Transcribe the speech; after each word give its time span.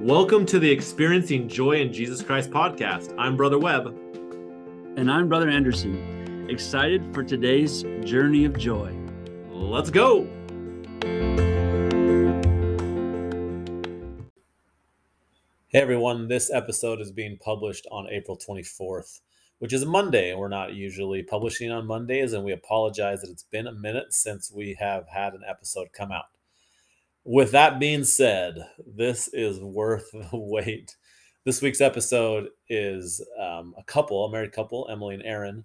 Welcome 0.00 0.46
to 0.46 0.58
the 0.58 0.70
Experiencing 0.70 1.46
Joy 1.46 1.82
in 1.82 1.92
Jesus 1.92 2.22
Christ 2.22 2.48
podcast. 2.48 3.14
I'm 3.18 3.36
Brother 3.36 3.58
Webb. 3.58 3.88
And 4.96 5.10
I'm 5.10 5.28
Brother 5.28 5.50
Anderson. 5.50 6.46
Excited 6.48 7.12
for 7.12 7.22
today's 7.22 7.82
journey 8.02 8.46
of 8.46 8.56
joy. 8.56 8.96
Let's 9.50 9.90
go. 9.90 10.26
Hey 15.68 15.80
everyone, 15.80 16.28
this 16.28 16.50
episode 16.50 17.02
is 17.02 17.12
being 17.12 17.36
published 17.36 17.86
on 17.92 18.08
April 18.08 18.38
24th, 18.38 19.20
which 19.58 19.74
is 19.74 19.82
a 19.82 19.86
Monday. 19.86 20.34
We're 20.34 20.48
not 20.48 20.72
usually 20.72 21.22
publishing 21.22 21.70
on 21.70 21.86
Mondays, 21.86 22.32
and 22.32 22.42
we 22.42 22.52
apologize 22.52 23.20
that 23.20 23.28
it's 23.28 23.44
been 23.44 23.66
a 23.66 23.72
minute 23.72 24.14
since 24.14 24.50
we 24.50 24.78
have 24.80 25.08
had 25.08 25.34
an 25.34 25.42
episode 25.46 25.92
come 25.92 26.10
out. 26.10 26.24
With 27.24 27.52
that 27.52 27.78
being 27.78 28.04
said, 28.04 28.66
this 28.86 29.28
is 29.28 29.60
worth 29.60 30.10
the 30.12 30.28
wait. 30.32 30.96
This 31.44 31.62
week's 31.62 31.80
episode 31.80 32.48
is 32.68 33.24
um, 33.38 33.74
a 33.78 33.84
couple, 33.84 34.24
a 34.24 34.30
married 34.30 34.52
couple, 34.52 34.88
Emilee 34.90 35.14
and 35.14 35.24
Aaron, 35.24 35.64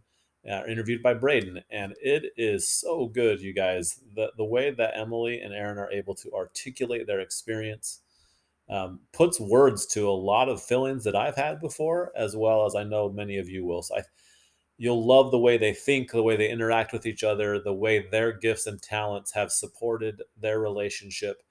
uh, 0.49 0.63
interviewed 0.67 1.01
by 1.01 1.13
Braden, 1.13 1.61
and 1.71 1.93
it 2.01 2.31
is 2.37 2.67
so 2.67 3.07
good, 3.07 3.41
you 3.41 3.53
guys. 3.53 3.99
The 4.15 4.31
the 4.37 4.45
way 4.45 4.71
that 4.71 4.95
Emilee 4.95 5.41
and 5.41 5.53
Aaron 5.53 5.77
are 5.77 5.91
able 5.91 6.13
to 6.15 6.31
articulate 6.33 7.07
their 7.07 7.19
experience 7.19 8.01
um, 8.69 8.99
puts 9.11 9.39
words 9.39 9.85
to 9.87 10.07
a 10.07 10.11
lot 10.11 10.49
of 10.49 10.61
feelings 10.61 11.03
that 11.05 11.15
I've 11.15 11.35
had 11.35 11.59
before, 11.59 12.11
as 12.15 12.35
well 12.35 12.65
as 12.65 12.75
I 12.75 12.83
know 12.83 13.09
many 13.09 13.37
of 13.37 13.49
you 13.49 13.65
will. 13.65 13.81
So 13.81 13.97
I, 13.97 14.01
you'll 14.77 15.05
love 15.05 15.31
the 15.31 15.39
way 15.39 15.57
they 15.57 15.73
think, 15.73 16.11
the 16.11 16.23
way 16.23 16.35
they 16.35 16.49
interact 16.49 16.91
with 16.91 17.05
each 17.05 17.23
other, 17.23 17.59
the 17.59 17.73
way 17.73 18.07
their 18.09 18.31
gifts 18.31 18.67
and 18.67 18.81
talents 18.81 19.31
have 19.31 19.51
supported 19.51 20.21
their 20.37 20.59
relationship, 20.59 21.41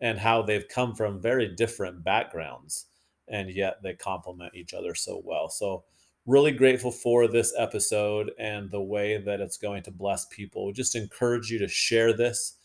and 0.00 0.18
how 0.18 0.42
they've 0.42 0.68
come 0.68 0.94
from 0.94 1.20
very 1.20 1.54
different 1.54 2.02
backgrounds, 2.02 2.86
and 3.28 3.50
yet 3.50 3.82
they 3.82 3.94
complement 3.94 4.54
each 4.54 4.72
other 4.72 4.94
so 4.94 5.20
well. 5.24 5.48
So 5.48 5.84
really 6.26 6.52
grateful 6.52 6.90
for 6.90 7.26
this 7.28 7.52
episode 7.58 8.30
and 8.38 8.70
the 8.70 8.80
way 8.80 9.18
that 9.18 9.40
it's 9.40 9.58
going 9.58 9.82
to 9.82 9.90
bless 9.90 10.26
people. 10.26 10.66
We 10.66 10.72
just 10.72 10.94
encourage 10.94 11.50
you 11.50 11.58
to 11.58 11.68
share 11.68 12.12
this 12.12 12.56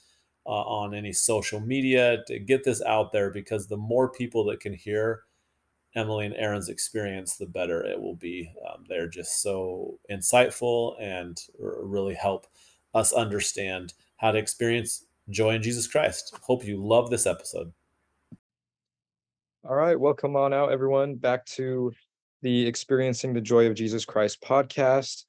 uh, 0.45 0.49
on 0.49 0.93
any 0.93 1.11
social 1.11 1.59
media 1.59 2.19
to 2.27 2.39
get 2.39 2.63
this 2.63 2.81
out 2.83 3.11
there 3.11 3.31
because 3.31 3.67
the 3.67 3.77
more 3.77 4.11
people 4.11 4.45
that 4.45 4.59
can 4.59 4.73
hear 4.73 5.23
Emilee 5.95 6.25
and 6.25 6.35
Aaron's 6.35 6.69
experience, 6.69 7.37
the 7.37 7.45
better 7.45 7.85
it 7.85 7.99
will 7.99 8.15
be. 8.15 8.51
Um, 8.69 8.83
they're 8.87 9.07
just 9.07 9.41
so 9.41 9.99
insightful 10.11 10.95
and 11.01 11.41
really 11.57 12.13
help 12.13 12.47
us 12.93 13.13
understand 13.13 13.93
how 14.17 14.31
to 14.31 14.37
experience 14.37 15.05
joy 15.29 15.55
in 15.55 15.63
Jesus 15.63 15.87
Christ. 15.87 16.37
Hope 16.41 16.65
you 16.65 16.85
love 16.85 17.09
this 17.09 17.25
episode. 17.25 17.71
All 19.67 19.75
right, 19.75 19.99
welcome 19.99 20.35
on 20.35 20.53
out, 20.53 20.71
everyone, 20.71 21.15
back 21.15 21.45
to 21.47 21.91
the 22.41 22.67
Experiencing 22.67 23.33
the 23.33 23.41
Joy 23.41 23.65
of 23.65 23.73
Jesus 23.73 24.05
Christ 24.05 24.41
podcast. 24.41 25.25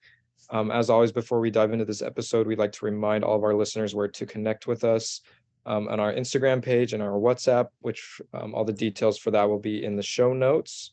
Um, 0.50 0.70
as 0.70 0.90
always, 0.90 1.12
before 1.12 1.40
we 1.40 1.50
dive 1.50 1.72
into 1.72 1.84
this 1.84 2.02
episode, 2.02 2.46
we'd 2.46 2.58
like 2.58 2.72
to 2.72 2.84
remind 2.84 3.24
all 3.24 3.36
of 3.36 3.44
our 3.44 3.54
listeners 3.54 3.94
where 3.94 4.08
to 4.08 4.26
connect 4.26 4.66
with 4.66 4.84
us 4.84 5.22
um, 5.66 5.88
on 5.88 6.00
our 6.00 6.12
Instagram 6.12 6.62
page 6.62 6.92
and 6.92 7.02
our 7.02 7.18
WhatsApp, 7.18 7.68
which 7.80 8.20
um, 8.32 8.54
all 8.54 8.64
the 8.64 8.72
details 8.72 9.18
for 9.18 9.32
that 9.32 9.48
will 9.48 9.58
be 9.58 9.84
in 9.84 9.96
the 9.96 10.02
show 10.02 10.32
notes. 10.32 10.92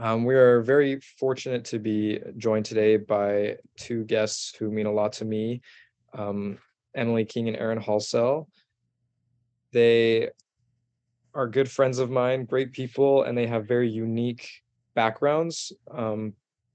Um, 0.00 0.24
we 0.24 0.34
are 0.34 0.60
very 0.60 1.00
fortunate 1.18 1.64
to 1.66 1.78
be 1.78 2.20
joined 2.36 2.66
today 2.66 2.96
by 2.96 3.56
two 3.76 4.04
guests 4.04 4.54
who 4.56 4.70
mean 4.70 4.86
a 4.86 4.92
lot 4.92 5.12
to 5.14 5.24
me 5.24 5.60
um, 6.14 6.58
Emilee 6.94 7.24
King 7.24 7.48
and 7.48 7.56
Aaron 7.56 7.80
Halsell. 7.80 8.46
They 9.72 10.30
are 11.34 11.48
good 11.48 11.70
friends 11.70 11.98
of 11.98 12.10
mine, 12.10 12.44
great 12.44 12.72
people, 12.72 13.22
and 13.22 13.36
they 13.36 13.46
have 13.46 13.68
very 13.68 13.88
unique 13.88 14.48
backgrounds, 14.94 15.72
um, 15.92 16.32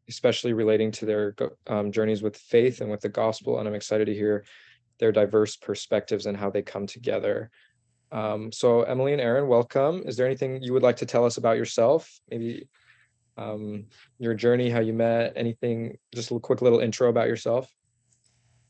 especially 0.07 0.53
relating 0.53 0.91
to 0.91 1.05
their 1.05 1.35
um, 1.67 1.91
journeys 1.91 2.21
with 2.21 2.38
faith 2.38 2.81
and 2.81 2.89
with 2.89 3.01
the 3.01 3.09
gospel. 3.09 3.59
And 3.59 3.67
I'm 3.67 3.73
excited 3.73 4.05
to 4.05 4.13
hear 4.13 4.45
their 4.99 5.11
diverse 5.11 5.55
perspectives 5.55 6.25
and 6.25 6.37
how 6.37 6.49
they 6.49 6.61
come 6.61 6.87
together. 6.87 7.49
Um, 8.11 8.51
so, 8.51 8.83
Emilee 8.83 9.13
and 9.13 9.21
Aaron, 9.21 9.47
welcome. 9.47 10.03
Is 10.05 10.17
there 10.17 10.25
anything 10.25 10.61
you 10.61 10.73
would 10.73 10.83
like 10.83 10.97
to 10.97 11.05
tell 11.05 11.25
us 11.25 11.37
about 11.37 11.57
yourself? 11.57 12.19
Maybe 12.29 12.67
um, 13.37 13.85
your 14.19 14.33
journey, 14.35 14.69
how 14.69 14.79
you 14.79 14.93
met, 14.93 15.33
anything, 15.35 15.97
just 16.13 16.31
a 16.31 16.39
quick 16.39 16.61
little 16.61 16.79
intro 16.79 17.09
about 17.09 17.27
yourself. 17.27 17.73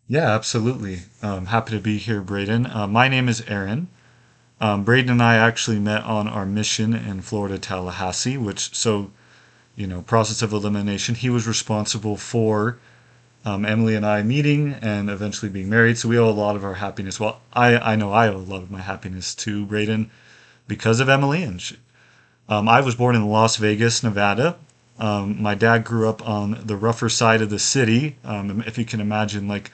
Yeah, 0.07 0.33
absolutely. 0.33 1.00
Um, 1.22 1.47
happy 1.47 1.72
to 1.72 1.81
be 1.81 1.97
here, 1.97 2.22
Braden. 2.22 2.67
Uh, 2.67 2.88
my 2.88 3.07
name 3.07 3.28
is 3.28 3.41
Aaron. 3.47 3.88
Um, 4.62 4.83
Braden 4.83 5.09
and 5.09 5.22
I 5.22 5.35
actually 5.35 5.79
met 5.79 6.03
on 6.03 6.28
our 6.28 6.45
mission 6.45 6.94
in 6.94 7.22
Florida, 7.22 7.57
Tallahassee, 7.57 8.38
which, 8.38 8.73
so 8.75 9.12
you 9.75 9.88
know, 9.88 10.01
process 10.01 10.41
of 10.41 10.53
elimination. 10.53 11.16
He 11.16 11.29
was 11.29 11.47
responsible 11.47 12.17
for 12.17 12.78
um, 13.46 13.66
Emilee 13.66 13.96
and 13.96 14.06
I 14.06 14.24
meeting 14.24 14.76
and 14.81 15.09
eventually 15.09 15.52
being 15.52 15.70
married. 15.70 15.98
So 15.98 16.09
we 16.09 16.18
owe 16.18 16.30
a 16.30 16.31
lot 16.31 16.56
of 16.56 16.64
our 16.64 16.76
happiness. 16.76 17.20
Well, 17.20 17.42
I, 17.52 17.78
I 17.78 17.96
know 17.96 18.12
I 18.12 18.28
owe 18.28 18.38
a 18.38 18.38
lot 18.38 18.64
of 18.64 18.72
my 18.72 18.81
happiness 18.81 19.36
to 19.36 19.66
Braden 19.66 20.09
because 20.68 21.00
of 21.00 21.09
Emilee. 21.09 21.44
And 21.44 21.62
she, 21.62 21.78
um, 22.50 22.68
I 22.70 22.81
was 22.81 22.96
born 22.96 23.16
in 23.16 23.28
Las 23.28 23.58
Vegas, 23.58 24.04
Nevada. 24.04 24.56
Um, 25.00 25.42
my 25.42 25.56
dad 25.56 25.84
grew 25.84 26.08
up 26.08 26.28
on 26.28 26.62
the 26.66 26.76
rougher 26.76 27.09
side 27.09 27.42
of 27.42 27.50
the 27.50 27.59
city. 27.59 28.16
Um, 28.24 28.64
if 28.66 28.78
you 28.78 28.86
can 28.86 29.02
imagine, 29.02 29.48
like 29.48 29.72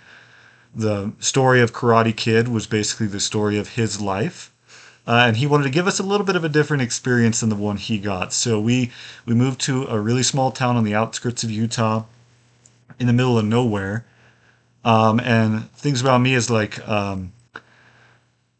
the 0.73 1.11
story 1.19 1.61
of 1.61 1.73
Karate 1.73 2.15
Kid 2.15 2.47
was 2.47 2.67
basically 2.67 3.07
the 3.07 3.19
story 3.19 3.57
of 3.57 3.69
his 3.69 3.99
life 3.99 4.51
uh, 5.09 5.25
and 5.25 5.37
he 5.37 5.47
wanted 5.47 5.63
to 5.63 5.71
give 5.71 5.87
us 5.87 5.99
a 5.99 6.03
little 6.03 6.25
bit 6.25 6.35
of 6.35 6.43
a 6.43 6.49
different 6.49 6.83
experience 6.83 7.39
than 7.39 7.49
the 7.49 7.55
one 7.55 7.77
he 7.77 7.97
got. 7.97 8.31
So 8.31 8.59
we 8.59 8.91
we 9.25 9.33
moved 9.33 9.59
to 9.61 9.87
a 9.87 9.99
really 9.99 10.21
small 10.21 10.51
town 10.51 10.77
on 10.77 10.83
the 10.83 10.93
outskirts 10.93 11.43
of 11.43 11.49
Utah, 11.49 12.03
in 12.97 13.07
the 13.07 13.13
middle 13.13 13.37
of 13.37 13.45
nowhere. 13.45 14.05
Um, 14.83 15.19
and 15.19 15.69
things 15.73 16.01
about 16.01 16.21
me 16.21 16.33
is 16.33 16.49
like, 16.49 16.87
um, 16.87 17.33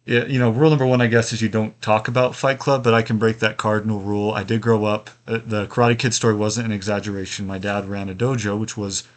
you 0.05 0.39
know, 0.39 0.49
rule 0.49 0.69
number 0.69 0.85
one, 0.85 1.01
I 1.01 1.07
guess, 1.07 1.31
is 1.33 1.41
you 1.41 1.49
don't 1.49 1.79
talk 1.81 2.07
about 2.07 2.35
Fight 2.35 2.59
Club, 2.59 2.83
but 2.83 2.93
I 2.93 3.01
can 3.01 3.17
break 3.17 3.39
that 3.39 3.57
cardinal 3.57 3.99
rule. 3.99 4.31
I 4.31 4.43
did 4.43 4.59
grow 4.59 4.85
up. 4.85 5.11
Uh, 5.27 5.39
the 5.45 5.67
Karate 5.67 5.99
Kid 5.99 6.13
story 6.13 6.33
wasn't 6.33 6.65
an 6.65 6.71
exaggeration. 6.71 7.45
My 7.45 7.59
dad 7.59 7.87
ran 7.87 8.09
a 8.09 8.15
dojo, 8.15 8.59
which 8.59 8.75
was 8.75 9.07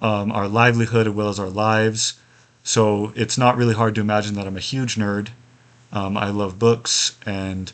um, 0.00 0.30
our 0.30 0.48
livelihood 0.48 1.08
as 1.08 1.12
well 1.12 1.28
as 1.28 1.40
our 1.40 1.50
lives. 1.50 2.20
So 2.62 3.12
it's 3.16 3.36
not 3.36 3.56
really 3.56 3.74
hard 3.74 3.94
to 3.96 4.00
imagine 4.00 4.34
that 4.36 4.46
I'm 4.46 4.56
a 4.56 4.60
huge 4.60 4.94
nerd 4.94 5.30
um, 5.92 6.16
I 6.16 6.30
love 6.30 6.58
books 6.58 7.16
and 7.26 7.72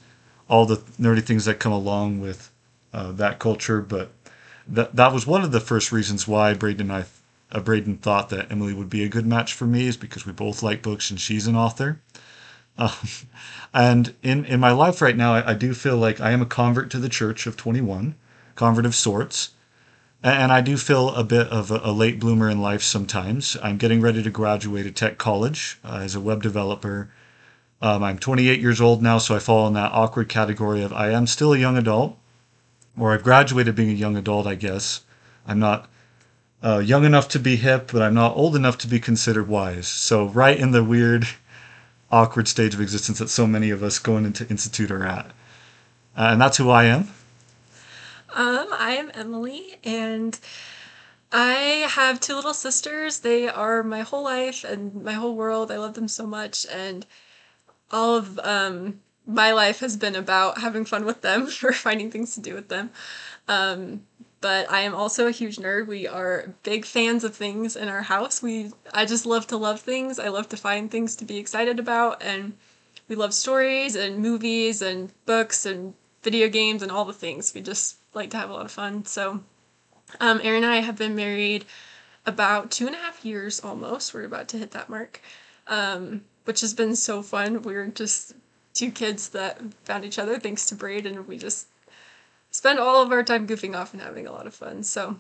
all 0.49 0.67
the 0.67 0.77
nerdy 1.01 1.23
things 1.23 1.45
that 1.45 1.61
come 1.61 1.73
along 1.73 2.21
with 2.21 2.51
uh, 2.93 3.13
that 3.13 3.39
culture. 3.39 3.81
But 3.81 4.11
that 4.69 4.97
that 4.97 5.13
was 5.13 5.27
one 5.27 5.43
of 5.43 5.53
the 5.53 5.61
first 5.61 5.93
reasons 5.93 6.29
why 6.29 6.55
Braden 6.55 6.91
and 6.91 7.05
I, 7.05 7.57
uh, 7.57 7.61
Braden 7.61 7.99
thought 7.99 8.29
that 8.31 8.51
Emilee 8.51 8.75
would 8.75 8.91
be 8.91 9.05
a 9.05 9.09
good 9.09 9.27
match 9.27 9.55
for 9.55 9.67
me 9.67 9.87
is 9.87 9.97
because 9.97 10.27
we 10.27 10.33
both 10.33 10.63
like 10.63 10.83
books 10.83 11.11
and 11.11 11.21
she's 11.21 11.47
an 11.47 11.57
author. 11.57 12.01
Um, 12.81 12.93
and 13.75 14.15
in 14.23 14.45
in 14.45 14.61
my 14.61 14.71
life 14.71 15.03
right 15.03 15.17
now, 15.17 15.35
I, 15.35 15.51
I 15.51 15.55
do 15.55 15.75
feel 15.75 15.97
like 15.97 16.21
I 16.21 16.31
am 16.31 16.43
a 16.43 16.47
convert 16.47 16.91
to 16.93 17.01
the 17.01 17.09
Church 17.09 17.45
of 17.45 17.57
21, 17.57 18.15
convert 18.55 18.87
of 18.87 18.95
sorts. 18.95 19.51
And 20.23 20.53
I 20.53 20.61
do 20.61 20.77
feel 20.77 21.09
a 21.17 21.25
bit 21.25 21.49
of 21.49 21.73
a, 21.73 21.81
a 21.83 21.91
late 21.91 22.21
bloomer 22.21 22.49
in 22.49 22.63
life 22.63 22.85
sometimes. 22.85 23.57
I'm 23.65 23.79
getting 23.79 24.01
ready 24.01 24.23
to 24.23 24.31
graduate 24.31 24.87
at 24.87 24.95
Tech 24.95 25.19
College 25.19 25.81
uh, 25.85 25.97
as 26.05 26.15
a 26.15 26.21
web 26.21 26.41
developer 26.41 27.11
um, 27.81 28.03
I'm 28.03 28.19
28 28.19 28.61
years 28.61 28.81
old 28.81 29.03
now, 29.03 29.19
so 29.19 29.37
I 29.37 29.39
fall 29.39 29.67
in 29.69 29.75
that 29.75 29.93
awkward 29.93 30.29
category 30.29 30.83
of 30.83 30.93
I 30.93 31.11
am 31.11 31.27
still 31.27 31.53
a 31.53 31.59
young 31.59 31.77
adult, 31.77 32.19
or 32.99 33.13
I've 33.13 33.23
graduated 33.23 33.75
being 33.75 33.91
a 33.91 33.95
young 33.95 34.17
adult, 34.17 34.47
I 34.47 34.55
guess. 34.55 35.03
I'm 35.47 35.59
not 35.59 35.89
uh, 36.63 36.79
young 36.79 37.05
enough 37.05 37.29
to 37.29 37.39
be 37.39 37.57
hip, 37.57 37.91
but 37.93 38.03
I'm 38.03 38.15
not 38.15 38.37
old 38.37 38.57
enough 38.57 38.79
to 38.79 38.89
be 38.89 39.01
considered 39.01 39.49
wise. 39.49 39.87
So, 39.89 40.27
right 40.27 40.59
in 40.59 40.73
the 40.73 40.85
weird, 40.85 41.27
awkward 42.11 42.49
stage 42.49 42.75
of 42.75 42.81
existence 42.81 43.19
that 43.19 43.29
so 43.29 43.47
many 43.47 43.71
of 43.71 43.83
us 43.83 43.99
going 43.99 44.25
into 44.25 44.49
Institute 44.49 44.91
are 44.91 45.05
at. 45.05 45.27
Uh, 46.17 46.31
and 46.33 46.41
that's 46.41 46.57
who 46.57 46.71
I 46.71 46.85
am. 46.85 47.09
Um, 48.35 48.69
I 48.73 48.97
am 48.99 49.11
Emilee, 49.15 49.77
and 49.85 50.39
I 51.33 51.87
have 51.91 52.21
two 52.21 52.35
little 52.35 52.55
sisters. 52.55 53.21
They 53.21 53.49
are 53.49 53.83
my 53.83 54.01
whole 54.01 54.25
life 54.25 54.65
and 54.65 55.03
my 55.03 55.13
whole 55.13 55.35
world. 55.35 55.71
I 55.71 55.79
love 55.79 55.95
them 55.95 56.09
so 56.09 56.27
much, 56.27 56.67
and 56.71 57.07
all 57.91 58.17
of 58.17 58.39
um, 58.41 59.01
my 59.29 59.53
life 59.53 59.81
has 59.81 59.97
been 59.97 60.17
about 60.17 60.59
having 60.59 60.87
fun 60.87 61.05
with 61.05 61.21
them 61.21 61.49
or 61.63 61.73
finding 61.73 62.11
things 62.11 62.35
to 62.35 62.41
do 62.41 62.55
with 62.55 62.69
them. 62.69 62.91
Um, 63.47 64.03
but 64.41 64.71
I 64.71 64.81
am 64.81 64.95
also 64.95 65.27
a 65.27 65.33
huge 65.33 65.57
nerd. 65.57 65.87
We 65.87 66.07
are 66.07 66.55
big 66.63 66.85
fans 66.85 67.25
of 67.25 67.35
things 67.37 67.77
in 67.77 67.89
our 67.89 68.03
house. 68.03 68.43
We 68.43 68.73
I 68.93 69.05
just 69.05 69.27
love 69.27 69.47
to 69.49 69.57
love 69.57 69.81
things. 69.81 70.19
I 70.19 70.29
love 70.29 70.49
to 70.51 70.57
find 70.57 70.91
things 70.91 71.15
to 71.17 71.25
be 71.25 71.37
excited 71.37 71.79
about 71.79 72.23
and 72.23 72.55
we 73.09 73.17
love 73.17 73.35
stories 73.35 73.97
and 73.97 74.19
movies 74.19 74.81
and 74.81 75.13
books 75.27 75.67
and 75.67 75.95
video 76.23 76.49
games 76.49 76.83
and 76.83 76.91
all 76.91 77.05
the 77.05 77.13
things. 77.13 77.53
We 77.55 77.61
just 77.61 77.97
like 78.15 78.31
to 78.31 78.37
have 78.37 78.51
a 78.51 78.53
lot 78.53 78.65
of 78.65 78.73
fun. 78.73 79.05
So 79.05 79.41
um, 80.21 80.41
Aaron 80.43 80.65
and 80.65 80.73
I 80.73 80.79
have 80.79 80.97
been 80.97 81.17
married 81.17 81.65
about 82.25 82.71
two 82.71 82.87
and 82.87 82.95
a 82.95 82.99
half 82.99 83.25
years 83.25 83.61
almost. 83.61 84.15
We're 84.15 84.25
about 84.25 84.49
to 84.49 84.59
hit 84.59 84.71
that 84.71 84.89
mark. 84.89 85.21
Um, 85.67 86.23
which 86.45 86.63
has 86.63 86.73
been 86.73 86.97
so 86.97 87.21
fun. 87.23 87.61
We're 87.61 87.89
just 87.89 88.35
two 88.79 88.93
kids 88.93 89.31
that 89.31 89.61
found 89.85 90.05
each 90.05 90.21
other 90.21 90.39
thanks 90.39 90.67
to 90.67 90.77
Braid, 90.77 91.05
and 91.05 91.27
we 91.27 91.37
just 91.37 91.67
spend 92.53 92.79
all 92.79 93.03
of 93.03 93.11
our 93.11 93.25
time 93.25 93.47
goofing 93.47 93.77
off 93.77 93.93
and 93.93 94.01
having 94.01 94.29
a 94.29 94.33
lot 94.33 94.47
of 94.47 94.55
fun. 94.55 94.85
So 94.85 95.19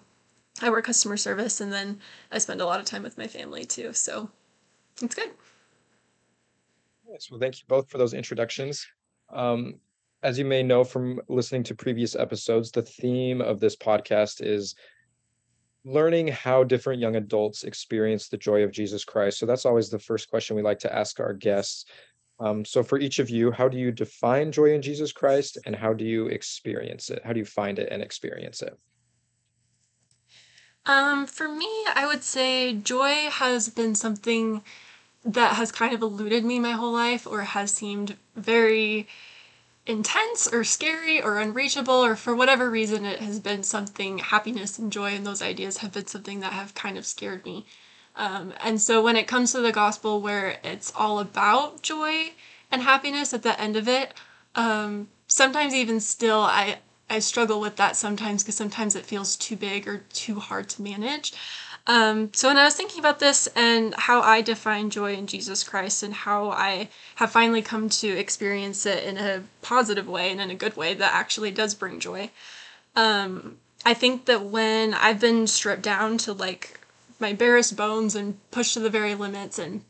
I 0.62 0.70
work 0.70 0.84
customer 0.84 1.16
service, 1.16 1.60
and 1.60 1.72
then 1.72 2.00
I 2.30 2.38
spend 2.38 2.60
a 2.60 2.66
lot 2.66 2.78
of 2.78 2.86
time 2.86 3.02
with 3.02 3.18
my 3.18 3.26
family 3.26 3.64
too. 3.64 3.92
So 3.92 4.30
it's 5.02 5.14
good. 5.16 5.30
Yes, 7.10 7.30
well, 7.30 7.40
thank 7.40 7.56
you 7.56 7.64
both 7.66 7.90
for 7.90 7.98
those 7.98 8.14
introductions. 8.14 8.86
Um, 9.32 9.74
as 10.22 10.38
you 10.38 10.44
may 10.44 10.62
know 10.62 10.84
from 10.84 11.20
listening 11.28 11.64
to 11.64 11.74
previous 11.74 12.14
episodes, 12.14 12.70
the 12.70 12.82
theme 12.82 13.40
of 13.40 13.58
this 13.58 13.74
podcast 13.74 14.40
is 14.40 14.76
learning 15.84 16.28
how 16.28 16.62
different 16.62 17.00
young 17.00 17.16
adults 17.16 17.64
experience 17.64 18.28
the 18.28 18.36
joy 18.36 18.62
of 18.62 18.70
Jesus 18.70 19.04
Christ. 19.04 19.38
So 19.38 19.46
that's 19.46 19.64
always 19.66 19.90
the 19.90 19.98
first 19.98 20.28
question 20.28 20.54
we 20.54 20.62
like 20.62 20.78
to 20.80 20.94
ask 20.94 21.18
our 21.18 21.32
guests. 21.32 21.86
Um, 22.40 22.64
so 22.64 22.82
for 22.82 22.98
each 22.98 23.18
of 23.18 23.30
you, 23.30 23.50
how 23.50 23.68
do 23.68 23.78
you 23.78 23.90
define 23.90 24.52
joy 24.52 24.72
in 24.74 24.82
Jesus 24.82 25.12
Christ 25.12 25.58
and 25.66 25.74
how 25.74 25.92
do 25.92 26.04
you 26.04 26.28
experience 26.28 27.10
it? 27.10 27.22
How 27.24 27.32
do 27.32 27.40
you 27.40 27.44
find 27.44 27.78
it 27.78 27.88
and 27.90 28.02
experience 28.02 28.62
it? 28.62 28.78
Um, 30.86 31.26
for 31.26 31.48
me, 31.48 31.68
I 31.94 32.06
would 32.06 32.22
say 32.22 32.74
joy 32.74 33.28
has 33.30 33.68
been 33.68 33.94
something 33.94 34.62
that 35.24 35.56
has 35.56 35.72
kind 35.72 35.92
of 35.92 36.00
eluded 36.00 36.44
me 36.44 36.58
my 36.58 36.72
whole 36.72 36.92
life 36.92 37.26
or 37.26 37.42
has 37.42 37.72
seemed 37.72 38.16
very 38.36 39.06
intense 39.84 40.46
or 40.46 40.64
scary 40.64 41.20
or 41.20 41.38
unreachable 41.38 42.04
or 42.04 42.14
for 42.14 42.34
whatever 42.36 42.70
reason 42.70 43.04
it 43.04 43.20
has 43.20 43.40
been 43.40 43.62
something 43.62 44.18
happiness 44.18 44.78
and 44.78 44.92
joy 44.92 45.14
and 45.14 45.26
those 45.26 45.42
ideas 45.42 45.78
have 45.78 45.92
been 45.92 46.06
something 46.06 46.40
that 46.40 46.52
have 46.52 46.74
kind 46.74 46.98
of 46.98 47.06
scared 47.06 47.44
me 47.44 47.66
um, 48.18 48.52
and 48.62 48.80
so 48.80 49.02
when 49.02 49.16
it 49.16 49.26
comes 49.26 49.52
to 49.52 49.60
the 49.60 49.72
gospel 49.72 50.20
where 50.20 50.58
it's 50.62 50.92
all 50.94 51.18
about 51.18 51.82
joy 51.82 52.32
and 52.70 52.82
happiness 52.82 53.32
at 53.32 53.42
the 53.42 53.58
end 53.60 53.76
of 53.76 53.88
it 53.88 54.12
um, 54.54 55.08
sometimes 55.26 55.74
even 55.74 56.00
still 56.00 56.40
i 56.40 56.78
i 57.08 57.18
struggle 57.18 57.60
with 57.60 57.76
that 57.76 57.96
sometimes 57.96 58.42
because 58.42 58.56
sometimes 58.56 58.94
it 58.94 59.06
feels 59.06 59.36
too 59.36 59.56
big 59.56 59.88
or 59.88 60.04
too 60.12 60.38
hard 60.38 60.68
to 60.68 60.82
manage. 60.82 61.32
Um, 61.88 62.30
so 62.34 62.48
when 62.48 62.58
I 62.58 62.64
was 62.64 62.74
thinking 62.74 62.98
about 62.98 63.18
this 63.18 63.46
and 63.56 63.94
how 63.94 64.20
I 64.20 64.42
define 64.42 64.90
joy 64.90 65.14
in 65.14 65.26
Jesus 65.26 65.64
Christ 65.64 66.02
and 66.02 66.12
how 66.12 66.50
I 66.50 66.90
have 67.14 67.30
finally 67.30 67.62
come 67.62 67.88
to 67.88 68.08
experience 68.08 68.84
it 68.84 69.04
in 69.04 69.16
a 69.16 69.42
positive 69.62 70.06
way 70.06 70.30
and 70.30 70.38
in 70.38 70.50
a 70.50 70.54
good 70.54 70.76
way 70.76 70.92
that 70.92 71.14
actually 71.14 71.50
does 71.50 71.74
bring 71.74 71.98
joy, 71.98 72.30
um, 72.94 73.56
I 73.86 73.94
think 73.94 74.26
that 74.26 74.44
when 74.44 74.92
I've 74.92 75.18
been 75.18 75.46
stripped 75.46 75.80
down 75.80 76.18
to 76.18 76.34
like 76.34 76.77
my 77.18 77.32
barest 77.32 77.76
bones 77.76 78.14
and 78.14 78.38
pushed 78.50 78.74
to 78.74 78.80
the 78.80 78.90
very 78.90 79.14
limits 79.14 79.58
and 79.58 79.82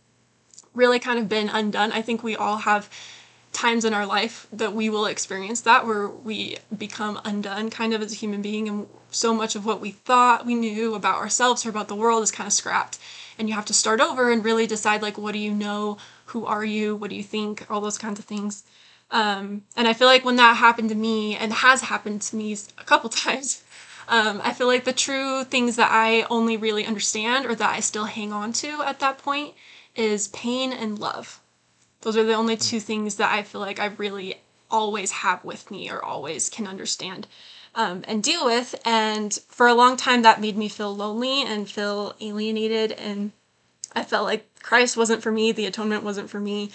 really 0.75 0.99
kind 0.99 1.19
of 1.19 1.29
been 1.29 1.49
undone, 1.49 1.93
I 1.93 2.03
think 2.03 2.23
we 2.23 2.37
all 2.37 2.59
have 2.59 2.89
times 3.53 3.85
in 3.85 3.95
our 3.95 4.07
life 4.07 4.47
that 4.53 4.73
we 4.73 4.89
will 4.91 5.07
experience 5.07 5.63
that 5.63 5.87
where 5.87 6.09
we 6.09 6.57
become 6.77 7.21
undone 7.25 7.71
kind 7.71 7.93
of 7.95 8.03
as 8.03 8.13
a 8.13 8.17
human 8.17 8.43
being 8.43 8.69
and 8.69 8.87
so 9.11 9.35
much 9.35 9.57
of 9.57 9.65
what 9.65 9.81
we 9.81 9.91
thought 9.91 10.47
we 10.47 10.55
knew 10.55 10.95
about 10.95 11.17
ourselves 11.17 11.65
or 11.65 11.71
about 11.71 11.89
the 11.89 11.95
world 11.95 12.23
is 12.23 12.31
kind 12.31 12.47
of 12.47 12.53
scrapped. 12.53 12.99
And 13.39 13.49
you 13.49 13.55
have 13.55 13.65
to 13.67 13.75
start 13.75 14.01
over 14.01 14.31
and 14.31 14.45
really 14.45 14.67
decide 14.67 15.03
like 15.03 15.17
what 15.17 15.33
do 15.33 15.39
you 15.39 15.55
know? 15.55 15.99
Who 16.27 16.45
are 16.45 16.65
you? 16.65 16.95
What 16.95 17.11
do 17.11 17.17
you 17.17 17.23
think? 17.23 17.67
All 17.71 17.81
those 17.81 17.99
kinds 17.99 18.19
of 18.19 18.27
things. 18.27 18.65
Um, 19.11 19.63
and 19.75 19.89
i 19.89 19.95
feel 19.95 20.07
like 20.07 20.23
when 20.23 20.37
that 20.37 20.59
happened 20.59 20.91
to 20.91 20.95
me 20.95 21.35
and 21.35 21.51
has 21.51 21.81
happened 21.81 22.21
to 22.23 22.37
me 22.37 22.55
a 22.77 22.85
couple 22.85 23.09
times 23.25 23.63
um, 24.09 24.41
i 24.45 24.53
feel 24.53 24.67
like 24.67 24.85
the 24.85 24.93
true 24.93 25.45
things 25.45 25.77
that 25.77 25.91
i 25.91 26.23
only 26.31 26.57
really 26.57 26.85
understand 26.85 27.47
or 27.47 27.55
that 27.55 27.71
i 27.71 27.81
still 27.81 28.07
hang 28.07 28.33
on 28.33 28.53
to 28.53 28.83
at 28.83 29.01
that 29.01 29.19
point 29.19 29.55
is 29.95 30.29
pain 30.29 30.73
and 30.73 30.99
love 30.99 31.41
those 32.03 32.17
are 32.17 32.25
the 32.25 32.35
only 32.35 32.57
two 32.57 32.81
things 32.81 33.17
that 33.17 33.33
I 33.33 33.43
feel 33.43 33.61
like 33.61 33.81
I 33.81 33.87
really 33.87 34.37
always 34.71 35.11
have 35.11 35.45
with 35.45 35.71
me 35.71 35.91
or 35.91 36.05
always 36.05 36.49
can 36.49 36.67
understand 36.67 37.27
um, 37.75 38.05
and 38.07 38.23
deal 38.23 38.45
with. 38.45 38.75
And 38.85 39.33
for 39.49 39.67
a 39.67 39.75
long 39.75 39.97
time, 39.97 40.23
that 40.23 40.41
made 40.41 40.57
me 40.57 40.69
feel 40.69 40.95
lonely 40.95 41.43
and 41.43 41.69
feel 41.69 42.15
alienated. 42.21 42.93
And 42.93 43.33
I 43.95 44.05
felt 44.05 44.25
like 44.25 44.47
Christ 44.63 44.97
wasn't 44.97 45.23
for 45.23 45.33
me, 45.33 45.53
the 45.53 45.67
atonement 45.67 46.05
wasn't 46.05 46.31
for 46.31 46.41
me. 46.41 46.71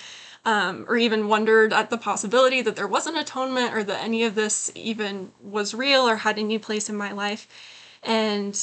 Um, 0.46 0.86
or 0.90 0.98
even 0.98 1.30
wondered 1.30 1.72
at 1.72 1.90
the 1.90 1.98
possibility 1.98 2.62
that 2.62 2.76
there 2.76 2.88
was 2.88 3.08
an 3.08 3.16
atonement 3.16 3.74
or 3.74 3.82
that 3.86 4.04
any 4.04 4.26
of 4.26 4.36
this 4.36 4.74
even 4.76 5.32
was 5.42 5.74
real 5.74 6.02
or 6.02 6.18
had 6.18 6.38
any 6.38 6.58
place 6.58 6.90
in 6.90 6.98
my 6.98 7.14
life. 7.14 7.48
And 8.04 8.54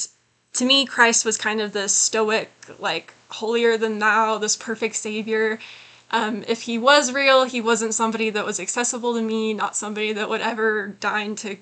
to 0.53 0.65
me, 0.65 0.85
Christ 0.85 1.25
was 1.25 1.37
kind 1.37 1.59
of 1.59 1.73
this 1.73 1.91
stoic, 1.91 2.51
like 2.77 3.15
holier 3.29 3.77
than 3.77 3.97
thou, 3.97 4.37
this 4.37 4.55
perfect 4.55 4.95
savior 4.95 5.57
um, 6.11 6.43
if 6.47 6.63
he 6.63 6.77
was 6.77 7.13
real, 7.13 7.45
he 7.45 7.61
wasn't 7.61 7.93
somebody 7.93 8.29
that 8.31 8.45
was 8.45 8.59
accessible 8.59 9.13
to 9.13 9.21
me, 9.21 9.53
not 9.53 9.75
somebody 9.75 10.11
that 10.13 10.29
would 10.29 10.41
ever 10.41 10.89
deign 10.99 11.35
to 11.37 11.57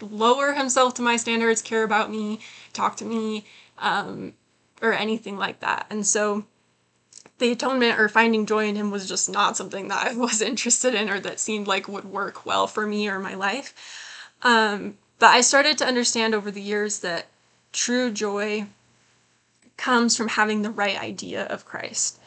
lower 0.00 0.54
himself 0.54 0.94
to 0.94 1.02
my 1.02 1.16
standards, 1.16 1.62
care 1.62 1.84
about 1.84 2.10
me, 2.10 2.40
talk 2.72 2.96
to 2.96 3.04
me, 3.04 3.44
um, 3.78 4.34
or 4.82 4.92
anything 4.92 5.38
like 5.38 5.60
that. 5.60 5.86
And 5.88 6.04
so 6.04 6.44
the 7.38 7.52
atonement 7.52 7.98
or 7.98 8.08
finding 8.08 8.46
joy 8.46 8.66
in 8.66 8.76
him 8.76 8.90
was 8.90 9.08
just 9.08 9.28
not 9.30 9.56
something 9.56 9.88
that 9.88 10.06
I 10.06 10.14
was 10.16 10.40
interested 10.40 10.94
in 10.94 11.08
or 11.08 11.20
that 11.20 11.40
seemed 11.40 11.66
like 11.66 11.88
would 11.88 12.04
work 12.04 12.46
well 12.46 12.66
for 12.66 12.86
me 12.86 13.08
or 13.08 13.18
my 13.18 13.34
life. 13.34 14.30
Um, 14.42 14.98
but 15.18 15.30
I 15.30 15.40
started 15.40 15.78
to 15.78 15.86
understand 15.86 16.34
over 16.34 16.50
the 16.50 16.62
years 16.62 17.00
that 17.00 17.26
true 17.72 18.10
joy 18.10 18.66
comes 19.76 20.16
from 20.16 20.28
having 20.28 20.62
the 20.62 20.70
right 20.70 21.00
idea 21.00 21.46
of 21.46 21.64
Christ 21.64 22.18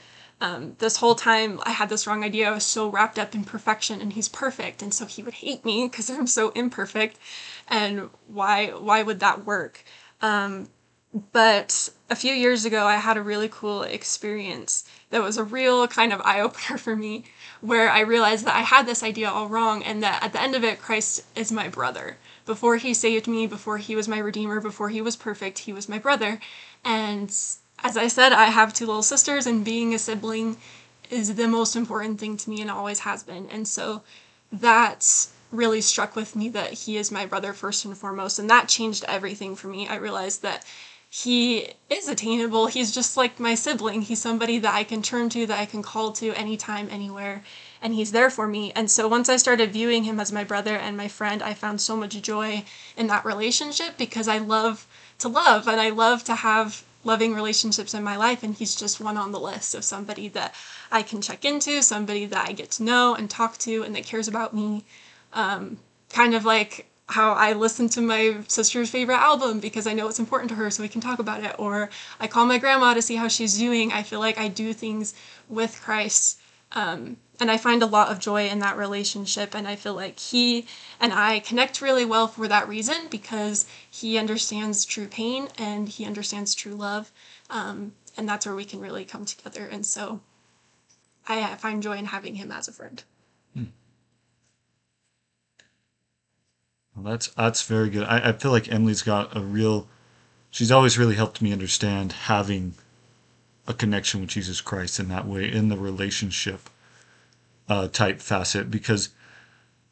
um, 0.41 0.75
this 0.79 0.97
whole 0.97 1.15
time 1.15 1.59
I 1.63 1.71
had 1.71 1.89
this 1.89 2.05
wrong 2.05 2.23
idea. 2.23 2.49
I 2.49 2.51
was 2.51 2.65
so 2.65 2.89
wrapped 2.89 3.17
up 3.17 3.33
in 3.33 3.43
perfection 3.45 4.01
and 4.01 4.13
he's 4.13 4.27
perfect 4.27 4.81
and 4.81 4.93
so 4.93 5.05
he 5.05 5.23
would 5.23 5.35
hate 5.35 5.63
me 5.63 5.87
because 5.91 6.09
I'm 6.09 6.27
so 6.27 6.49
imperfect 6.49 7.17
and 7.67 8.09
why 8.27 8.67
why 8.67 9.01
would 9.03 9.19
that 9.21 9.45
work? 9.45 9.83
Um, 10.21 10.69
but 11.31 11.89
a 12.09 12.15
few 12.15 12.33
years 12.33 12.65
ago 12.65 12.85
I 12.85 12.97
had 12.97 13.15
a 13.15 13.21
really 13.21 13.47
cool 13.49 13.83
experience 13.83 14.83
that 15.09 15.21
was 15.21 15.37
a 15.37 15.43
real 15.43 15.87
kind 15.87 16.11
of 16.11 16.21
eye 16.21 16.41
opener 16.41 16.77
for 16.85 16.95
me 16.95 17.23
where 17.61 17.89
I 17.89 18.01
realized 18.01 18.45
that 18.45 18.55
I 18.55 18.61
had 18.61 18.85
this 18.85 19.01
idea 19.01 19.29
all 19.29 19.47
wrong 19.47 19.81
and 19.81 20.03
that 20.03 20.21
at 20.21 20.33
the 20.33 20.41
end 20.41 20.55
of 20.55 20.63
it 20.63 20.81
Christ 20.81 21.23
is 21.35 21.51
my 21.51 21.69
brother. 21.69 22.17
Before 22.45 22.75
he 22.77 22.93
saved 22.93 23.27
me, 23.27 23.47
before 23.47 23.77
he 23.77 23.95
was 23.95 24.07
my 24.07 24.19
redeemer, 24.19 24.59
before 24.59 24.89
he 24.89 25.01
was 25.01 25.15
perfect, 25.15 25.59
he 25.59 25.73
was 25.73 25.89
my 25.89 25.97
brother. 25.97 26.39
And 26.83 27.29
as 27.83 27.97
I 27.97 28.07
said, 28.07 28.33
I 28.33 28.45
have 28.45 28.73
two 28.73 28.85
little 28.85 29.01
sisters, 29.01 29.47
and 29.47 29.65
being 29.65 29.93
a 29.93 29.99
sibling 29.99 30.57
is 31.09 31.35
the 31.35 31.47
most 31.47 31.75
important 31.75 32.19
thing 32.19 32.37
to 32.37 32.49
me 32.49 32.61
and 32.61 32.69
always 32.69 32.99
has 32.99 33.23
been. 33.23 33.47
And 33.49 33.67
so 33.67 34.03
that 34.51 35.27
really 35.51 35.81
struck 35.81 36.15
with 36.15 36.35
me 36.35 36.49
that 36.49 36.73
he 36.73 36.97
is 36.97 37.11
my 37.11 37.25
brother 37.25 37.53
first 37.53 37.85
and 37.85 37.97
foremost. 37.97 38.39
And 38.39 38.49
that 38.49 38.67
changed 38.67 39.05
everything 39.07 39.55
for 39.55 39.67
me. 39.67 39.87
I 39.87 39.95
realized 39.95 40.41
that 40.41 40.65
he 41.23 41.69
is 41.89 42.09
attainable. 42.09 42.67
He's 42.67 42.91
just 42.91 43.15
like 43.15 43.39
my 43.39 43.55
sibling. 43.55 44.01
He's 44.01 44.21
somebody 44.21 44.59
that 44.59 44.73
I 44.73 44.83
can 44.83 45.01
turn 45.01 45.29
to, 45.29 45.45
that 45.45 45.57
I 45.57 45.65
can 45.65 45.81
call 45.81 46.11
to 46.13 46.33
anytime, 46.33 46.89
anywhere. 46.91 47.41
And 47.81 47.93
he's 47.93 48.11
there 48.11 48.29
for 48.29 48.47
me. 48.47 48.73
And 48.75 48.91
so 48.91 49.07
once 49.07 49.29
I 49.29 49.37
started 49.37 49.71
viewing 49.71 50.03
him 50.03 50.19
as 50.19 50.33
my 50.33 50.43
brother 50.43 50.75
and 50.75 50.97
my 50.97 51.07
friend, 51.07 51.41
I 51.41 51.53
found 51.53 51.79
so 51.79 51.95
much 51.95 52.21
joy 52.21 52.65
in 52.97 53.07
that 53.07 53.23
relationship 53.23 53.97
because 53.97 54.27
I 54.27 54.39
love 54.39 54.87
to 55.19 55.29
love 55.29 55.69
and 55.69 55.79
I 55.79 55.89
love 55.89 56.25
to 56.25 56.35
have 56.35 56.83
loving 57.05 57.33
relationships 57.33 57.93
in 57.93 58.03
my 58.03 58.17
life 58.17 58.43
and 58.43 58.55
he's 58.55 58.75
just 58.75 58.99
one 58.99 59.15
on 59.15 59.31
the 59.31 59.39
list 59.39 59.75
of 59.75 59.83
somebody 59.83 60.27
that 60.27 60.55
i 60.91 61.03
can 61.03 61.21
check 61.21 61.45
into 61.45 61.83
somebody 61.83 62.25
that 62.25 62.47
i 62.47 62.51
get 62.51 62.71
to 62.71 62.81
know 62.81 63.13
and 63.13 63.29
talk 63.29 63.59
to 63.59 63.83
and 63.83 63.95
that 63.95 64.03
cares 64.03 64.27
about 64.27 64.55
me 64.55 64.83
um, 65.33 65.77
kind 66.09 66.33
of 66.33 66.45
like 66.45 66.87
how 67.07 67.33
i 67.33 67.53
listen 67.53 67.87
to 67.87 68.01
my 68.01 68.37
sister's 68.47 68.89
favorite 68.89 69.17
album 69.17 69.59
because 69.59 69.85
i 69.85 69.93
know 69.93 70.07
it's 70.07 70.19
important 70.19 70.49
to 70.49 70.55
her 70.55 70.71
so 70.71 70.81
we 70.81 70.89
can 70.89 71.01
talk 71.01 71.19
about 71.19 71.43
it 71.43 71.55
or 71.59 71.89
i 72.19 72.27
call 72.27 72.45
my 72.45 72.57
grandma 72.57 72.93
to 72.93 73.01
see 73.01 73.15
how 73.15 73.27
she's 73.27 73.57
doing 73.57 73.91
i 73.91 74.01
feel 74.01 74.19
like 74.19 74.37
i 74.37 74.47
do 74.47 74.73
things 74.73 75.13
with 75.47 75.79
christ 75.81 76.39
um, 76.71 77.17
and 77.39 77.51
I 77.51 77.57
find 77.57 77.81
a 77.81 77.87
lot 77.87 78.11
of 78.11 78.19
joy 78.19 78.47
in 78.47 78.59
that 78.59 78.77
relationship. 78.77 79.55
And 79.55 79.67
I 79.67 79.75
feel 79.75 79.93
like 79.93 80.19
he 80.19 80.67
and 80.99 81.13
I 81.13 81.39
connect 81.39 81.81
really 81.81 82.05
well 82.05 82.27
for 82.27 82.47
that 82.47 82.67
reason 82.67 83.07
because 83.09 83.65
he 83.89 84.17
understands 84.17 84.85
true 84.85 85.07
pain 85.07 85.47
and 85.57 85.89
he 85.89 86.05
understands 86.05 86.53
true 86.53 86.75
love. 86.75 87.11
Um, 87.49 87.93
and 88.17 88.27
that's 88.27 88.45
where 88.45 88.55
we 88.55 88.65
can 88.65 88.79
really 88.79 89.05
come 89.05 89.25
together. 89.25 89.67
And 89.69 89.85
so 89.85 90.21
I 91.27 91.55
find 91.55 91.81
joy 91.81 91.97
in 91.97 92.05
having 92.05 92.35
him 92.35 92.51
as 92.51 92.67
a 92.67 92.71
friend. 92.71 93.03
Well, 96.95 97.11
that's 97.11 97.27
that's 97.29 97.63
very 97.63 97.89
good. 97.89 98.03
I, 98.03 98.29
I 98.29 98.31
feel 98.31 98.51
like 98.51 98.65
Emilee's 98.65 99.01
got 99.01 99.35
a 99.35 99.41
real. 99.41 99.87
She's 100.49 100.71
always 100.71 100.97
really 100.97 101.15
helped 101.15 101.41
me 101.41 101.51
understand 101.51 102.13
having 102.13 102.75
a 103.67 103.73
connection 103.73 104.21
with 104.21 104.29
Jesus 104.29 104.61
Christ 104.61 104.99
in 104.99 105.09
that 105.09 105.27
way 105.27 105.51
in 105.51 105.69
the 105.69 105.77
relationship 105.77 106.69
uh, 107.67 107.87
type 107.87 108.21
facet 108.21 108.71
because 108.71 109.09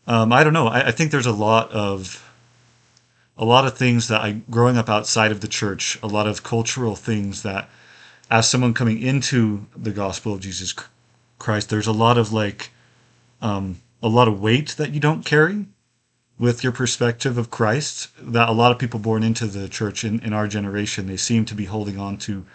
um, 0.08 0.32
I 0.32 0.44
don't 0.44 0.54
know. 0.54 0.68
I, 0.68 0.88
I, 0.88 0.92
think 0.92 1.12
there's 1.12 1.26
a 1.26 1.34
lot 1.34 1.72
of 1.72 2.32
a 3.38 3.44
lot 3.44 3.66
of 3.66 3.78
things 3.78 4.08
that 4.08 4.22
I 4.22 4.42
growing 4.50 4.78
up 4.78 4.90
outside 4.90 5.32
of 5.32 5.42
the 5.42 5.48
church, 5.48 5.98
a 6.02 6.08
lot 6.08 6.28
of 6.28 6.44
cultural 6.44 6.96
things 6.96 7.44
that 7.44 7.68
as 8.30 8.50
someone 8.50 8.74
coming 8.74 9.02
into 9.02 9.66
the 9.76 9.92
gospel 9.92 10.34
of 10.34 10.40
Jesus 10.40 10.74
Christ, 11.40 11.70
there's 11.70 11.88
a 11.88 11.92
lot 11.92 12.18
of 12.18 12.32
like 12.32 12.72
um, 13.42 13.82
a 14.02 14.08
lot 14.08 14.30
of 14.30 14.40
weight 14.40 14.76
that 14.78 14.92
you 14.94 15.02
don't 15.02 15.26
carry 15.26 15.66
with 16.44 16.62
your 16.62 16.74
perspective 16.74 17.38
of 17.38 17.50
Christ 17.50 18.10
that 18.20 18.50
a 18.50 18.52
lot 18.52 18.74
of 18.74 18.78
people 18.78 19.00
born 19.00 19.24
into 19.24 19.46
the 19.46 19.70
church 19.70 20.04
in, 20.04 20.20
in 20.20 20.34
our 20.34 20.46
generation 20.46 21.08
they 21.08 21.16
seem 21.16 21.46
to 21.46 21.56
be 21.56 21.64
holding 21.64 21.98
on 21.98 22.18
to 22.18 22.46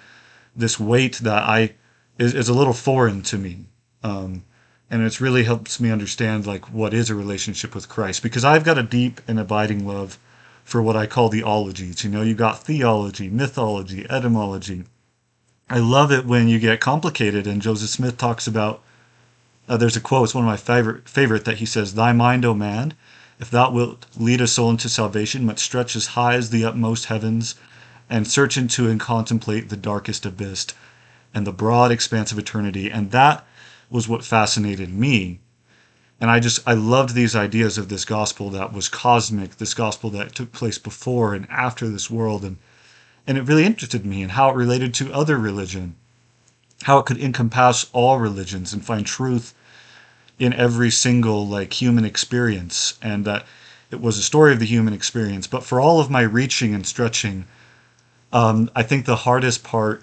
this 0.54 0.78
weight 0.78 1.14
that 1.20 1.44
I 1.44 1.72
is, 2.18 2.34
is 2.34 2.50
a 2.50 2.52
little 2.52 2.74
foreign 2.74 3.22
to 3.22 3.38
me. 3.38 3.64
Um, 4.02 4.44
and 4.90 5.00
it's 5.00 5.22
really 5.22 5.44
helps 5.44 5.80
me 5.80 5.90
understand 5.90 6.46
like 6.46 6.70
what 6.70 6.92
is 6.92 7.08
a 7.08 7.14
relationship 7.14 7.74
with 7.74 7.88
Christ. 7.88 8.22
Because 8.22 8.44
I've 8.44 8.62
got 8.62 8.76
a 8.76 8.82
deep 8.82 9.22
and 9.26 9.40
abiding 9.40 9.86
love 9.86 10.18
for 10.64 10.82
what 10.82 10.94
I 10.94 11.06
call 11.06 11.30
the 11.30 11.42
ologies. 11.42 12.04
You 12.04 12.10
know 12.10 12.20
you 12.20 12.34
got 12.34 12.62
theology 12.62 13.30
mythology 13.30 14.04
etymology. 14.10 14.84
I 15.70 15.78
love 15.78 16.12
it 16.12 16.26
when 16.26 16.46
you 16.46 16.58
get 16.58 16.80
complicated 16.80 17.46
and 17.46 17.62
Joseph 17.62 17.88
Smith 17.88 18.18
talks 18.18 18.46
about 18.46 18.82
uh, 19.66 19.78
there's 19.78 19.96
a 19.96 20.00
quote 20.02 20.24
it's 20.24 20.34
one 20.34 20.44
of 20.44 20.50
my 20.50 20.58
favorite 20.58 21.08
favorite 21.08 21.46
that 21.46 21.56
he 21.56 21.64
says 21.64 21.94
thy 21.94 22.12
mind 22.12 22.44
o 22.44 22.52
man 22.52 22.92
if 23.40 23.50
thou 23.50 23.70
wilt 23.70 24.06
lead 24.16 24.40
a 24.40 24.46
soul 24.46 24.70
into 24.70 24.88
salvation, 24.88 25.46
must 25.46 25.64
stretch 25.64 25.94
as 25.94 26.08
high 26.08 26.34
as 26.34 26.50
the 26.50 26.64
utmost 26.64 27.06
heavens, 27.06 27.54
and 28.10 28.26
search 28.26 28.56
into 28.56 28.88
and 28.88 28.98
contemplate 28.98 29.68
the 29.68 29.76
darkest 29.76 30.24
abyss 30.26 30.66
and 31.34 31.46
the 31.46 31.52
broad 31.52 31.90
expanse 31.90 32.32
of 32.32 32.38
eternity. 32.38 32.90
And 32.90 33.10
that 33.10 33.46
was 33.90 34.08
what 34.08 34.24
fascinated 34.24 34.92
me. 34.92 35.40
And 36.20 36.30
I 36.30 36.40
just, 36.40 36.60
I 36.66 36.74
loved 36.74 37.14
these 37.14 37.36
ideas 37.36 37.78
of 37.78 37.88
this 37.88 38.04
gospel 38.04 38.50
that 38.50 38.72
was 38.72 38.88
cosmic, 38.88 39.56
this 39.56 39.74
gospel 39.74 40.10
that 40.10 40.34
took 40.34 40.52
place 40.52 40.78
before 40.78 41.34
and 41.34 41.46
after 41.48 41.88
this 41.88 42.10
world. 42.10 42.44
And, 42.44 42.56
and 43.26 43.38
it 43.38 43.42
really 43.42 43.64
interested 43.64 44.04
me 44.04 44.22
and 44.22 44.32
how 44.32 44.50
it 44.50 44.56
related 44.56 44.94
to 44.94 45.12
other 45.12 45.38
religion, 45.38 45.94
how 46.82 46.98
it 46.98 47.06
could 47.06 47.20
encompass 47.20 47.88
all 47.92 48.18
religions 48.18 48.72
and 48.72 48.84
find 48.84 49.06
truth 49.06 49.54
in 50.38 50.52
every 50.52 50.90
single 50.90 51.46
like 51.46 51.80
human 51.80 52.04
experience 52.04 52.98
and 53.02 53.24
that 53.24 53.44
it 53.90 54.00
was 54.00 54.18
a 54.18 54.22
story 54.22 54.52
of 54.52 54.58
the 54.58 54.66
human 54.66 54.92
experience. 54.92 55.46
But 55.46 55.64
for 55.64 55.80
all 55.80 55.98
of 56.00 56.10
my 56.10 56.22
reaching 56.22 56.74
and 56.74 56.86
stretching 56.86 57.46
um, 58.32 58.70
i 58.74 58.82
think 58.82 59.04
the 59.04 59.16
hardest 59.16 59.64
part 59.64 60.02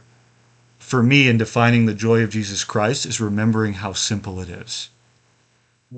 for 0.79 1.01
me 1.01 1.27
in 1.27 1.37
defining 1.37 1.85
the 1.85 1.93
joy 1.93 2.21
of 2.21 2.29
jesus 2.29 2.63
christ 2.63 3.05
is 3.05 3.19
remembering 3.19 3.73
how 3.73 3.93
simple 3.93 4.39
it 4.39 4.49
is. 4.49 4.89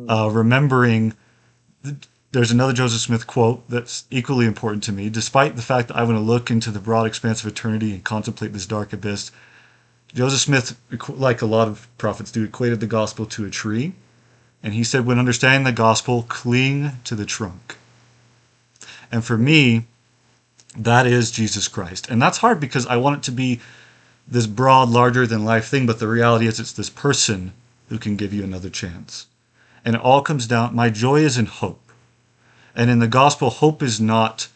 Uh, 0.08 0.30
remembering 0.32 1.14
there's 2.32 2.52
another 2.52 2.74
joseph 2.74 3.02
smith 3.02 3.26
quote 3.26 3.68
that's 3.70 4.06
equally 4.12 4.46
important 4.46 4.84
to 4.84 4.92
me. 4.92 5.10
Despite 5.10 5.56
the 5.56 5.62
fact 5.62 5.88
that 5.88 5.98
i 5.98 6.04
want 6.04 6.18
to 6.18 6.22
look 6.22 6.52
into 6.52 6.72
the 6.72 6.80
broad 6.80 7.06
expanse 7.06 7.42
of 7.42 7.48
eternity 7.48 7.94
and 7.94 8.04
contemplate 8.04 8.54
this 8.54 8.66
dark 8.66 8.94
abyss 8.94 9.32
joseph 10.14 10.40
smith 10.40 10.80
like 11.10 11.42
a 11.42 11.46
lot 11.46 11.68
of 11.68 11.88
prophets 11.98 12.32
do 12.32 12.44
equated 12.44 12.80
the 12.80 12.88
gospel 12.88 13.26
to 13.26 13.46
a 13.46 13.50
tree 13.50 13.94
and 14.64 14.74
he 14.74 14.84
said, 14.84 15.06
when 15.06 15.20
understanding 15.20 15.64
the 15.64 15.72
gospel, 15.72 16.24
cling 16.24 16.92
to 17.04 17.16
the 17.16 17.26
trunk. 17.26 17.78
And 19.12 19.24
for 19.24 19.38
me, 19.38 19.86
that 20.78 21.08
is 21.08 21.32
Jesus 21.32 21.68
Christ. 21.68 22.10
And 22.10 22.22
that's 22.22 22.40
hard 22.40 22.60
because 22.60 22.86
I 22.86 22.98
want 22.98 23.18
it 23.18 23.24
to 23.24 23.32
be 23.32 23.60
this 24.28 24.48
broad, 24.48 24.90
larger 24.90 25.26
than 25.26 25.46
life 25.46 25.68
thing, 25.68 25.86
but 25.86 26.00
the 26.00 26.08
reality 26.08 26.48
is 26.48 26.60
it's 26.60 26.74
this 26.74 26.90
person 26.90 27.54
who 27.90 27.98
can 27.98 28.18
give 28.18 28.34
you 28.34 28.44
another 28.44 28.70
chance. 28.70 29.28
And 29.86 29.96
it 29.96 30.02
all 30.02 30.22
comes 30.22 30.48
down, 30.48 30.76
my 30.76 30.90
joy 30.90 31.22
is 31.22 31.38
in 31.38 31.46
hope. 31.46 31.82
And 32.76 32.90
in 32.92 33.00
the 33.00 33.08
gospel, 33.08 33.50
hope 33.50 33.82
is 33.82 34.02
not 34.02 34.50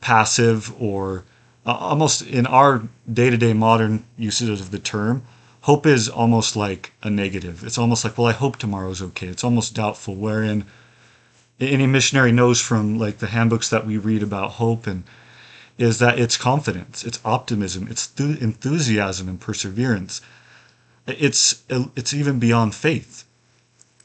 passive 0.00 0.72
or 0.80 1.24
uh, 1.66 1.72
almost 1.72 2.22
in 2.22 2.46
our 2.46 2.84
day 3.12 3.30
to 3.30 3.36
day 3.36 3.52
modern 3.52 4.04
usage 4.16 4.48
of 4.48 4.70
the 4.70 4.78
term, 4.78 5.22
hope 5.68 5.84
is 5.84 6.08
almost 6.08 6.56
like 6.56 6.94
a 7.02 7.10
negative. 7.10 7.62
It's 7.62 7.76
almost 7.76 8.02
like, 8.02 8.16
well, 8.16 8.26
I 8.26 8.32
hope 8.32 8.56
tomorrow's 8.56 9.02
okay. 9.02 9.26
It's 9.26 9.44
almost 9.44 9.74
doubtful, 9.74 10.14
wherein 10.14 10.64
any 11.60 11.86
missionary 11.86 12.32
knows 12.32 12.58
from 12.58 12.98
like 12.98 13.18
the 13.18 13.26
handbooks 13.26 13.68
that 13.68 13.86
we 13.86 13.98
read 13.98 14.22
about 14.22 14.52
hope 14.52 14.86
and 14.86 15.04
is 15.76 15.98
that 15.98 16.18
it's 16.18 16.38
confidence, 16.38 17.04
it's 17.04 17.20
optimism, 17.22 17.86
it's 17.90 18.10
enthusiasm 18.18 19.28
and 19.28 19.38
perseverance. 19.38 20.22
It's 21.06 21.62
it's 21.68 22.14
even 22.14 22.38
beyond 22.38 22.74
faith. 22.74 23.26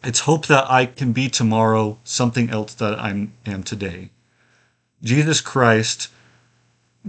It's 0.04 0.28
hope 0.28 0.48
that 0.48 0.70
I 0.70 0.86
can 0.86 1.14
be 1.14 1.30
tomorrow 1.30 1.98
something 2.04 2.50
else 2.50 2.74
that 2.74 3.00
I 3.00 3.30
am 3.46 3.64
today. 3.64 4.10
Jesus 5.02 5.40
Christ 5.40 6.10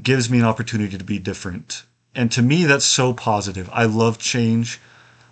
gives 0.00 0.30
me 0.30 0.38
an 0.38 0.44
opportunity 0.44 0.96
to 0.96 1.02
be 1.04 1.18
different 1.18 1.82
and 2.14 2.30
to 2.32 2.42
me 2.42 2.64
that's 2.64 2.84
so 2.84 3.12
positive. 3.12 3.68
I 3.72 3.84
love 3.84 4.18
change. 4.18 4.80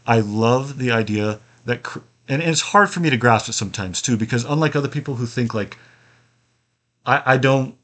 I 0.07 0.21
love 0.21 0.79
the 0.79 0.91
idea 0.91 1.41
that 1.65 1.87
and 2.29 2.43
it's 2.43 2.61
hard 2.61 2.91
for 2.91 3.01
me 3.01 3.11
to 3.11 3.17
grasp 3.17 3.49
it 3.49 3.53
sometimes 3.53 4.03
too 4.03 4.17
because 4.17 4.45
unlike 4.45 4.75
other 4.75 4.89
people 4.89 5.17
who 5.17 5.27
think 5.27 5.55
like 5.55 5.77
i 7.07 7.23
i 7.27 7.37
don't 7.37 7.77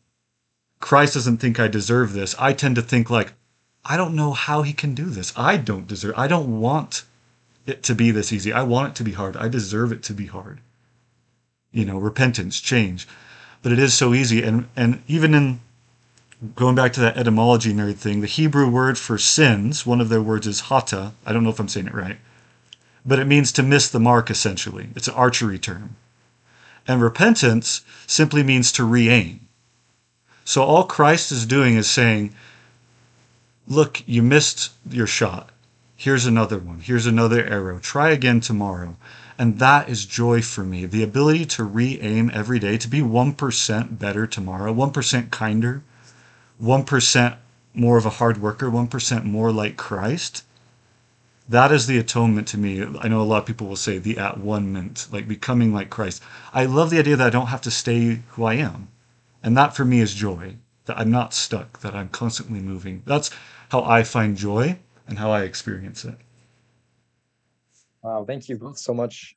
christ 0.80 1.14
doesn't 1.14 1.36
think 1.38 1.60
i 1.60 1.68
deserve 1.68 2.12
this 2.12 2.34
i 2.38 2.52
tend 2.52 2.74
to 2.74 2.82
think 2.82 3.08
like 3.10 3.34
i 3.84 3.96
don't 3.96 4.16
know 4.16 4.32
how 4.32 4.62
he 4.62 4.72
can 4.72 4.94
do 4.94 5.04
this. 5.04 5.32
I 5.36 5.56
don't 5.56 5.86
deserve 5.86 6.14
i 6.16 6.26
don't 6.26 6.60
want 6.60 7.04
it 7.68 7.82
to 7.82 7.94
be 7.94 8.10
this 8.10 8.32
easy. 8.32 8.52
I 8.52 8.62
want 8.62 8.90
it 8.90 8.94
to 8.96 9.04
be 9.04 9.12
hard. 9.12 9.36
I 9.36 9.48
deserve 9.48 9.92
it 9.92 10.02
to 10.04 10.14
be 10.14 10.26
hard. 10.26 10.60
You 11.70 11.84
know 11.84 11.98
repentance 11.98 12.60
change. 12.60 13.06
But 13.62 13.72
it 13.72 13.78
is 13.78 13.92
so 13.92 14.14
easy. 14.14 14.42
And 14.42 14.68
and 14.74 15.02
even 15.06 15.34
in 15.34 15.60
going 16.54 16.76
back 16.76 16.92
to 16.92 17.00
that 17.00 17.16
etymology 17.16 17.72
nerd 17.72 17.96
thing, 17.96 18.20
the 18.20 18.26
Hebrew 18.26 18.68
word 18.68 18.96
for 18.96 19.18
sins, 19.18 19.84
one 19.84 20.00
of 20.00 20.08
their 20.08 20.22
words 20.22 20.46
is 20.46 20.60
hata. 20.60 21.12
I 21.26 21.32
don't 21.32 21.42
know 21.42 21.50
if 21.50 21.58
I'm 21.58 21.68
saying 21.68 21.88
it 21.88 21.94
right, 21.94 22.18
but 23.04 23.18
it 23.18 23.26
means 23.26 23.50
to 23.52 23.62
miss 23.62 23.88
the 23.88 23.98
mark 23.98 24.30
essentially. 24.30 24.88
It's 24.94 25.08
an 25.08 25.14
archery 25.14 25.58
term. 25.58 25.96
And 26.86 27.02
repentance 27.02 27.82
simply 28.06 28.42
means 28.42 28.70
to 28.72 28.84
re 28.84 29.08
aim. 29.08 29.48
So 30.44 30.62
all 30.62 30.84
Christ 30.84 31.32
is 31.32 31.44
doing 31.44 31.76
is 31.76 31.90
saying, 31.90 32.34
Look, 33.66 34.02
you 34.06 34.22
missed 34.22 34.70
your 34.88 35.06
shot. 35.06 35.50
Here's 35.94 36.24
another 36.24 36.58
one. 36.58 36.80
Here's 36.80 37.04
another 37.04 37.44
arrow. 37.44 37.80
Try 37.80 38.10
again 38.10 38.40
tomorrow. 38.40 38.96
And 39.36 39.58
that 39.58 39.88
is 39.88 40.06
joy 40.06 40.40
for 40.40 40.64
me. 40.64 40.86
The 40.86 41.02
ability 41.02 41.44
to 41.46 41.64
re 41.64 41.98
aim 42.00 42.30
every 42.32 42.58
day, 42.58 42.78
to 42.78 42.88
be 42.88 43.00
1% 43.00 43.98
better 43.98 44.26
tomorrow, 44.26 44.72
1% 44.72 45.30
kinder, 45.30 45.82
1% 46.62 47.36
more 47.74 47.96
of 47.96 48.06
a 48.06 48.10
hard 48.10 48.38
worker, 48.38 48.70
1% 48.70 49.24
more 49.24 49.52
like 49.52 49.76
Christ, 49.76 50.44
that 51.48 51.72
is 51.72 51.86
the 51.86 51.98
atonement 51.98 52.46
to 52.48 52.58
me. 52.58 52.84
I 53.00 53.08
know 53.08 53.22
a 53.22 53.22
lot 53.22 53.38
of 53.38 53.46
people 53.46 53.68
will 53.68 53.76
say 53.76 53.98
the 53.98 54.18
at 54.18 54.38
one 54.38 54.72
ment, 54.72 55.08
like 55.10 55.26
becoming 55.26 55.72
like 55.72 55.88
Christ. 55.88 56.22
I 56.52 56.66
love 56.66 56.90
the 56.90 56.98
idea 56.98 57.16
that 57.16 57.26
I 57.26 57.30
don't 57.30 57.46
have 57.46 57.62
to 57.62 57.70
stay 57.70 58.20
who 58.30 58.44
I 58.44 58.54
am. 58.54 58.88
And 59.42 59.56
that 59.56 59.74
for 59.74 59.84
me 59.84 60.00
is 60.00 60.14
joy, 60.14 60.56
that 60.84 60.98
I'm 60.98 61.10
not 61.10 61.32
stuck, 61.32 61.80
that 61.80 61.94
I'm 61.94 62.08
constantly 62.08 62.60
moving. 62.60 63.02
That's 63.06 63.30
how 63.70 63.82
I 63.82 64.02
find 64.02 64.36
joy 64.36 64.78
and 65.06 65.18
how 65.18 65.30
I 65.30 65.42
experience 65.42 66.04
it. 66.04 66.16
Wow, 68.02 68.24
thank 68.26 68.48
you 68.48 68.56
both 68.58 68.78
so 68.78 68.92
much 68.92 69.36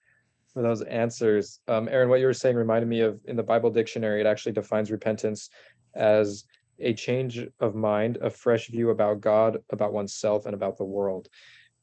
for 0.54 0.62
those 0.62 0.82
answers. 0.82 1.62
Um, 1.68 1.88
Aaron, 1.88 2.10
what 2.10 2.20
you 2.20 2.26
were 2.26 2.34
saying 2.34 2.56
reminded 2.56 2.90
me 2.90 3.02
of 3.02 3.20
in 3.26 3.36
the 3.36 3.44
Bible 3.44 3.70
dictionary, 3.70 4.20
it 4.20 4.28
actually 4.28 4.52
defines 4.52 4.92
repentance 4.92 5.50
as 5.96 6.44
a 6.80 6.94
change 6.94 7.46
of 7.60 7.76
mind, 7.76 8.18
a 8.22 8.30
fresh 8.30 8.68
view 8.68 8.90
about 8.90 9.22
God, 9.22 9.58
about 9.70 9.94
oneself, 9.94 10.46
and 10.46 10.56
about 10.56 10.78
the 10.78 10.86
world. 10.86 11.28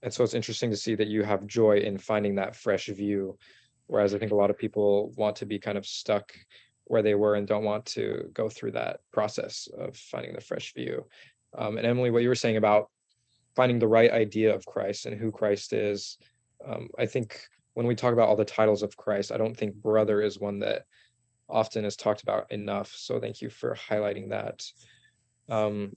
And 0.02 0.12
so 0.12 0.24
it's 0.24 0.34
interesting 0.34 0.70
to 0.70 0.76
see 0.76 0.94
that 0.94 1.08
you 1.08 1.22
have 1.22 1.46
joy 1.46 1.78
in 1.78 1.98
finding 1.98 2.36
that 2.36 2.56
fresh 2.56 2.86
view. 2.86 3.38
Whereas 3.86 4.14
I 4.14 4.18
think 4.18 4.32
a 4.32 4.36
lot 4.36 4.50
of 4.50 4.58
people 4.58 5.12
want 5.16 5.36
to 5.36 5.46
be 5.46 5.58
kind 5.58 5.78
of 5.78 5.86
stuck 5.86 6.32
where 6.84 7.02
they 7.02 7.14
were 7.14 7.34
and 7.34 7.46
don't 7.46 7.64
want 7.64 7.84
to 7.86 8.30
go 8.32 8.48
through 8.48 8.72
that 8.72 9.00
process 9.12 9.68
of 9.76 9.96
finding 9.96 10.34
the 10.34 10.40
fresh 10.40 10.74
view. 10.74 11.06
Um, 11.56 11.78
and 11.78 11.86
Emilee, 11.86 12.10
what 12.10 12.22
you 12.22 12.28
were 12.28 12.34
saying 12.34 12.56
about 12.56 12.90
finding 13.56 13.78
the 13.78 13.88
right 13.88 14.10
idea 14.10 14.54
of 14.54 14.66
Christ 14.66 15.06
and 15.06 15.18
who 15.18 15.30
Christ 15.30 15.72
is, 15.72 16.18
um, 16.66 16.88
I 16.98 17.06
think 17.06 17.40
when 17.74 17.86
we 17.86 17.94
talk 17.94 18.12
about 18.12 18.28
all 18.28 18.36
the 18.36 18.44
titles 18.44 18.82
of 18.82 18.96
Christ, 18.96 19.32
I 19.32 19.36
don't 19.36 19.56
think 19.56 19.74
brother 19.74 20.20
is 20.22 20.38
one 20.40 20.58
that 20.60 20.82
often 21.48 21.84
is 21.84 21.96
talked 21.96 22.22
about 22.22 22.50
enough. 22.50 22.92
So 22.94 23.20
thank 23.20 23.40
you 23.40 23.50
for 23.50 23.76
highlighting 23.88 24.30
that. 24.30 24.64
Um, 25.48 25.96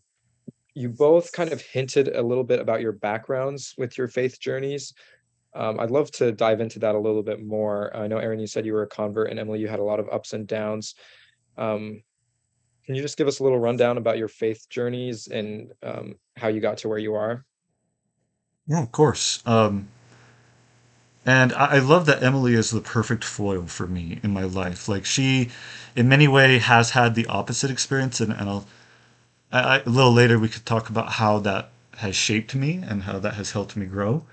you 0.73 0.89
both 0.89 1.31
kind 1.31 1.51
of 1.51 1.61
hinted 1.61 2.15
a 2.15 2.21
little 2.21 2.43
bit 2.43 2.59
about 2.59 2.81
your 2.81 2.93
backgrounds 2.93 3.73
with 3.77 3.97
your 3.97 4.07
faith 4.07 4.39
journeys. 4.39 4.93
Um, 5.53 5.79
I'd 5.79 5.91
love 5.91 6.11
to 6.11 6.31
dive 6.31 6.61
into 6.61 6.79
that 6.79 6.95
a 6.95 6.99
little 6.99 7.23
bit 7.23 7.43
more. 7.43 7.95
I 7.95 8.07
know, 8.07 8.17
Aaron, 8.17 8.39
you 8.39 8.47
said 8.47 8.65
you 8.65 8.73
were 8.73 8.83
a 8.83 8.87
convert, 8.87 9.29
and 9.29 9.39
Emilee, 9.39 9.59
you 9.59 9.67
had 9.67 9.79
a 9.79 9.83
lot 9.83 9.99
of 9.99 10.07
ups 10.09 10.31
and 10.31 10.47
downs. 10.47 10.95
Um, 11.57 12.01
can 12.85 12.95
you 12.95 13.01
just 13.01 13.17
give 13.17 13.27
us 13.27 13.39
a 13.39 13.43
little 13.43 13.59
rundown 13.59 13.97
about 13.97 14.17
your 14.17 14.29
faith 14.29 14.67
journeys 14.69 15.27
and 15.27 15.71
um, 15.83 16.15
how 16.37 16.47
you 16.47 16.61
got 16.61 16.77
to 16.79 16.87
where 16.87 16.97
you 16.97 17.15
are? 17.15 17.45
Yeah, 18.67 18.81
of 18.81 18.91
course. 18.91 19.43
Um, 19.45 19.89
and 21.25 21.53
I, 21.53 21.75
I 21.75 21.79
love 21.79 22.05
that 22.07 22.23
Emilee 22.23 22.55
is 22.55 22.71
the 22.71 22.81
perfect 22.81 23.23
foil 23.23 23.65
for 23.65 23.87
me 23.87 24.19
in 24.23 24.31
my 24.31 24.43
life. 24.43 24.87
Like 24.87 25.05
she, 25.05 25.49
in 25.95 26.09
many 26.09 26.27
way, 26.27 26.57
has 26.59 26.91
had 26.91 27.15
the 27.15 27.27
opposite 27.27 27.71
experience, 27.71 28.19
and, 28.19 28.31
and 28.31 28.49
I'll, 28.49 28.67
I, 29.51 29.59
I, 29.59 29.77
a 29.79 29.89
little 29.89 30.13
later 30.13 30.39
we 30.39 30.49
could 30.49 30.65
talk 30.65 30.89
about 30.89 31.13
how 31.13 31.39
that 31.39 31.69
has 31.97 32.15
shaped 32.15 32.55
me 32.55 32.81
and 32.87 33.03
how 33.03 33.19
that 33.19 33.35
has 33.35 33.51
helped 33.51 33.75
me 33.75 33.85
grow. 33.85 34.25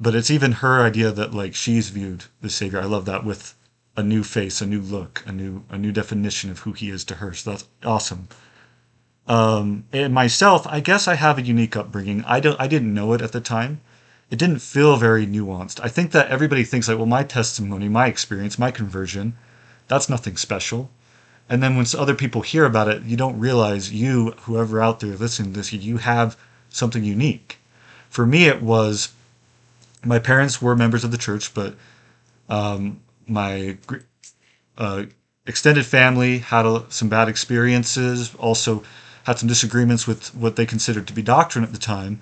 But 0.00 0.14
it's 0.14 0.30
even 0.30 0.52
her 0.52 0.84
idea 0.84 1.10
that 1.10 1.34
like 1.34 1.54
she's 1.54 1.90
viewed 1.90 2.24
the 2.40 2.50
Savior. 2.50 2.80
I 2.80 2.84
love 2.84 3.04
that 3.06 3.24
with 3.24 3.54
a 3.96 4.02
new 4.02 4.22
face, 4.22 4.60
a 4.60 4.66
new 4.66 4.80
look, 4.80 5.24
a 5.26 5.32
new 5.32 5.64
a 5.70 5.76
new 5.76 5.90
definition 5.90 6.50
of 6.50 6.60
who 6.60 6.72
he 6.72 6.88
is 6.88 7.04
to 7.06 7.16
her. 7.16 7.34
So 7.34 7.50
that's 7.50 7.64
awesome. 7.84 8.28
Um, 9.26 9.84
and 9.92 10.14
myself, 10.14 10.66
I 10.68 10.78
guess 10.78 11.08
I 11.08 11.16
have 11.16 11.36
a 11.36 11.42
unique 11.42 11.76
upbringing. 11.76 12.22
I 12.24 12.38
don't 12.38 12.60
I 12.60 12.68
didn't 12.68 12.94
know 12.94 13.12
it 13.12 13.20
at 13.20 13.32
the 13.32 13.40
time. 13.40 13.80
It 14.30 14.38
didn't 14.38 14.58
feel 14.60 14.96
very 14.96 15.26
nuanced. 15.26 15.80
I 15.82 15.88
think 15.88 16.10
that 16.12 16.28
everybody 16.28 16.64
thinks 16.64 16.88
like, 16.88 16.98
well, 16.98 17.06
my 17.06 17.22
testimony, 17.22 17.88
my 17.88 18.06
experience, 18.06 18.58
my 18.58 18.70
conversion, 18.70 19.36
that's 19.86 20.08
nothing 20.08 20.36
special. 20.36 20.90
And 21.48 21.62
then 21.62 21.76
when 21.76 21.86
other 21.96 22.14
people 22.14 22.42
hear 22.42 22.66
about 22.66 22.88
it, 22.88 23.02
you 23.04 23.16
don't 23.16 23.38
realize 23.38 23.90
you, 23.90 24.32
whoever 24.42 24.82
out 24.82 25.00
there 25.00 25.16
listening 25.16 25.52
to 25.52 25.58
this, 25.60 25.72
you 25.72 25.96
have 25.96 26.36
something 26.68 27.02
unique. 27.02 27.58
For 28.10 28.26
me, 28.26 28.46
it 28.46 28.62
was 28.62 29.12
my 30.04 30.18
parents 30.18 30.60
were 30.60 30.76
members 30.76 31.04
of 31.04 31.10
the 31.10 31.18
church, 31.18 31.54
but 31.54 31.74
um, 32.50 33.00
my 33.26 33.78
uh, 34.76 35.04
extended 35.46 35.86
family 35.86 36.38
had 36.38 36.66
a, 36.66 36.84
some 36.90 37.08
bad 37.08 37.28
experiences, 37.28 38.34
also 38.36 38.84
had 39.24 39.38
some 39.38 39.48
disagreements 39.48 40.06
with 40.06 40.34
what 40.34 40.56
they 40.56 40.66
considered 40.66 41.06
to 41.06 41.12
be 41.12 41.22
doctrine 41.22 41.64
at 41.64 41.72
the 41.72 41.78
time. 41.78 42.20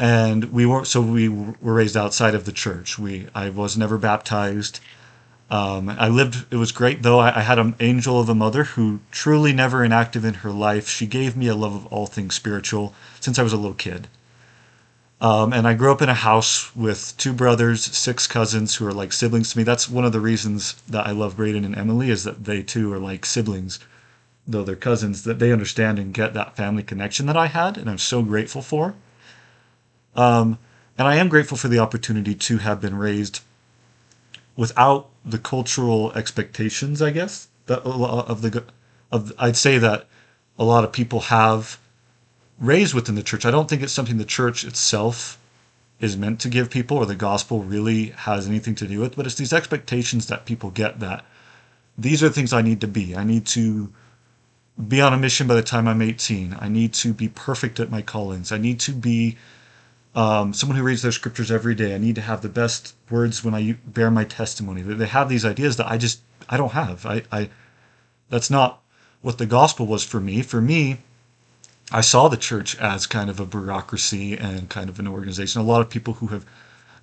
And 0.00 0.44
we 0.50 0.64
were 0.66 0.84
so 0.84 1.00
we 1.02 1.28
were 1.28 1.74
raised 1.74 1.96
outside 1.96 2.34
of 2.34 2.46
the 2.46 2.52
church. 2.52 2.98
We 2.98 3.28
I 3.34 3.50
was 3.50 3.76
never 3.76 3.98
baptized. 3.98 4.80
Um, 5.50 5.88
I 5.90 6.08
lived, 6.08 6.46
it 6.52 6.56
was 6.56 6.70
great 6.72 7.02
though. 7.02 7.18
I, 7.18 7.38
I, 7.38 7.40
had 7.40 7.58
an 7.58 7.74
angel 7.80 8.20
of 8.20 8.28
a 8.28 8.36
mother 8.36 8.62
who 8.62 9.00
truly 9.10 9.52
never 9.52 9.82
inactive 9.82 10.24
in 10.24 10.34
her 10.34 10.52
life. 10.52 10.88
She 10.88 11.06
gave 11.08 11.36
me 11.36 11.48
a 11.48 11.56
love 11.56 11.74
of 11.74 11.86
all 11.86 12.06
things 12.06 12.36
spiritual 12.36 12.94
since 13.18 13.36
I 13.36 13.42
was 13.42 13.52
a 13.52 13.56
little 13.56 13.74
kid. 13.74 14.06
Um, 15.20 15.52
and 15.52 15.66
I 15.66 15.74
grew 15.74 15.90
up 15.90 16.00
in 16.00 16.08
a 16.08 16.14
house 16.14 16.74
with 16.74 17.14
two 17.18 17.32
brothers, 17.32 17.84
six 17.84 18.28
cousins 18.28 18.76
who 18.76 18.86
are 18.86 18.92
like 18.92 19.12
siblings 19.12 19.52
to 19.52 19.58
me. 19.58 19.64
That's 19.64 19.90
one 19.90 20.04
of 20.04 20.12
the 20.12 20.20
reasons 20.20 20.76
that 20.88 21.06
I 21.06 21.10
love 21.10 21.36
Braden 21.36 21.64
and 21.64 21.76
Emilee 21.76 22.10
is 22.10 22.24
that 22.24 22.44
they 22.44 22.62
too 22.62 22.92
are 22.92 22.98
like 23.00 23.26
siblings, 23.26 23.80
though 24.46 24.62
they're 24.62 24.76
cousins, 24.76 25.24
that 25.24 25.40
they 25.40 25.52
understand 25.52 25.98
and 25.98 26.14
get 26.14 26.32
that 26.34 26.56
family 26.56 26.84
connection 26.84 27.26
that 27.26 27.36
I 27.36 27.48
had, 27.48 27.76
and 27.76 27.90
I'm 27.90 27.98
so 27.98 28.22
grateful 28.22 28.62
for. 28.62 28.94
Um, 30.14 30.58
and 30.98 31.08
I 31.08 31.16
am 31.16 31.28
grateful 31.28 31.56
for 31.56 31.68
the 31.68 31.78
opportunity 31.78 32.34
to 32.34 32.58
have 32.58 32.80
been 32.80 32.96
raised 32.96 33.40
without 34.56 35.08
the 35.24 35.38
cultural 35.38 36.12
expectations, 36.12 37.00
I 37.00 37.10
guess, 37.10 37.48
that 37.66 37.80
of 37.80 38.42
the 38.42 38.64
of 39.10 39.32
I'd 39.38 39.56
say 39.56 39.78
that 39.78 40.06
a 40.58 40.64
lot 40.64 40.84
of 40.84 40.92
people 40.92 41.20
have 41.20 41.78
raised 42.58 42.94
within 42.94 43.14
the 43.14 43.22
church. 43.22 43.46
I 43.46 43.50
don't 43.50 43.68
think 43.68 43.82
it's 43.82 43.92
something 43.92 44.18
the 44.18 44.24
church 44.24 44.64
itself 44.64 45.38
is 46.00 46.16
meant 46.16 46.40
to 46.40 46.48
give 46.48 46.70
people 46.70 46.96
or 46.96 47.06
the 47.06 47.14
gospel 47.14 47.62
really 47.62 48.10
has 48.10 48.46
anything 48.46 48.74
to 48.74 48.86
do 48.86 49.00
with, 49.00 49.16
but 49.16 49.26
it's 49.26 49.34
these 49.34 49.52
expectations 49.52 50.26
that 50.26 50.46
people 50.46 50.70
get 50.70 51.00
that 51.00 51.24
these 51.96 52.22
are 52.22 52.30
things 52.30 52.52
I 52.52 52.62
need 52.62 52.80
to 52.80 52.88
be. 52.88 53.14
I 53.14 53.24
need 53.24 53.46
to 53.48 53.92
be 54.88 55.00
on 55.00 55.12
a 55.12 55.18
mission 55.18 55.46
by 55.46 55.54
the 55.54 55.62
time 55.62 55.86
I'm 55.86 56.00
18. 56.00 56.56
I 56.58 56.68
need 56.68 56.94
to 56.94 57.12
be 57.12 57.28
perfect 57.28 57.80
at 57.80 57.90
my 57.90 58.00
callings. 58.00 58.52
I 58.52 58.58
need 58.58 58.80
to 58.80 58.92
be 58.92 59.36
um, 60.14 60.52
someone 60.52 60.76
who 60.76 60.84
reads 60.84 61.02
their 61.02 61.12
scriptures 61.12 61.50
every 61.50 61.74
day. 61.74 61.94
I 61.94 61.98
need 61.98 62.16
to 62.16 62.20
have 62.20 62.42
the 62.42 62.48
best 62.48 62.94
words 63.10 63.44
when 63.44 63.54
I 63.54 63.76
bear 63.86 64.10
my 64.10 64.24
testimony. 64.24 64.82
They 64.82 65.06
have 65.06 65.28
these 65.28 65.44
ideas 65.44 65.76
that 65.76 65.90
I 65.90 65.98
just 65.98 66.20
I 66.48 66.56
don't 66.56 66.72
have. 66.72 67.06
I, 67.06 67.22
I 67.30 67.50
that's 68.28 68.50
not 68.50 68.82
what 69.22 69.38
the 69.38 69.46
gospel 69.46 69.86
was 69.86 70.04
for 70.04 70.20
me. 70.20 70.42
For 70.42 70.60
me, 70.60 70.98
I 71.92 72.00
saw 72.00 72.28
the 72.28 72.36
church 72.36 72.76
as 72.78 73.06
kind 73.06 73.30
of 73.30 73.38
a 73.38 73.46
bureaucracy 73.46 74.36
and 74.36 74.68
kind 74.68 74.88
of 74.88 74.98
an 74.98 75.06
organization. 75.06 75.60
A 75.60 75.64
lot 75.64 75.80
of 75.80 75.90
people 75.90 76.14
who 76.14 76.28
have 76.28 76.44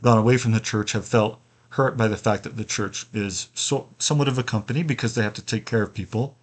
gone 0.02 0.18
away 0.18 0.38
from 0.38 0.52
the 0.52 0.60
church 0.60 0.92
have 0.94 1.06
felt 1.06 1.40
hurt 1.72 1.98
by 1.98 2.08
the 2.08 2.18
fact 2.18 2.44
that 2.44 2.58
the 2.58 2.64
church 2.64 3.06
is 3.14 3.50
so, 3.54 3.88
somewhat 4.00 4.28
of 4.28 4.38
a 4.38 4.44
company 4.44 4.84
because 4.84 5.16
they 5.16 5.24
have 5.24 5.34
to 5.34 5.42
take 5.42 5.66
care 5.66 5.84
of 5.84 5.94
people. 5.94 6.36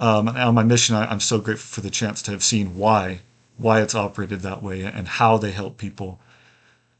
Um, 0.00 0.28
on 0.28 0.54
my 0.54 0.64
mission, 0.64 0.96
I, 0.96 1.06
I'm 1.06 1.20
so 1.20 1.38
grateful 1.38 1.76
for 1.76 1.80
the 1.82 1.90
chance 1.90 2.20
to 2.22 2.30
have 2.32 2.42
seen 2.42 2.76
why 2.76 3.20
why 3.56 3.80
it's 3.80 3.94
operated 3.94 4.40
that 4.40 4.62
way 4.62 4.82
and 4.82 5.06
how 5.06 5.36
they 5.36 5.52
help 5.52 5.76
people. 5.76 6.20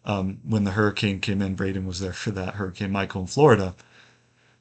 Um, 0.05 0.39
when 0.45 0.65
the 0.65 0.73
hurricane 0.73 1.21
came 1.21 1.41
in, 1.41 1.55
Braden 1.55 1.87
was 1.87 2.01
there 2.01 2.13
for 2.13 2.31
that 2.33 2.55
Hurricane 2.55 2.93
Michael 2.93 3.23
in 3.23 3.27
Florida. 3.27 3.75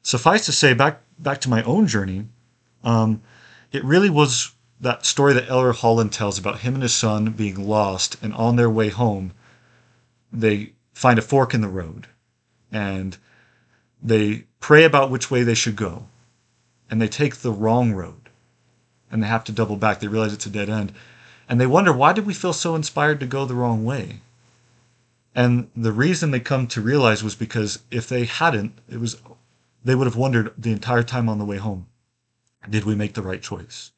Suffice 0.02 0.46
to 0.46 0.52
say, 0.52 0.74
back 0.74 1.02
back 1.18 1.40
to 1.42 1.50
my 1.50 1.62
own 1.62 1.86
journey, 1.86 2.26
um, 2.82 3.22
it 3.72 3.84
really 3.84 4.10
was 4.10 4.54
that 4.80 5.06
story 5.06 5.32
that 5.32 5.48
Elder 5.48 5.72
Holland 5.72 6.12
tells 6.12 6.38
about 6.38 6.60
him 6.60 6.74
and 6.74 6.82
his 6.82 6.94
son 6.94 7.30
being 7.32 7.66
lost, 7.68 8.16
and 8.22 8.34
on 8.34 8.56
their 8.56 8.70
way 8.70 8.88
home, 8.88 9.32
they 10.32 10.72
find 10.92 11.18
a 11.18 11.22
fork 11.22 11.54
in 11.54 11.60
the 11.60 11.68
road, 11.68 12.06
and 12.72 13.16
they 14.02 14.44
pray 14.60 14.84
about 14.84 15.10
which 15.10 15.30
way 15.30 15.42
they 15.42 15.54
should 15.54 15.76
go, 15.76 16.06
and 16.90 17.00
they 17.00 17.08
take 17.08 17.36
the 17.36 17.52
wrong 17.52 17.92
road, 17.92 18.28
and 19.10 19.22
they 19.22 19.26
have 19.26 19.44
to 19.44 19.52
double 19.52 19.76
back. 19.76 20.00
They 20.00 20.08
realize 20.08 20.32
it's 20.32 20.46
a 20.46 20.50
dead 20.50 20.68
end, 20.68 20.92
and 21.48 21.60
they 21.60 21.66
wonder 21.66 21.92
why 21.92 22.12
did 22.12 22.26
we 22.26 22.34
feel 22.34 22.52
so 22.52 22.74
inspired 22.74 23.20
to 23.20 23.26
go 23.26 23.44
the 23.44 23.54
wrong 23.54 23.84
way? 23.84 24.20
And 25.34 25.68
the 25.74 25.92
reason 25.92 26.30
they 26.30 26.40
come 26.40 26.66
to 26.68 26.80
realize 26.80 27.24
was 27.24 27.34
because 27.34 27.80
if 27.90 28.08
they 28.08 28.24
hadn't 28.24 28.78
it 28.88 29.00
was 29.00 29.20
they 29.84 29.94
would 29.94 30.06
have 30.06 30.16
wondered 30.16 30.52
the 30.56 30.72
entire 30.72 31.02
time 31.02 31.28
on 31.28 31.38
the 31.38 31.44
way 31.44 31.58
home 31.58 31.86
did 32.68 32.84
we 32.84 32.94
make 32.94 33.14
the 33.14 33.22
right 33.22 33.42
choice? 33.42 33.90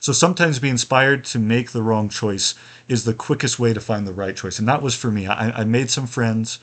So 0.00 0.12
sometimes 0.12 0.58
being 0.58 0.72
inspired 0.72 1.24
to 1.26 1.38
make 1.38 1.70
the 1.70 1.82
wrong 1.82 2.08
choice 2.08 2.54
is 2.88 3.04
the 3.04 3.14
quickest 3.14 3.58
way 3.58 3.72
to 3.72 3.80
find 3.80 4.06
the 4.06 4.12
right 4.12 4.36
choice. 4.36 4.58
And 4.58 4.68
that 4.68 4.82
was 4.82 4.94
for 4.94 5.10
me. 5.10 5.26
I, 5.26 5.62
I 5.62 5.64
made 5.64 5.90
some 5.90 6.06
friends 6.06 6.58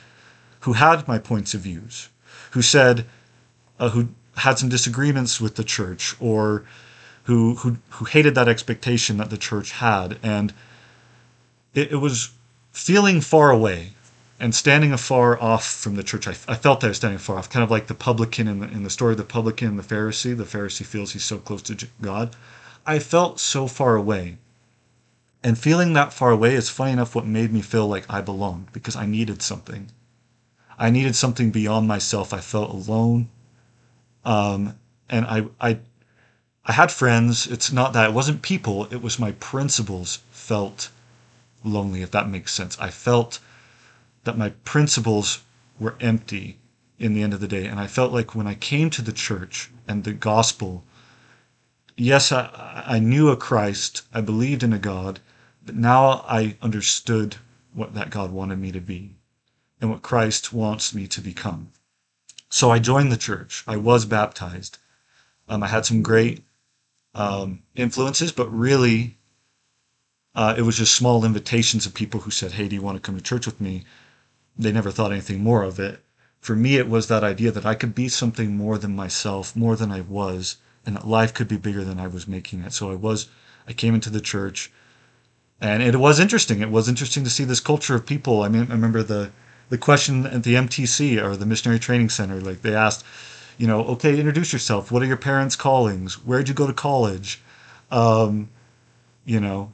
who 0.62 0.74
had 0.74 1.08
my 1.08 1.18
points 1.18 1.54
of 1.54 1.62
views 1.62 2.10
who 2.52 2.62
said 2.62 3.06
uh, 3.80 3.90
who 3.90 4.10
had 4.38 4.58
some 4.58 4.70
disagreements 4.70 5.42
with 5.42 5.56
the 5.56 5.64
church 5.64 6.16
or 6.20 6.66
who 7.24 7.56
who 7.56 7.78
who 7.90 8.06
hated 8.06 8.36
that 8.36 8.48
expectation 8.48 9.18
that 9.18 9.30
the 9.30 9.38
church 9.38 9.72
had, 9.72 10.20
and 10.22 10.54
it, 11.74 11.92
it 11.92 11.98
was 11.98 12.32
feeling 12.72 13.22
far 13.22 13.52
away 13.52 13.94
and 14.40 14.54
standing 14.54 14.92
afar 14.92 15.42
off 15.42 15.66
from 15.66 15.96
the 15.96 16.04
church. 16.04 16.28
I, 16.28 16.32
I 16.48 16.56
felt 16.56 16.84
I 16.84 16.90
was 16.90 16.98
standing 16.98 17.20
far 17.20 17.38
off, 17.38 17.50
kind 17.50 17.64
of 17.64 17.72
like 17.72 17.88
the 17.88 17.94
publican 17.94 18.48
in 18.48 18.60
the 18.60 18.68
in 18.68 18.84
the 18.84 18.90
story 18.90 19.14
of 19.14 19.18
the 19.18 19.24
publican 19.24 19.70
and 19.70 19.80
the 19.80 19.84
Pharisee. 19.84 20.36
The 20.36 20.44
Pharisee 20.44 20.86
feels 20.86 21.14
he's 21.14 21.24
so 21.24 21.38
close 21.38 21.62
to 21.64 21.88
God. 22.02 22.36
I 22.86 23.00
felt 23.00 23.40
so 23.40 23.68
far 23.68 23.96
away. 23.96 24.38
And 25.46 25.58
feeling 25.58 25.94
that 25.94 26.14
far 26.14 26.32
away 26.32 26.56
is 26.56 26.70
funny 26.70 26.94
enough 26.94 27.16
what 27.16 27.26
made 27.26 27.52
me 27.52 27.62
feel 27.62 27.88
like 27.88 28.06
I 28.10 28.22
belonged 28.22 28.68
because 28.72 28.96
I 28.96 29.06
needed 29.06 29.42
something. 29.42 29.90
I 30.80 30.90
needed 30.90 31.16
something 31.16 31.52
beyond 31.52 31.88
myself. 31.88 32.34
I 32.34 32.40
felt 32.40 32.72
alone. 32.72 33.30
Um, 34.24 34.78
and 35.10 35.26
I, 35.26 35.46
I 35.60 35.80
I 36.66 36.72
had 36.72 36.94
friends. 36.94 37.46
It's 37.46 37.74
not 37.74 37.92
that 37.92 38.10
it 38.10 38.14
wasn't 38.14 38.42
people, 38.42 38.86
it 38.86 39.02
was 39.02 39.20
my 39.20 39.34
principles 39.34 40.20
felt 40.32 40.90
lonely, 41.62 42.02
if 42.02 42.12
that 42.12 42.30
makes 42.30 42.54
sense. 42.54 42.78
I 42.80 42.90
felt 42.90 43.40
that 44.24 44.38
my 44.38 44.50
principles 44.64 45.42
were 45.78 45.96
empty 46.00 46.58
in 46.98 47.14
the 47.14 47.22
end 47.22 47.34
of 47.34 47.42
the 47.42 47.50
day. 47.50 47.66
And 47.66 47.82
I 47.82 47.88
felt 47.88 48.14
like 48.14 48.34
when 48.34 48.48
I 48.48 48.56
came 48.56 48.90
to 48.92 49.02
the 49.02 49.12
church 49.12 49.72
and 49.90 50.04
the 50.06 50.14
gospel, 50.14 50.86
yes, 51.98 52.32
I, 52.32 52.84
I 52.88 53.00
knew 53.00 53.30
a 53.30 53.36
Christ, 53.36 54.04
I 54.14 54.22
believed 54.22 54.64
in 54.64 54.72
a 54.72 54.80
God, 54.80 55.20
but 55.66 55.76
now 55.76 56.24
I 56.30 56.56
understood 56.62 57.36
what 57.74 57.94
that 57.96 58.10
God 58.10 58.32
wanted 58.32 58.60
me 58.60 58.72
to 58.72 58.80
be 58.80 59.16
and 59.82 59.90
what 59.90 60.02
Christ 60.02 60.54
wants 60.54 60.94
me 60.94 61.08
to 61.08 61.20
become. 61.20 61.72
So 62.50 62.72
I 62.72 62.80
joined 62.80 63.12
the 63.12 63.18
church. 63.18 63.66
I 63.68 63.76
was 63.76 64.06
baptized. 64.06 64.78
Um, 65.50 65.62
I 65.62 65.68
had 65.68 65.86
some 65.86 66.02
great 66.02 66.44
um, 67.16 67.62
influences, 67.76 68.32
but 68.32 68.52
really 68.52 69.18
uh, 70.36 70.56
it 70.58 70.64
was 70.64 70.78
just 70.78 70.96
small 70.96 71.26
invitations 71.26 71.86
of 71.86 71.94
people 71.94 72.22
who 72.22 72.32
said, 72.32 72.54
Hey, 72.54 72.68
do 72.68 72.76
you 72.76 72.82
want 72.82 72.96
to 72.98 73.02
come 73.02 73.16
to 73.16 73.24
church 73.24 73.46
with 73.46 73.62
me? 73.62 73.84
They 74.58 74.72
never 74.72 74.92
thought 74.92 75.12
anything 75.12 75.44
more 75.44 75.64
of 75.64 75.80
it. 75.80 76.04
For 76.40 76.56
me, 76.56 76.78
it 76.78 76.90
was 76.90 77.08
that 77.08 77.24
idea 77.24 77.52
that 77.52 77.66
I 77.66 77.76
could 77.76 77.96
be 77.96 78.10
something 78.10 78.58
more 78.58 78.78
than 78.78 78.96
myself, 78.96 79.56
more 79.56 79.76
than 79.76 79.92
I 79.92 80.02
was, 80.02 80.58
and 80.86 80.96
that 80.96 81.08
life 81.08 81.34
could 81.34 81.48
be 81.48 81.58
bigger 81.58 81.84
than 81.84 82.00
I 82.00 82.08
was 82.08 82.28
making 82.28 82.62
it. 82.64 82.74
So 82.74 82.92
I 82.92 82.96
was, 82.96 83.30
I 83.68 83.74
came 83.74 83.96
into 83.96 84.10
the 84.10 84.20
church, 84.20 84.72
and 85.62 85.82
it 85.82 85.96
was 85.96 86.20
interesting. 86.20 86.62
It 86.62 86.70
was 86.70 86.90
interesting 86.90 87.24
to 87.24 87.30
see 87.30 87.46
this 87.46 87.62
culture 87.62 87.96
of 87.96 88.06
people. 88.06 88.44
I 88.44 88.50
mean, 88.50 88.68
I 88.70 88.74
remember 88.74 89.04
the 89.04 89.32
the 89.70 89.78
question 89.78 90.26
at 90.26 90.44
the 90.44 90.56
MTC 90.56 91.24
or 91.24 91.38
the 91.38 91.46
Missionary 91.46 91.80
Training 91.80 92.10
Center, 92.10 92.42
like 92.42 92.62
they 92.62 92.76
asked, 92.76 93.06
you 93.58 93.68
know, 93.68 93.86
okay, 93.86 94.18
introduce 94.20 94.54
yourself. 94.54 94.92
What 94.92 95.02
are 95.02 95.06
your 95.06 95.18
parents' 95.18 95.56
callings? 95.56 96.16
Where'd 96.26 96.48
you 96.48 96.54
go 96.54 96.68
to 96.68 96.74
college? 96.74 97.42
Um, 97.92 98.50
you 99.26 99.40
know, 99.40 99.72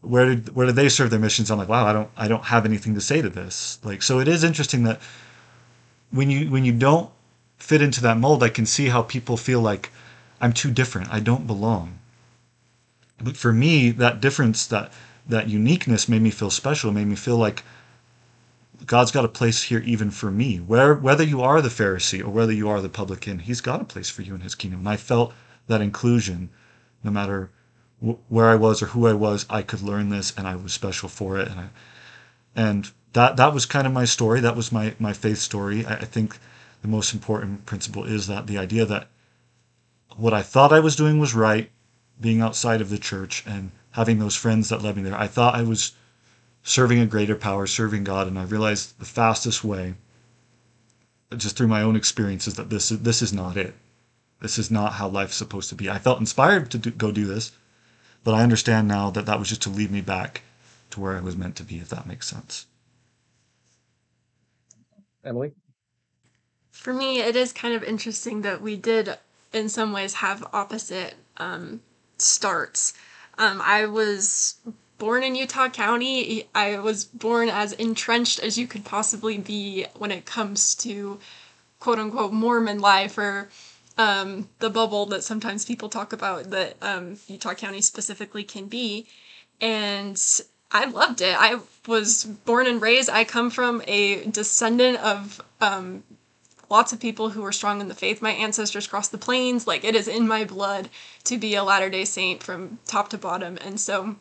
where 0.00 0.26
did 0.26 0.54
where 0.54 0.66
did 0.66 0.76
they 0.76 0.88
serve 0.88 1.10
their 1.10 1.20
missions? 1.20 1.50
I'm 1.50 1.58
like, 1.58 1.68
wow, 1.68 1.86
I 1.86 1.92
don't 1.92 2.10
I 2.16 2.28
don't 2.28 2.44
have 2.44 2.64
anything 2.64 2.94
to 2.94 3.00
say 3.00 3.20
to 3.22 3.28
this. 3.28 3.78
Like, 3.84 4.02
so 4.02 4.18
it 4.18 4.28
is 4.28 4.44
interesting 4.44 4.84
that 4.84 5.00
when 6.10 6.30
you 6.30 6.50
when 6.50 6.64
you 6.64 6.72
don't 6.72 7.10
fit 7.58 7.82
into 7.82 8.00
that 8.02 8.16
mold, 8.16 8.42
I 8.42 8.48
can 8.48 8.66
see 8.66 8.86
how 8.86 9.02
people 9.02 9.36
feel 9.36 9.60
like 9.60 9.90
I'm 10.40 10.52
too 10.52 10.70
different. 10.70 11.12
I 11.12 11.20
don't 11.20 11.46
belong. 11.46 11.98
But 13.22 13.36
for 13.36 13.52
me, 13.52 13.90
that 13.90 14.20
difference, 14.20 14.66
that 14.68 14.92
that 15.28 15.48
uniqueness, 15.48 16.08
made 16.08 16.22
me 16.22 16.30
feel 16.30 16.50
special. 16.50 16.90
Made 16.92 17.06
me 17.06 17.16
feel 17.16 17.36
like 17.36 17.62
God's 18.90 19.12
got 19.12 19.24
a 19.24 19.28
place 19.28 19.62
here 19.62 19.78
even 19.86 20.10
for 20.10 20.32
me. 20.32 20.56
Where 20.56 20.94
whether 20.94 21.22
you 21.22 21.42
are 21.42 21.62
the 21.62 21.68
Pharisee 21.68 22.24
or 22.24 22.30
whether 22.30 22.52
you 22.52 22.68
are 22.68 22.80
the 22.80 22.88
publican, 22.88 23.38
He's 23.38 23.60
got 23.60 23.80
a 23.80 23.84
place 23.84 24.10
for 24.10 24.22
you 24.22 24.34
in 24.34 24.40
His 24.40 24.56
kingdom. 24.56 24.80
And 24.80 24.88
I 24.88 24.96
felt 24.96 25.32
that 25.68 25.80
inclusion, 25.80 26.50
no 27.04 27.12
matter 27.12 27.52
wh- 28.04 28.18
where 28.28 28.48
I 28.48 28.56
was 28.56 28.82
or 28.82 28.86
who 28.86 29.06
I 29.06 29.12
was, 29.12 29.46
I 29.48 29.62
could 29.62 29.80
learn 29.80 30.08
this, 30.08 30.32
and 30.36 30.44
I 30.44 30.56
was 30.56 30.72
special 30.72 31.08
for 31.08 31.38
it. 31.38 31.46
And 31.46 31.60
I, 31.60 31.68
and 32.56 32.90
that 33.12 33.36
that 33.36 33.54
was 33.54 33.64
kind 33.64 33.86
of 33.86 33.92
my 33.92 34.06
story. 34.06 34.40
That 34.40 34.56
was 34.56 34.72
my 34.72 34.96
my 34.98 35.12
faith 35.12 35.38
story. 35.38 35.86
I, 35.86 35.94
I 35.94 36.04
think 36.04 36.36
the 36.82 36.88
most 36.88 37.14
important 37.14 37.66
principle 37.66 38.02
is 38.02 38.26
that 38.26 38.48
the 38.48 38.58
idea 38.58 38.84
that 38.86 39.06
what 40.16 40.34
I 40.34 40.42
thought 40.42 40.72
I 40.72 40.80
was 40.80 40.96
doing 40.96 41.20
was 41.20 41.32
right, 41.32 41.70
being 42.20 42.40
outside 42.40 42.80
of 42.80 42.90
the 42.90 42.98
church 42.98 43.44
and 43.46 43.70
having 43.92 44.18
those 44.18 44.34
friends 44.34 44.68
that 44.70 44.82
led 44.82 44.96
me 44.96 45.04
there. 45.04 45.16
I 45.16 45.28
thought 45.28 45.54
I 45.54 45.62
was 45.62 45.92
serving 46.62 47.00
a 47.00 47.06
greater 47.06 47.36
power, 47.36 47.66
serving 47.66 48.04
God, 48.04 48.26
and 48.26 48.38
I 48.38 48.44
realized 48.44 48.98
the 48.98 49.04
fastest 49.04 49.64
way, 49.64 49.94
just 51.36 51.56
through 51.56 51.68
my 51.68 51.82
own 51.82 51.96
experiences, 51.96 52.54
that 52.54 52.70
this 52.70 52.90
this 52.90 53.22
is 53.22 53.32
not 53.32 53.56
it. 53.56 53.74
This 54.40 54.58
is 54.58 54.70
not 54.70 54.94
how 54.94 55.08
life's 55.08 55.36
supposed 55.36 55.68
to 55.68 55.74
be. 55.74 55.90
I 55.90 55.98
felt 55.98 56.20
inspired 56.20 56.70
to 56.70 56.78
do, 56.78 56.90
go 56.90 57.12
do 57.12 57.26
this, 57.26 57.52
but 58.24 58.34
I 58.34 58.42
understand 58.42 58.88
now 58.88 59.10
that 59.10 59.26
that 59.26 59.38
was 59.38 59.48
just 59.48 59.62
to 59.62 59.70
lead 59.70 59.90
me 59.90 60.00
back 60.00 60.42
to 60.90 61.00
where 61.00 61.16
I 61.16 61.20
was 61.20 61.36
meant 61.36 61.56
to 61.56 61.62
be, 61.62 61.78
if 61.78 61.88
that 61.90 62.06
makes 62.06 62.26
sense. 62.26 62.66
Emilee? 65.24 65.52
For 66.70 66.94
me, 66.94 67.20
it 67.20 67.36
is 67.36 67.52
kind 67.52 67.74
of 67.74 67.84
interesting 67.84 68.42
that 68.42 68.62
we 68.62 68.76
did, 68.76 69.18
in 69.52 69.68
some 69.68 69.92
ways, 69.92 70.14
have 70.14 70.46
opposite 70.52 71.14
um, 71.36 71.82
starts. 72.16 72.94
Um, 73.36 73.60
I 73.62 73.86
was 73.86 74.56
born 75.00 75.24
in 75.24 75.34
Utah 75.34 75.70
County. 75.70 76.46
I 76.54 76.78
was 76.78 77.06
born 77.06 77.48
as 77.48 77.72
entrenched 77.72 78.38
as 78.38 78.58
you 78.58 78.68
could 78.68 78.84
possibly 78.84 79.38
be 79.38 79.86
when 79.96 80.12
it 80.12 80.26
comes 80.26 80.74
to 80.76 81.18
quote 81.80 81.98
unquote 81.98 82.32
Mormon 82.32 82.78
life 82.78 83.16
or 83.16 83.48
um, 83.96 84.48
the 84.60 84.70
bubble 84.70 85.06
that 85.06 85.24
sometimes 85.24 85.64
people 85.64 85.88
talk 85.88 86.12
about 86.12 86.50
that 86.50 86.76
um, 86.82 87.16
Utah 87.26 87.54
County 87.54 87.80
specifically 87.80 88.44
can 88.44 88.66
be. 88.66 89.06
And 89.60 90.22
I 90.70 90.84
loved 90.84 91.22
it. 91.22 91.34
I 91.36 91.60
was 91.88 92.24
born 92.24 92.66
and 92.66 92.80
raised. 92.80 93.08
I 93.08 93.24
come 93.24 93.50
from 93.50 93.82
a 93.88 94.26
descendant 94.26 94.98
of 94.98 95.40
um, 95.62 96.04
lots 96.68 96.92
of 96.92 97.00
people 97.00 97.30
who 97.30 97.40
were 97.40 97.52
strong 97.52 97.80
in 97.80 97.88
the 97.88 97.94
faith. 97.94 98.20
My 98.20 98.32
ancestors 98.32 98.86
crossed 98.86 99.12
the 99.12 99.18
plains. 99.18 99.66
Like 99.66 99.82
it 99.82 99.94
is 99.94 100.08
in 100.08 100.28
my 100.28 100.44
blood 100.44 100.90
to 101.24 101.38
be 101.38 101.54
a 101.54 101.64
Latter 101.64 101.88
day 101.88 102.04
Saint 102.04 102.42
from 102.42 102.78
top 102.86 103.08
to 103.10 103.18
bottom. 103.18 103.56
And 103.64 103.80
so 103.80 104.16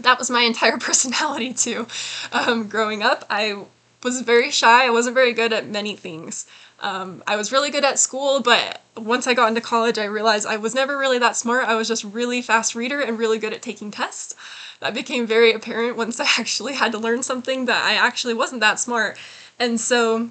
that 0.00 0.18
was 0.18 0.30
my 0.30 0.42
entire 0.42 0.78
personality 0.78 1.52
too. 1.52 1.86
Um, 2.32 2.68
growing 2.68 3.02
up, 3.02 3.24
I 3.30 3.64
was 4.02 4.20
very 4.22 4.50
shy. 4.50 4.86
I 4.86 4.90
wasn't 4.90 5.14
very 5.14 5.32
good 5.32 5.52
at 5.52 5.68
many 5.68 5.96
things. 5.96 6.46
Um, 6.80 7.22
I 7.26 7.36
was 7.36 7.52
really 7.52 7.70
good 7.70 7.84
at 7.84 7.98
school, 7.98 8.40
but 8.40 8.80
once 8.96 9.28
I 9.28 9.34
got 9.34 9.48
into 9.48 9.60
college, 9.60 9.98
I 9.98 10.04
realized 10.04 10.46
I 10.46 10.56
was 10.56 10.74
never 10.74 10.98
really 10.98 11.18
that 11.20 11.36
smart. 11.36 11.68
I 11.68 11.76
was 11.76 11.86
just 11.86 12.02
really 12.02 12.42
fast 12.42 12.74
reader 12.74 13.00
and 13.00 13.18
really 13.18 13.38
good 13.38 13.52
at 13.52 13.62
taking 13.62 13.92
tests. 13.92 14.34
That 14.80 14.94
became 14.94 15.26
very 15.26 15.52
apparent 15.52 15.96
once 15.96 16.18
I 16.20 16.26
actually 16.38 16.74
had 16.74 16.92
to 16.92 16.98
learn 16.98 17.22
something 17.22 17.66
that 17.66 17.84
I 17.84 17.94
actually 17.94 18.34
wasn't 18.34 18.60
that 18.62 18.80
smart. 18.80 19.16
And 19.58 19.80
so 19.80 20.30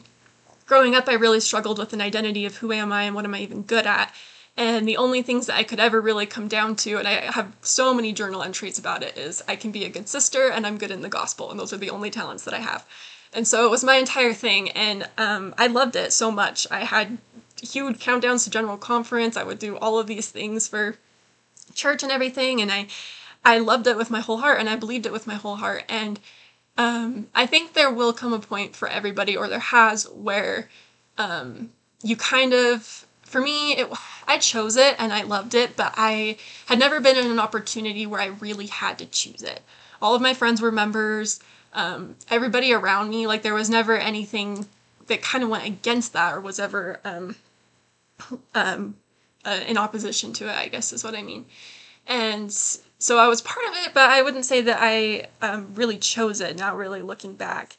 growing 0.65 0.93
up, 0.93 1.07
I 1.07 1.13
really 1.13 1.39
struggled 1.39 1.79
with 1.79 1.93
an 1.93 2.01
identity 2.01 2.45
of 2.45 2.57
who 2.57 2.73
am 2.73 2.91
I 2.91 3.03
and 3.03 3.15
what 3.15 3.25
am 3.25 3.33
I 3.33 3.39
even 3.39 3.61
good 3.61 3.87
at. 3.87 4.13
And 4.57 4.87
the 4.87 4.97
only 4.97 5.21
things 5.21 5.47
that 5.47 5.55
I 5.55 5.63
could 5.63 5.79
ever 5.79 6.01
really 6.01 6.25
come 6.25 6.47
down 6.47 6.75
to, 6.77 6.97
and 6.97 7.07
I 7.07 7.31
have 7.31 7.55
so 7.61 7.93
many 7.93 8.11
journal 8.11 8.43
entries 8.43 8.77
about 8.77 9.01
it, 9.01 9.17
is 9.17 9.41
I 9.47 9.55
can 9.55 9.71
be 9.71 9.85
a 9.85 9.89
good 9.89 10.09
sister 10.09 10.49
and 10.49 10.67
I'm 10.67 10.77
good 10.77 10.91
in 10.91 11.01
the 11.01 11.09
gospel. 11.09 11.49
And 11.49 11.59
those 11.59 11.71
are 11.73 11.77
the 11.77 11.89
only 11.89 12.11
talents 12.11 12.43
that 12.43 12.53
I 12.53 12.59
have. 12.59 12.85
And 13.33 13.47
so 13.47 13.65
it 13.65 13.71
was 13.71 13.83
my 13.83 13.95
entire 13.95 14.33
thing. 14.33 14.69
And 14.71 15.09
um, 15.17 15.55
I 15.57 15.67
loved 15.67 15.95
it 15.95 16.11
so 16.11 16.31
much. 16.31 16.67
I 16.69 16.81
had 16.81 17.17
huge 17.61 17.99
countdowns 17.99 18.43
to 18.43 18.49
general 18.49 18.77
conference. 18.77 19.37
I 19.37 19.43
would 19.43 19.59
do 19.59 19.77
all 19.77 19.97
of 19.97 20.07
these 20.07 20.27
things 20.27 20.67
for 20.67 20.97
church 21.73 22.03
and 22.03 22.11
everything. 22.11 22.61
And 22.61 22.71
I, 22.71 22.87
I 23.45 23.59
loved 23.59 23.87
it 23.87 23.95
with 23.95 24.11
my 24.11 24.19
whole 24.19 24.37
heart 24.37 24.59
and 24.59 24.69
I 24.69 24.75
believed 24.75 25.05
it 25.05 25.13
with 25.13 25.27
my 25.27 25.35
whole 25.35 25.55
heart. 25.55 25.85
And 25.87 26.19
um, 26.77 27.27
I 27.33 27.45
think 27.45 27.73
there 27.73 27.91
will 27.91 28.13
come 28.13 28.33
a 28.33 28.39
point 28.39 28.75
for 28.75 28.87
everybody, 28.87 29.35
or 29.35 29.47
there 29.47 29.59
has, 29.59 30.07
where 30.09 30.69
um, 31.17 31.71
you 32.01 32.15
kind 32.15 32.53
of 32.53 33.05
for 33.31 33.39
me, 33.39 33.73
it, 33.77 33.87
I 34.27 34.37
chose 34.37 34.75
it 34.75 34.95
and 34.99 35.13
I 35.13 35.23
loved 35.23 35.55
it, 35.55 35.77
but 35.77 35.93
I 35.95 36.37
had 36.67 36.77
never 36.77 36.99
been 36.99 37.15
in 37.15 37.31
an 37.31 37.39
opportunity 37.39 38.05
where 38.05 38.19
I 38.19 38.25
really 38.27 38.67
had 38.67 38.99
to 38.99 39.05
choose 39.05 39.41
it. 39.41 39.61
All 40.01 40.13
of 40.13 40.21
my 40.21 40.33
friends 40.33 40.61
were 40.61 40.71
members, 40.71 41.39
um, 41.73 42.15
everybody 42.29 42.73
around 42.73 43.09
me, 43.09 43.27
like 43.27 43.41
there 43.41 43.53
was 43.53 43.69
never 43.69 43.97
anything 43.97 44.67
that 45.07 45.21
kind 45.21 45.43
of 45.45 45.49
went 45.49 45.65
against 45.65 46.11
that 46.11 46.33
or 46.33 46.41
was 46.41 46.59
ever 46.59 46.99
um, 47.05 47.35
um, 48.53 48.97
uh, 49.45 49.61
in 49.65 49.77
opposition 49.77 50.33
to 50.33 50.49
it, 50.49 50.55
I 50.55 50.67
guess 50.67 50.91
is 50.91 51.03
what 51.03 51.15
I 51.15 51.21
mean. 51.21 51.45
And 52.07 52.51
so 52.51 53.17
I 53.17 53.29
was 53.29 53.41
part 53.41 53.65
of 53.65 53.73
it, 53.85 53.93
but 53.93 54.09
I 54.09 54.21
wouldn't 54.21 54.45
say 54.45 54.59
that 54.61 54.79
I 54.81 55.27
um, 55.41 55.73
really 55.75 55.97
chose 55.97 56.41
it 56.41 56.57
now, 56.57 56.75
really 56.75 57.01
looking 57.01 57.35
back 57.35 57.77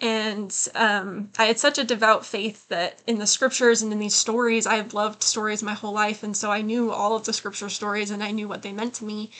and 0.00 0.54
um, 0.74 1.30
I 1.38 1.46
had 1.46 1.58
such 1.58 1.78
a 1.78 1.84
devout 1.84 2.26
faith 2.26 2.68
that 2.68 3.00
in 3.06 3.18
the 3.18 3.26
scriptures 3.26 3.80
and 3.80 3.92
in 3.92 3.98
these 3.98 4.14
stories, 4.14 4.66
I 4.66 4.76
have 4.76 4.92
loved 4.92 5.22
stories 5.22 5.62
my 5.62 5.74
whole 5.74 5.92
life, 5.92 6.22
and 6.22 6.36
so 6.36 6.50
I 6.50 6.62
knew 6.62 6.90
all 6.90 7.16
of 7.16 7.24
the 7.24 7.32
scripture 7.32 7.68
stories 7.68 8.10
and 8.10 8.22
I 8.22 8.30
knew 8.30 8.48
what 8.48 8.62
they 8.62 8.72
meant 8.72 8.94
to 8.94 9.04
me. 9.04 9.30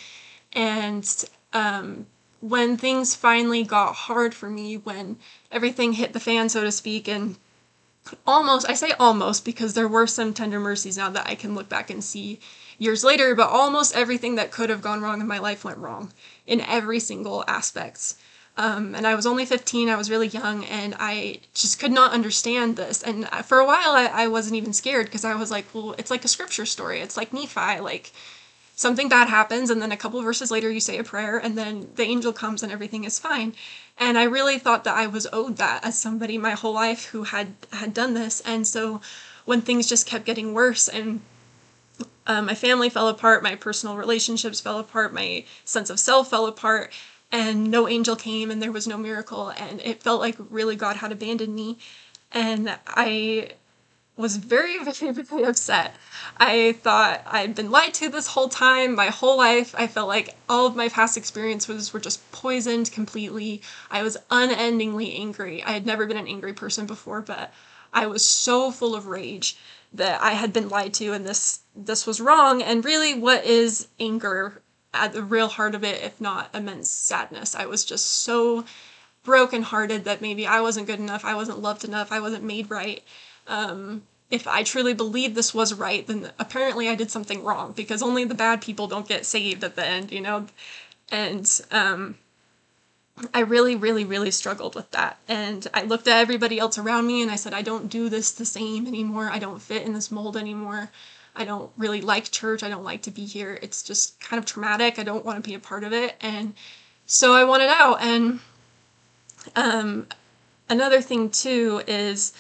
And 0.53 1.25
um, 1.53 2.07
when 2.41 2.77
things 2.77 3.15
finally 3.15 3.65
got 3.65 3.95
hard 3.95 4.35
for 4.35 4.49
me, 4.49 4.77
when 4.77 5.19
everything 5.51 5.95
hit 5.95 6.13
the 6.13 6.21
fan, 6.21 6.49
so 6.49 6.63
to 6.63 6.73
speak, 6.73 7.09
and 7.09 7.37
almost, 8.27 8.69
I 8.69 8.75
say 8.75 8.93
almost 8.99 9.45
because 9.45 9.75
there 9.75 9.89
were 9.89 10.07
some 10.07 10.33
tender 10.33 10.61
mercies 10.61 10.97
now 10.97 11.11
that 11.11 11.27
I 11.27 11.35
can 11.35 11.55
look 11.55 11.69
back 11.69 11.91
and 11.91 12.03
see 12.03 12.39
years 12.79 13.03
later, 13.03 13.35
but 13.35 13.49
almost 13.49 13.97
everything 13.97 14.37
that 14.37 14.51
could 14.51 14.71
have 14.71 14.83
gone 14.83 15.01
wrong 15.01 15.21
in 15.21 15.27
my 15.27 15.39
life 15.39 15.65
went 15.65 15.79
wrong 15.79 16.13
in 16.47 16.61
every 16.61 17.01
single 17.01 17.45
aspect. 17.49 18.15
Um, 18.57 18.95
and 18.95 19.07
I 19.07 19.17
was 19.17 19.27
only 19.27 19.45
15, 19.47 19.89
I 19.89 19.97
was 19.97 20.11
really 20.11 20.29
young, 20.29 20.65
and 20.67 20.95
I 20.99 21.41
just 21.55 21.81
could 21.81 21.91
not 21.91 22.13
understand 22.13 22.77
this. 22.77 23.03
And 23.03 23.29
for 23.45 23.59
a 23.59 23.67
while, 23.67 23.91
I, 23.91 24.07
I 24.07 24.29
wasn't 24.29 24.57
even 24.57 24.73
scared 24.73 25.07
because 25.07 25.25
I 25.25 25.35
was 25.35 25.51
like, 25.51 25.67
well, 25.75 25.95
it's 25.99 26.11
like 26.11 26.25
a 26.25 26.29
scripture 26.29 26.67
story. 26.67 27.01
It's 27.01 27.17
like 27.17 27.33
Nephi. 27.33 27.81
Like 27.81 28.13
something 28.77 29.09
bad 29.09 29.29
happens, 29.29 29.71
and 29.71 29.83
then 29.83 29.91
a 29.91 29.97
couple 29.97 30.23
verses 30.23 30.53
later, 30.53 30.71
you 30.71 30.79
say 30.79 30.99
a 30.99 31.05
prayer, 31.05 31.37
and 31.37 31.59
then 31.59 31.89
the 31.97 32.05
angel 32.05 32.33
comes 32.33 32.63
and 32.63 32.71
everything 32.71 33.03
is 33.03 33.19
fine. 33.19 33.55
And 33.99 34.17
I 34.17 34.25
really 34.25 34.59
thought 34.59 34.85
that 34.85 34.97
I 34.97 35.09
was 35.09 35.27
owed 35.33 35.57
that 35.57 35.85
as 35.85 35.99
somebody 35.99 36.39
my 36.39 36.53
whole 36.53 36.75
life 36.75 37.07
who 37.07 37.25
had 37.25 37.55
had 37.73 37.93
done 37.93 38.15
this. 38.15 38.41
And 38.43 38.67
so 38.67 39.01
when 39.45 39.63
things 39.63 39.89
just 39.89 40.07
kept 40.07 40.27
getting 40.27 40.55
worse 40.55 40.89
and 40.89 41.21
um, 42.27 42.47
my 42.47 42.55
family 42.55 42.89
fell 42.89 43.09
apart, 43.09 43.43
my 43.43 43.55
personal 43.57 43.97
relationships 43.97 44.61
fell 44.61 44.79
apart, 44.79 45.13
my 45.13 45.45
sense 45.65 45.91
of 45.91 46.01
self 46.01 46.31
fell 46.31 46.47
apart 46.47 46.93
and 47.35 47.69
no 47.69 47.89
angel 47.89 48.15
came 48.15 48.49
and 48.49 48.63
there 48.63 48.71
was 48.71 48.87
no 48.87 48.97
miracle 48.97 49.49
and 49.49 49.81
it 49.81 50.01
felt 50.01 50.21
like 50.21 50.37
really 50.51 50.77
God 50.77 50.95
had 50.95 51.11
abandoned 51.11 51.53
me 51.53 51.79
and 52.31 52.79
I 52.87 53.51
was 54.17 54.37
very 54.37 54.79
very 54.85 55.13
very 55.13 55.43
upset. 55.43 55.97
I 56.37 56.77
thought 56.81 57.23
I'd 57.27 57.57
been 57.57 57.73
lied 57.73 57.93
to 57.95 58.09
this 58.09 58.29
whole 58.29 58.49
time, 58.49 58.95
my 58.95 59.07
whole 59.07 59.37
life. 59.37 59.75
I 59.77 59.89
felt 59.89 60.07
like 60.07 60.37
all 60.49 60.67
of 60.69 60.77
my 60.77 60.89
past 60.89 61.17
experiences 61.17 61.93
were 61.93 61.99
just 61.99 62.31
poisoned 62.31 62.93
completely. 62.93 63.63
I 63.91 64.05
was 64.05 64.17
unendingly 64.31 65.17
angry. 65.17 65.61
I 65.65 65.73
had 65.73 65.87
never 65.87 66.07
been 66.07 66.17
an 66.17 66.29
angry 66.29 66.53
person 66.53 66.87
before, 66.87 67.21
but 67.21 67.53
I 67.93 68.07
was 68.07 68.25
so 68.25 68.71
full 68.71 68.95
of 68.95 69.07
rage 69.07 69.57
that 69.93 70.21
I 70.23 70.33
had 70.33 70.53
been 70.53 70.69
lied 70.69 70.95
to 70.95 71.13
and 71.13 71.27
this 71.27 71.61
this 71.75 72.07
was 72.07 72.21
wrong 72.21 72.63
and 72.63 72.85
really 72.85 73.15
what 73.15 73.45
is 73.45 73.89
anger 73.99 74.63
at 74.95 75.13
the 75.13 75.23
real 75.23 75.49
heart 75.49 75.75
of 75.75 75.85
it, 75.85 76.03
if 76.03 76.21
not 76.21 76.55
immense 76.55 76.89
sadness. 76.89 77.55
I 77.55 77.67
was 77.67 77.85
just 77.85 78.23
so 78.23 78.65
brokenhearted 79.25 80.05
that 80.05 80.21
maybe 80.21 80.47
I 80.47 80.61
wasn't 80.61 80.87
good 80.87 80.99
enough, 81.01 81.25
I 81.25 81.35
wasn't 81.35 81.61
loved 81.61 81.85
enough, 81.85 82.13
I 82.13 82.21
wasn't 82.21 82.45
made 82.45 82.71
right. 82.71 83.03
Um, 83.47 84.03
if 84.31 84.47
I 84.47 84.63
truly 84.63 84.95
believed 84.95 85.35
this 85.35 85.55
was 85.55 85.75
right, 85.75 86.07
then 86.07 86.31
apparently 86.39 86.89
I 86.89 86.95
did 86.95 87.11
something 87.11 87.45
wrong 87.45 87.73
because 87.73 88.03
only 88.03 88.25
the 88.25 88.35
bad 88.35 88.63
people 88.63 88.87
don't 88.87 89.09
get 89.09 89.27
saved 89.27 89.65
at 89.65 89.77
the 89.77 89.87
end, 89.87 90.13
you 90.13 90.21
know? 90.21 90.47
And 91.11 91.49
um, 91.71 92.17
I 93.33 93.41
really, 93.41 93.77
really, 93.77 94.05
really 94.05 94.31
struggled 94.31 94.75
with 94.75 94.91
that. 94.91 95.19
And 95.29 95.67
I 95.73 95.83
looked 95.83 96.09
at 96.09 96.19
everybody 96.19 96.59
else 96.59 96.79
around 96.79 97.07
me 97.07 97.23
and 97.23 97.31
I 97.31 97.37
said, 97.37 97.55
I 97.55 97.63
don't 97.63 97.89
do 97.89 98.09
this 98.09 98.33
the 98.33 98.45
same 98.45 98.87
anymore. 98.87 99.29
I 99.31 99.39
don't 99.39 99.63
fit 99.63 99.83
in 99.83 99.93
this 99.93 100.11
mold 100.11 100.37
anymore. 100.37 100.91
I 101.37 101.45
don't 101.45 101.71
really 101.77 102.01
like 102.01 102.31
church. 102.31 102.63
I 102.63 102.69
don't 102.69 102.85
like 102.85 103.03
to 103.03 103.11
be 103.11 103.25
here. 103.25 103.59
It's 103.61 103.83
just 103.83 104.21
kind 104.21 104.39
of 104.39 104.47
traumatic. 104.47 104.99
I 104.99 105.03
don't 105.03 105.25
want 105.25 105.43
to 105.43 105.49
be 105.49 105.55
a 105.55 105.59
part 105.59 105.85
of 105.85 105.93
it. 105.93 106.15
And 106.21 106.55
so 107.07 107.33
I 107.33 107.45
wanted 107.45 107.69
out. 107.69 108.01
And 108.01 108.41
um, 109.57 110.07
another 110.69 111.01
thing, 111.01 111.31
too, 111.31 111.83
is 111.87 112.33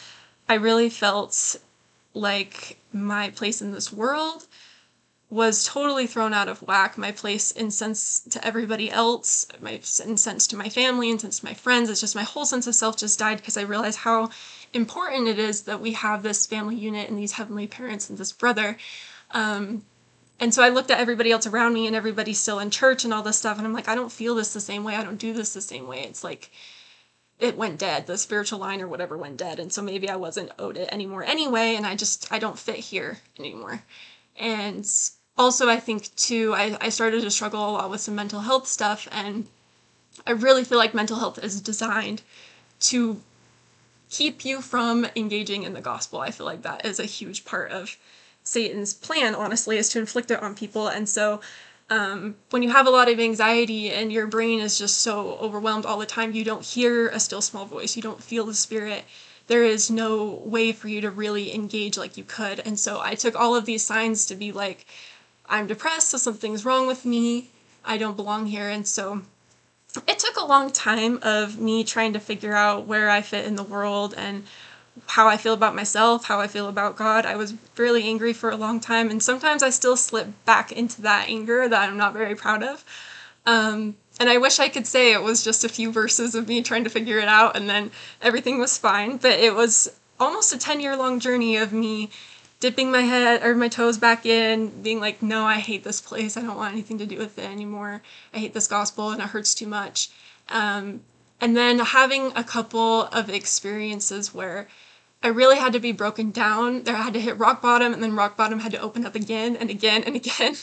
I 0.48 0.54
really 0.54 0.90
felt 0.90 1.57
like 2.14 2.78
my 2.92 3.30
place 3.30 3.61
in 3.61 3.72
this 3.72 3.92
world 3.92 4.46
was 5.30 5.64
totally 5.64 6.07
thrown 6.07 6.33
out 6.33 6.48
of 6.48 6.62
whack. 6.62 6.96
My 6.96 7.11
place 7.11 7.50
in 7.50 7.70
sense 7.72 8.20
to 8.30 8.46
everybody 8.46 8.90
else, 8.90 9.48
my 9.61 9.80
in 10.04 10.16
sense 10.16 10.46
to 10.48 10.57
my 10.57 10.68
family, 10.68 11.11
in 11.11 11.18
sense 11.18 11.40
to 11.40 11.46
my 11.46 11.54
friends. 11.54 11.90
It's 11.90 12.00
just 12.00 12.14
my 12.14 12.22
whole 12.22 12.46
sense 12.46 12.68
of 12.68 12.74
self 12.76 12.96
just 12.96 13.18
died 13.18 13.38
because 13.38 13.57
I 13.57 13.62
realized 13.62 13.98
how 13.98 14.30
important 14.74 15.28
it 15.28 15.38
is 15.38 15.62
that 15.62 15.80
we 15.80 15.92
have 15.92 16.22
this 16.22 16.46
family 16.46 16.76
unit 16.76 17.08
and 17.08 17.18
these 17.18 17.32
heavenly 17.32 17.66
parents 17.66 18.10
and 18.10 18.18
this 18.18 18.32
brother. 18.32 18.76
Um, 19.30 19.84
and 20.40 20.52
so 20.52 20.62
I 20.62 20.68
looked 20.68 20.90
at 20.90 20.98
everybody 20.98 21.30
else 21.30 21.46
around 21.46 21.74
me 21.74 21.87
and 21.87 21.94
everybody's 21.94 22.40
still 22.40 22.58
in 22.58 22.70
church 22.70 23.04
and 23.04 23.14
all 23.14 23.22
this 23.22 23.38
stuff. 23.38 23.58
And 23.58 23.66
I'm 23.66 23.72
like, 23.72 23.88
I 23.88 23.94
don't 23.94 24.10
feel 24.12 24.34
this 24.34 24.52
the 24.52 24.60
same 24.60 24.84
way. 24.84 24.96
I 24.96 25.04
don't 25.04 25.16
do 25.16 25.32
this 25.32 25.54
the 25.54 25.60
same 25.60 25.87
way. 25.87 26.02
It's 26.02 26.24
like 26.24 26.50
it 27.38 27.56
went 27.56 27.78
dead. 27.78 28.06
The 28.06 28.18
spiritual 28.18 28.58
line 28.58 28.80
or 28.80 28.88
whatever 28.88 29.16
went 29.16 29.37
dead. 29.37 29.58
And 29.60 29.72
so 29.72 29.82
maybe 29.82 30.08
I 30.08 30.16
wasn't 30.16 30.52
owed 30.58 30.76
it 30.76 30.88
anymore 30.92 31.22
anyway. 31.22 31.76
And 31.76 31.87
I 31.87 31.94
just, 31.94 32.32
I 32.32 32.38
don't 32.38 32.58
fit 32.58 32.76
here 32.76 33.18
anymore. 33.38 33.82
And 34.37 34.87
also, 35.37 35.68
I 35.68 35.78
think 35.78 36.14
too, 36.16 36.52
I, 36.54 36.76
I 36.80 36.88
started 36.88 37.22
to 37.22 37.30
struggle 37.30 37.68
a 37.68 37.72
lot 37.72 37.90
with 37.90 38.00
some 38.00 38.14
mental 38.14 38.40
health 38.40 38.66
stuff. 38.66 39.08
And 39.12 39.46
I 40.26 40.32
really 40.32 40.64
feel 40.64 40.78
like 40.78 40.94
mental 40.94 41.18
health 41.18 41.42
is 41.42 41.60
designed 41.60 42.22
to 42.80 43.20
keep 44.14 44.44
you 44.44 44.62
from 44.62 45.05
engaging 45.16 45.64
in 45.64 45.72
the 45.72 45.81
gospel. 45.81 46.20
I 46.20 46.31
feel 46.31 46.46
like 46.46 46.62
that 46.62 46.87
is 46.87 47.00
a 47.00 47.05
huge 47.05 47.44
part 47.44 47.72
of 47.72 47.96
Satan's 48.44 48.94
plan, 48.94 49.35
honestly, 49.35 49.77
is 49.77 49.88
to 49.88 49.98
inflict 49.98 50.31
it 50.31 50.40
on 50.40 50.55
people. 50.55 50.87
And 50.87 51.09
so 51.09 51.40
um, 51.90 52.37
when 52.50 52.62
you 52.62 52.70
have 52.70 52.87
a 52.87 52.90
lot 52.90 53.11
of 53.11 53.18
anxiety 53.18 53.90
and 53.90 54.12
your 54.12 54.29
brain 54.29 54.61
is 54.61 54.79
just 54.79 54.98
so 54.98 55.37
overwhelmed 55.38 55.85
all 55.85 55.98
the 55.98 56.07
time, 56.07 56.33
you 56.33 56.44
don't 56.44 56.64
hear 56.64 57.09
a 57.09 57.18
still 57.18 57.42
small 57.42 57.66
voice, 57.66 57.96
you 57.96 58.03
don't 58.03 58.22
feel 58.22 58.46
the 58.46 58.55
spirit. 58.55 59.05
There 59.48 59.64
is 59.64 59.90
no 59.90 60.40
way 60.44 60.70
for 60.72 60.87
you 60.87 61.00
to 61.00 61.11
really 61.11 61.53
engage 61.53 61.98
like 61.98 62.16
you 62.16 62.24
could. 62.24 62.61
And 62.61 62.79
so 62.79 63.00
I 63.00 63.16
took 63.16 63.35
all 63.35 63.57
of 63.57 63.66
these 63.66 63.85
signs 63.85 64.27
to 64.27 64.37
be 64.37 64.53
like, 64.53 64.87
I'm 65.46 65.66
depressed, 65.66 66.11
so 66.11 66.18
something's 66.18 66.64
wrong 66.64 66.87
with 66.87 67.05
me. 67.05 67.50
I 67.85 67.98
don't 67.98 68.16
belong 68.16 68.46
here. 68.46 68.68
And 68.68 68.87
so 68.87 69.22
it 70.07 70.18
took 70.18 70.37
a 70.37 70.44
long 70.44 70.70
time 70.70 71.18
of 71.22 71.59
me 71.59 71.85
trying 71.85 72.12
to 72.14 72.20
figure 72.20 72.54
out 72.54 72.87
where 72.87 73.11
I 73.11 73.22
fit 73.22 73.44
in 73.44 73.57
the 73.57 73.62
world 73.62 74.14
and 74.16 74.44
how 75.07 75.28
I 75.28 75.37
feel 75.37 75.54
about 75.54 75.74
myself, 75.74 76.24
how 76.24 76.40
I 76.40 76.46
feel 76.46 76.68
about 76.68 76.96
God. 76.96 77.26
I 77.26 77.37
was 77.37 77.54
really 77.76 78.04
angry 78.04 78.33
for 78.33 78.50
a 78.50 78.57
long 78.57 78.80
time, 78.80 79.11
and 79.11 79.22
sometimes 79.22 79.62
I 79.62 79.70
still 79.70 79.96
slip 79.96 80.28
back 80.44 80.70
into 80.72 81.02
that 81.02 81.28
anger 81.28 81.68
that 81.68 81.88
I'm 81.88 81.96
not 81.96 82.12
very 82.12 82.35
proud 82.35 82.62
of. 82.62 82.85
Um, 83.46 83.96
and 84.20 84.28
I 84.30 84.38
wish 84.38 84.61
I 84.61 84.68
could 84.68 84.87
say 84.87 85.12
it 85.12 85.22
was 85.22 85.42
just 85.42 85.64
a 85.64 85.68
few 85.68 85.90
verses 85.90 86.35
of 86.35 86.48
me 86.48 86.62
trying 86.62 86.85
to 86.85 86.90
figure 86.90 87.18
it 87.18 87.28
out 87.28 87.57
and 87.57 87.68
then 87.68 87.90
everything 88.22 88.59
was 88.59 88.78
fine, 88.78 89.16
but 89.16 89.33
it 89.33 89.54
was 89.54 89.90
almost 90.20 90.54
a 90.54 90.59
10 90.59 90.80
year 90.80 90.96
long 90.96 91.18
journey 91.20 91.57
of 91.57 91.72
me 91.72 92.11
dipping 92.64 92.90
my 92.90 93.03
head 93.03 93.44
or 93.44 93.55
my 93.55 93.68
toes 93.68 93.98
back 93.98 94.24
in, 94.24 94.68
being 94.81 94.98
like, 94.98 95.20
no, 95.22 95.44
I 95.44 95.57
hate 95.57 95.85
this 95.85 96.00
place. 96.00 96.35
I 96.35 96.40
don't 96.40 96.57
want 96.57 96.72
anything 96.72 96.96
to 96.96 97.05
do 97.05 97.18
with 97.18 97.38
it 97.38 97.44
anymore. 97.44 98.00
I 98.33 98.38
hate 98.38 98.55
this 98.55 98.66
gospel 98.66 99.11
and 99.11 99.20
it 99.20 99.29
hurts 99.29 99.55
too 99.55 99.66
much. 99.66 100.09
Um, 100.48 101.03
and 101.42 101.55
then 101.55 101.79
having 101.81 102.33
a 102.35 102.42
couple 102.42 103.03
of 103.03 103.29
experiences 103.29 104.33
where 104.33 104.66
I 105.22 105.29
really 105.29 105.59
had 105.59 105.74
to 105.74 105.79
be 105.79 105.92
broken 105.92 106.31
down. 106.31 106.85
There 106.85 106.96
I 106.96 107.03
had 107.03 107.12
to 107.12 107.20
hit 107.20 107.37
rock 107.37 107.61
bottom, 107.61 107.92
and 107.92 108.03
then 108.03 108.16
rock 108.16 108.35
bottom 108.35 108.61
had 108.61 108.72
to 108.72 108.81
open 108.81 109.05
up 109.05 109.14
again 109.14 109.57
and 109.57 109.68
again 109.68 110.03
and 110.03 110.16
again 110.22 110.57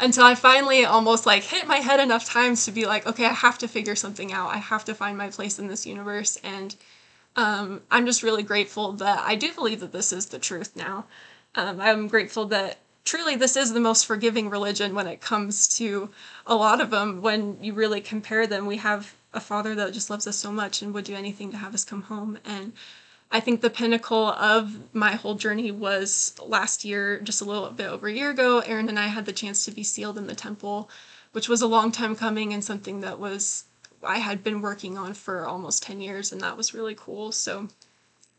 until 0.00 0.24
I 0.24 0.34
finally 0.34 0.84
almost 0.84 1.26
like 1.26 1.44
hit 1.44 1.68
my 1.68 1.76
head 1.76 2.00
enough 2.00 2.24
times 2.24 2.64
to 2.64 2.72
be 2.72 2.86
like, 2.86 3.06
okay, 3.06 3.24
I 3.24 3.32
have 3.32 3.58
to 3.58 3.68
figure 3.68 3.94
something 3.94 4.32
out. 4.32 4.52
I 4.52 4.58
have 4.58 4.84
to 4.86 4.96
find 4.96 5.16
my 5.16 5.28
place 5.28 5.60
in 5.60 5.68
this 5.68 5.86
universe. 5.86 6.40
And 6.42 6.74
um, 7.36 7.82
I'm 7.88 8.04
just 8.04 8.24
really 8.24 8.42
grateful 8.42 8.94
that 8.94 9.20
I 9.20 9.36
do 9.36 9.52
believe 9.52 9.78
that 9.78 9.92
this 9.92 10.12
is 10.12 10.26
the 10.26 10.40
truth 10.40 10.74
now. 10.74 11.04
Um, 11.56 11.80
I'm 11.80 12.06
grateful 12.06 12.44
that 12.46 12.78
truly 13.04 13.34
this 13.34 13.56
is 13.56 13.72
the 13.72 13.80
most 13.80 14.04
forgiving 14.04 14.50
religion 14.50 14.94
when 14.94 15.06
it 15.06 15.22
comes 15.22 15.66
to 15.78 16.10
a 16.46 16.54
lot 16.54 16.82
of 16.82 16.90
them. 16.90 17.22
When 17.22 17.56
you 17.62 17.72
really 17.72 18.02
compare 18.02 18.46
them, 18.46 18.66
we 18.66 18.76
have 18.76 19.14
a 19.32 19.40
father 19.40 19.74
that 19.74 19.94
just 19.94 20.10
loves 20.10 20.26
us 20.26 20.36
so 20.36 20.52
much 20.52 20.82
and 20.82 20.92
would 20.92 21.04
do 21.04 21.14
anything 21.14 21.50
to 21.52 21.56
have 21.56 21.72
us 21.72 21.84
come 21.84 22.02
home. 22.02 22.38
And 22.44 22.74
I 23.32 23.40
think 23.40 23.60
the 23.60 23.70
pinnacle 23.70 24.28
of 24.32 24.94
my 24.94 25.12
whole 25.12 25.34
journey 25.34 25.70
was 25.70 26.34
last 26.44 26.84
year, 26.84 27.20
just 27.20 27.40
a 27.40 27.46
little 27.46 27.70
bit 27.70 27.88
over 27.88 28.06
a 28.06 28.12
year 28.12 28.30
ago. 28.30 28.60
Aaron 28.60 28.90
and 28.90 28.98
I 28.98 29.06
had 29.06 29.24
the 29.24 29.32
chance 29.32 29.64
to 29.64 29.70
be 29.70 29.82
sealed 29.82 30.18
in 30.18 30.26
the 30.26 30.34
temple, 30.34 30.90
which 31.32 31.48
was 31.48 31.62
a 31.62 31.66
long 31.66 31.90
time 31.90 32.14
coming 32.14 32.52
and 32.52 32.62
something 32.62 33.00
that 33.00 33.18
was 33.18 33.64
I 34.02 34.18
had 34.18 34.44
been 34.44 34.60
working 34.60 34.98
on 34.98 35.14
for 35.14 35.46
almost 35.46 35.82
10 35.82 36.00
years, 36.00 36.30
and 36.30 36.40
that 36.42 36.56
was 36.56 36.74
really 36.74 36.94
cool. 36.94 37.32
So 37.32 37.68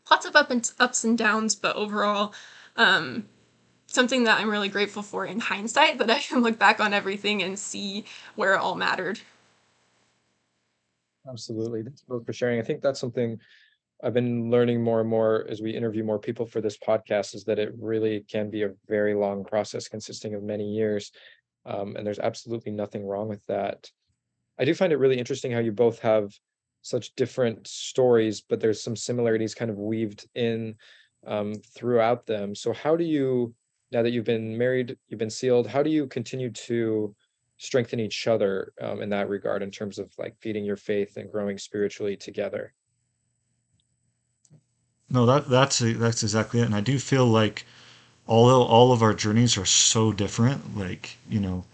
lots 0.08 0.24
of 0.24 0.36
up 0.36 0.50
and 0.50 0.70
ups 0.78 1.04
and 1.04 1.18
downs, 1.18 1.54
but 1.54 1.76
overall, 1.76 2.32
um, 2.78 3.28
something 3.86 4.24
that 4.24 4.40
I'm 4.40 4.48
really 4.48 4.68
grateful 4.68 5.02
for 5.02 5.26
in 5.26 5.40
hindsight 5.40 5.98
that 5.98 6.10
I 6.10 6.20
can 6.20 6.40
look 6.40 6.58
back 6.58 6.80
on 6.80 6.94
everything 6.94 7.42
and 7.42 7.58
see 7.58 8.06
where 8.36 8.54
it 8.54 8.60
all 8.60 8.74
mattered. 8.74 9.20
Absolutely. 11.28 11.82
Thanks 11.82 12.02
both 12.08 12.24
for 12.24 12.32
sharing. 12.32 12.58
I 12.58 12.62
think 12.62 12.80
that's 12.80 13.00
something 13.00 13.38
I've 14.02 14.14
been 14.14 14.50
learning 14.50 14.82
more 14.82 15.00
and 15.00 15.08
more 15.08 15.44
as 15.50 15.60
we 15.60 15.72
interview 15.72 16.04
more 16.04 16.18
people 16.18 16.46
for 16.46 16.60
this 16.60 16.78
podcast 16.78 17.34
is 17.34 17.44
that 17.44 17.58
it 17.58 17.74
really 17.78 18.20
can 18.20 18.48
be 18.48 18.62
a 18.62 18.70
very 18.86 19.14
long 19.14 19.44
process 19.44 19.88
consisting 19.88 20.34
of 20.34 20.42
many 20.42 20.64
years. 20.64 21.10
Um, 21.66 21.96
and 21.96 22.06
there's 22.06 22.20
absolutely 22.20 22.72
nothing 22.72 23.04
wrong 23.04 23.28
with 23.28 23.44
that. 23.46 23.90
I 24.58 24.64
do 24.64 24.72
find 24.72 24.92
it 24.92 24.98
really 24.98 25.18
interesting 25.18 25.52
how 25.52 25.58
you 25.58 25.72
both 25.72 25.98
have 25.98 26.32
such 26.82 27.14
different 27.16 27.66
stories, 27.66 28.40
but 28.40 28.60
there's 28.60 28.80
some 28.80 28.96
similarities 28.96 29.54
kind 29.54 29.70
of 29.70 29.76
weaved 29.76 30.26
in 30.34 30.76
um, 31.26 31.54
throughout 31.74 32.26
them. 32.26 32.54
So, 32.54 32.72
how 32.72 32.96
do 32.96 33.04
you, 33.04 33.54
now 33.92 34.02
that 34.02 34.10
you've 34.10 34.24
been 34.24 34.56
married, 34.56 34.96
you've 35.08 35.18
been 35.18 35.30
sealed, 35.30 35.66
how 35.66 35.82
do 35.82 35.90
you 35.90 36.06
continue 36.06 36.50
to 36.50 37.14
strengthen 37.58 38.00
each 38.00 38.26
other 38.26 38.72
um, 38.80 39.02
in 39.02 39.08
that 39.10 39.28
regard 39.28 39.62
in 39.62 39.70
terms 39.70 39.98
of 39.98 40.12
like 40.18 40.36
feeding 40.40 40.64
your 40.64 40.76
faith 40.76 41.16
and 41.16 41.30
growing 41.30 41.58
spiritually 41.58 42.16
together? 42.16 42.72
No, 45.10 45.24
that 45.26 45.48
that's 45.48 45.78
that's 45.78 46.22
exactly 46.22 46.60
it. 46.60 46.66
And 46.66 46.74
I 46.74 46.80
do 46.82 46.98
feel 46.98 47.26
like 47.26 47.64
although 48.26 48.62
all 48.62 48.92
of 48.92 49.02
our 49.02 49.14
journeys 49.14 49.56
are 49.56 49.64
so 49.64 50.12
different, 50.12 50.76
like, 50.76 51.16
you 51.28 51.40
know, 51.40 51.64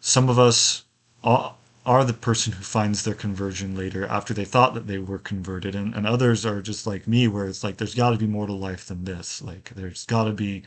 some 0.00 0.28
of 0.28 0.38
us 0.38 0.84
are, 1.24 1.54
are 1.88 2.04
the 2.04 2.12
person 2.12 2.52
who 2.52 2.62
finds 2.62 3.02
their 3.02 3.14
conversion 3.14 3.74
later 3.74 4.06
after 4.06 4.34
they 4.34 4.44
thought 4.44 4.74
that 4.74 4.86
they 4.86 4.98
were 4.98 5.18
converted. 5.18 5.74
And, 5.74 5.94
and 5.94 6.06
others 6.06 6.44
are 6.44 6.60
just 6.60 6.86
like 6.86 7.08
me 7.08 7.26
where 7.28 7.46
it's 7.46 7.64
like 7.64 7.78
there's 7.78 7.94
got 7.94 8.10
to 8.10 8.18
be 8.18 8.26
more 8.26 8.46
to 8.46 8.52
life 8.52 8.84
than 8.84 9.06
this. 9.06 9.40
Like 9.40 9.70
there's 9.74 10.04
got 10.04 10.24
to 10.24 10.32
be 10.32 10.64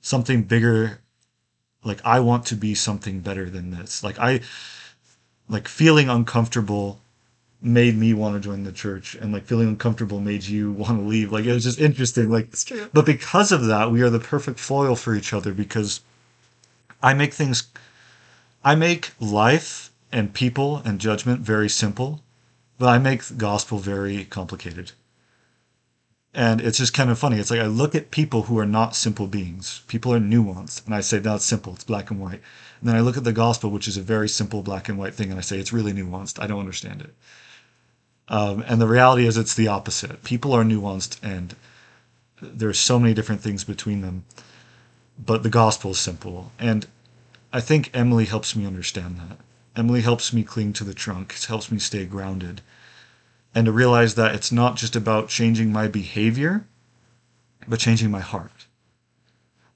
something 0.00 0.44
bigger. 0.44 1.00
Like 1.82 2.00
i 2.04 2.20
want 2.20 2.46
to 2.46 2.54
be 2.54 2.72
something 2.72 3.18
better 3.18 3.50
than 3.50 3.72
this. 3.72 4.04
Like 4.04 4.16
i 4.20 4.42
like 5.48 5.66
feeling 5.66 6.08
uncomfortable 6.08 7.00
made 7.60 7.96
me 7.96 8.14
want 8.14 8.34
to 8.36 8.40
join 8.40 8.62
the 8.62 8.70
church 8.70 9.16
and 9.16 9.32
like 9.32 9.44
feeling 9.46 9.66
uncomfortable 9.66 10.20
made 10.20 10.44
you 10.44 10.70
want 10.70 11.00
to 11.00 11.04
leave. 11.04 11.32
Like 11.32 11.46
it 11.46 11.52
was 11.52 11.64
just 11.64 11.80
interesting. 11.80 12.30
Like 12.30 12.46
It's 12.50 12.62
true. 12.64 12.88
but 12.92 13.04
because 13.04 13.50
of 13.50 13.66
that 13.66 13.90
we 13.90 14.02
are 14.02 14.10
the 14.10 14.20
perfect 14.20 14.60
foil 14.60 14.94
for 14.94 15.16
each 15.16 15.32
other 15.32 15.52
because 15.52 16.00
i 17.02 17.12
make 17.12 17.34
things 17.34 17.66
i 18.62 18.76
make 18.76 19.10
life 19.18 19.90
and 20.14 20.32
people 20.32 20.80
and 20.84 21.00
judgment 21.00 21.40
very 21.40 21.68
simple 21.68 22.22
but 22.78 22.88
i 22.88 22.98
make 22.98 23.24
the 23.24 23.34
gospel 23.34 23.78
very 23.78 24.24
complicated. 24.24 24.92
And 26.36 26.60
it's 26.60 26.78
just 26.78 26.92
kind 26.92 27.10
of 27.10 27.18
funny. 27.18 27.38
It's 27.38 27.50
like 27.50 27.60
i 27.60 27.66
look 27.66 27.94
at 27.94 28.10
people 28.10 28.42
who 28.42 28.58
are 28.58 28.66
not 28.66 28.96
simple 28.96 29.26
beings. 29.28 29.82
People 29.86 30.12
are 30.14 30.18
nuanced 30.18 30.84
and 30.86 30.94
i 30.94 31.00
say 31.00 31.18
that's 31.18 31.44
simple. 31.44 31.74
It's 31.74 31.84
black 31.84 32.10
and 32.10 32.20
white. 32.20 32.40
And 32.80 32.88
then 32.88 32.96
i 32.96 33.00
look 33.00 33.16
at 33.16 33.24
the 33.24 33.32
gospel 33.32 33.70
which 33.70 33.86
is 33.86 33.96
a 33.96 34.02
very 34.02 34.28
simple 34.28 34.62
black 34.62 34.88
and 34.88 34.98
white 34.98 35.14
thing 35.14 35.30
and 35.30 35.38
i 35.38 35.42
say 35.42 35.58
it's 35.58 35.72
really 35.72 35.92
nuanced. 35.92 36.42
I 36.42 36.46
don't 36.46 36.60
understand 36.60 37.02
it. 37.02 37.14
Um, 38.28 38.64
and 38.66 38.80
the 38.80 38.86
reality 38.86 39.26
is, 39.26 39.36
it's 39.36 39.54
the 39.54 39.68
opposite. 39.68 40.24
People 40.24 40.54
are 40.54 40.64
nuanced, 40.64 41.18
and 41.22 41.54
there's 42.40 42.78
so 42.78 42.98
many 42.98 43.12
different 43.12 43.42
things 43.42 43.64
between 43.64 44.00
them. 44.00 44.24
But 45.18 45.42
the 45.42 45.50
gospel 45.50 45.90
is 45.92 45.98
simple, 45.98 46.50
and 46.58 46.86
I 47.52 47.60
think 47.60 47.90
Emilee 47.92 48.24
helps 48.24 48.56
me 48.56 48.66
understand 48.66 49.20
that. 49.20 49.36
Emilee 49.76 50.02
helps 50.02 50.32
me 50.32 50.42
cling 50.42 50.72
to 50.74 50.84
the 50.84 50.94
trunk. 50.94 51.34
It 51.36 51.44
helps 51.44 51.70
me 51.70 51.78
stay 51.78 52.04
grounded, 52.06 52.62
and 53.54 53.66
to 53.66 53.72
realize 53.72 54.14
that 54.14 54.34
it's 54.34 54.52
not 54.52 54.76
just 54.76 54.94
about 54.96 55.28
changing 55.28 55.72
my 55.72 55.88
behavior, 55.88 56.66
but 57.66 57.80
changing 57.80 58.10
my 58.10 58.20
heart. 58.20 58.66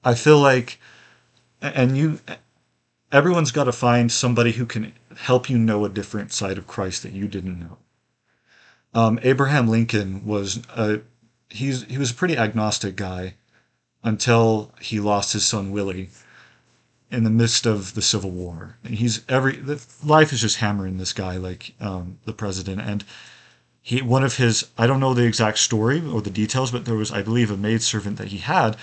I 0.03 0.15
feel 0.15 0.39
like, 0.39 0.79
and 1.61 1.97
you, 1.97 2.19
everyone's 3.11 3.51
got 3.51 3.65
to 3.65 3.71
find 3.71 4.11
somebody 4.11 4.53
who 4.53 4.65
can 4.65 4.93
help 5.17 5.49
you 5.49 5.57
know 5.57 5.83
a 5.83 5.89
different 5.89 6.31
side 6.31 6.57
of 6.57 6.67
Christ 6.67 7.03
that 7.03 7.11
you 7.11 7.27
didn't 7.27 7.59
know 7.59 7.77
um, 8.93 9.19
Abraham 9.23 9.67
Lincoln 9.67 10.25
was 10.25 10.61
a 10.75 11.01
he's 11.49 11.83
he 11.83 11.97
was 11.97 12.11
a 12.11 12.15
pretty 12.15 12.37
agnostic 12.37 12.95
guy 12.95 13.35
until 14.03 14.71
he 14.79 14.99
lost 14.99 15.33
his 15.33 15.45
son 15.45 15.71
Willie 15.71 16.09
in 17.11 17.23
the 17.23 17.29
midst 17.29 17.65
of 17.65 17.95
the 17.95 18.01
Civil 18.01 18.31
War. 18.31 18.77
And 18.83 18.95
he's 18.95 19.21
every 19.27 19.55
the, 19.55 19.83
life 20.03 20.31
is 20.31 20.41
just 20.41 20.57
hammering 20.57 20.97
this 20.97 21.13
guy 21.13 21.37
like 21.37 21.73
um, 21.79 22.19
the 22.25 22.33
president 22.33 22.81
and 22.81 23.03
he 23.81 24.01
one 24.01 24.23
of 24.23 24.37
his 24.37 24.67
I 24.77 24.87
don't 24.87 24.99
know 24.99 25.13
the 25.13 25.25
exact 25.25 25.57
story 25.57 26.01
or 26.05 26.21
the 26.21 26.29
details, 26.29 26.71
but 26.71 26.85
there 26.85 26.95
was 26.95 27.11
I 27.11 27.21
believe 27.21 27.49
a 27.49 27.57
maidservant 27.57 28.17
that 28.17 28.27
he 28.27 28.37
had 28.37 28.77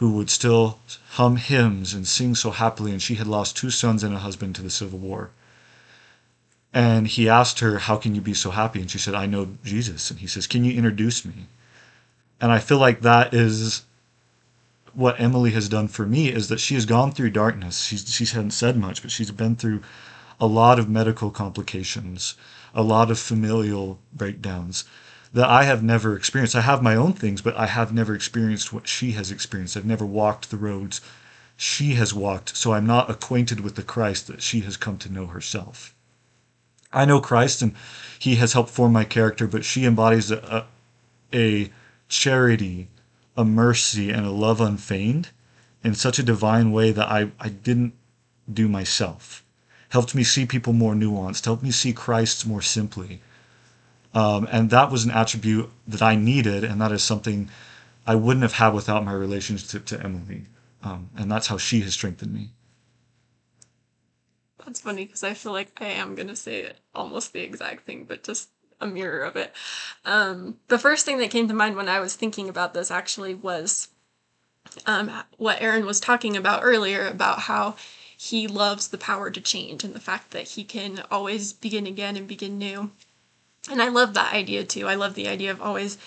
who 0.00 0.12
would 0.12 0.30
still 0.30 0.78
hum 1.10 1.36
hymns 1.36 1.92
and 1.92 2.08
sing 2.08 2.34
so 2.34 2.50
happily, 2.50 2.90
and 2.90 3.02
she 3.02 3.16
had 3.16 3.26
lost 3.26 3.54
two 3.54 3.68
sons 3.68 4.02
and 4.02 4.14
a 4.14 4.18
husband 4.18 4.54
to 4.54 4.62
the 4.62 4.70
Civil 4.70 4.98
War. 4.98 5.28
And 6.72 7.06
he 7.06 7.28
asked 7.28 7.58
her, 7.60 7.80
How 7.80 7.96
can 7.96 8.14
you 8.14 8.22
be 8.22 8.32
so 8.32 8.50
happy? 8.50 8.80
And 8.80 8.90
she 8.90 8.96
said, 8.96 9.14
I 9.14 9.26
know 9.26 9.48
Jesus. 9.62 10.10
And 10.10 10.20
he 10.20 10.26
says, 10.26 10.46
Can 10.46 10.64
you 10.64 10.72
introduce 10.72 11.26
me? 11.26 11.48
And 12.40 12.50
I 12.50 12.60
feel 12.60 12.78
like 12.78 13.02
that 13.02 13.34
is 13.34 13.82
what 14.94 15.20
Emilee 15.20 15.52
has 15.52 15.68
done 15.68 15.88
for 15.88 16.06
me 16.06 16.28
is 16.28 16.48
that 16.48 16.60
she 16.60 16.74
has 16.74 16.86
gone 16.86 17.12
through 17.12 17.30
darkness. 17.30 17.82
She's, 17.82 18.12
she 18.12 18.24
hasn't 18.24 18.52
said 18.52 18.76
much, 18.76 19.02
but 19.02 19.10
she's 19.10 19.30
been 19.30 19.56
through 19.56 19.82
a 20.40 20.46
lot 20.46 20.78
of 20.78 20.88
medical 20.88 21.30
complications, 21.30 22.34
a 22.74 22.82
lot 22.82 23.10
of 23.10 23.18
familial 23.18 23.98
breakdowns 24.12 24.84
that 25.32 25.48
I 25.48 25.64
have 25.64 25.82
never 25.82 26.16
experienced. 26.16 26.56
I 26.56 26.62
have 26.62 26.82
my 26.82 26.96
own 26.96 27.12
things, 27.12 27.40
but 27.40 27.56
I 27.56 27.66
have 27.66 27.92
never 27.92 28.14
experienced 28.14 28.72
what 28.72 28.88
she 28.88 29.12
has 29.12 29.30
experienced. 29.30 29.76
I've 29.76 29.84
never 29.84 30.06
walked 30.06 30.50
the 30.50 30.56
roads 30.56 31.00
she 31.56 31.94
has 31.94 32.14
walked, 32.14 32.56
so 32.56 32.72
I'm 32.72 32.86
not 32.86 33.10
acquainted 33.10 33.60
with 33.60 33.74
the 33.74 33.82
Christ 33.82 34.28
that 34.28 34.40
she 34.40 34.60
has 34.60 34.78
come 34.78 34.96
to 34.96 35.12
know 35.12 35.26
herself. 35.26 35.94
I 36.90 37.04
know 37.04 37.20
Christ 37.20 37.60
and 37.60 37.74
he 38.18 38.36
has 38.36 38.54
helped 38.54 38.70
form 38.70 38.94
my 38.94 39.04
character, 39.04 39.46
but 39.46 39.64
she 39.64 39.84
embodies 39.84 40.30
a, 40.30 40.66
a 41.34 41.70
charity, 42.08 42.88
a 43.40 43.44
mercy, 43.44 44.10
and 44.10 44.26
a 44.26 44.30
love 44.30 44.60
unfeigned 44.60 45.30
in 45.82 45.94
such 45.94 46.18
a 46.18 46.22
divine 46.22 46.72
way 46.72 46.92
that 46.92 47.08
I, 47.08 47.32
I 47.40 47.48
didn't 47.48 47.94
do 48.52 48.68
myself. 48.68 49.42
Helped 49.88 50.14
me 50.14 50.22
see 50.24 50.44
people 50.44 50.74
more 50.74 50.94
nuanced, 50.94 51.46
helped 51.46 51.62
me 51.62 51.70
see 51.70 51.94
Christ 51.94 52.46
more 52.46 52.60
simply. 52.60 53.22
Um, 54.12 54.46
and 54.52 54.68
that 54.70 54.90
was 54.90 55.06
an 55.06 55.10
attribute 55.10 55.70
that 55.88 56.02
I 56.02 56.16
needed, 56.16 56.64
and 56.64 56.78
that 56.82 56.92
is 56.92 57.02
something 57.02 57.48
I 58.06 58.14
wouldn't 58.14 58.42
have 58.42 58.52
had 58.52 58.74
without 58.74 59.06
my 59.06 59.12
relationship 59.12 59.86
to 59.86 60.04
Emilee. 60.04 60.44
Um, 60.82 61.08
and 61.16 61.30
that's 61.30 61.46
how 61.46 61.56
she 61.56 61.80
has 61.80 61.94
strengthened 61.94 62.34
me. 62.34 62.50
That's 64.62 64.82
funny 64.82 65.06
because 65.06 65.24
I 65.24 65.32
feel 65.32 65.52
like 65.52 65.72
I 65.80 65.86
am 65.86 66.14
gonna 66.14 66.36
say 66.36 66.72
almost 66.94 67.32
the 67.32 67.40
exact 67.40 67.86
thing, 67.86 68.04
but 68.04 68.22
just 68.22 68.50
a 68.80 68.86
mirror 68.86 69.22
of 69.22 69.36
it. 69.36 69.52
Um, 70.04 70.58
the 70.68 70.78
first 70.78 71.04
thing 71.04 71.18
that 71.18 71.30
came 71.30 71.48
to 71.48 71.54
mind 71.54 71.76
when 71.76 71.88
I 71.88 72.00
was 72.00 72.14
thinking 72.14 72.48
about 72.48 72.74
this 72.74 72.90
actually 72.90 73.34
was 73.34 73.88
um, 74.86 75.10
what 75.36 75.60
Aaron 75.60 75.86
was 75.86 76.00
talking 76.00 76.36
about 76.36 76.62
earlier 76.62 77.06
about 77.06 77.40
how 77.40 77.76
he 78.16 78.46
loves 78.46 78.88
the 78.88 78.98
power 78.98 79.30
to 79.30 79.40
change 79.40 79.82
and 79.82 79.94
the 79.94 80.00
fact 80.00 80.30
that 80.32 80.48
he 80.48 80.64
can 80.64 81.02
always 81.10 81.52
begin 81.52 81.86
again 81.86 82.16
and 82.16 82.28
begin 82.28 82.58
new. 82.58 82.90
And 83.70 83.80
I 83.80 83.88
love 83.88 84.14
that 84.14 84.34
idea 84.34 84.64
too. 84.64 84.86
I 84.86 84.94
love 84.94 85.14
the 85.14 85.28
idea 85.28 85.50
of 85.50 85.60
always 85.60 85.98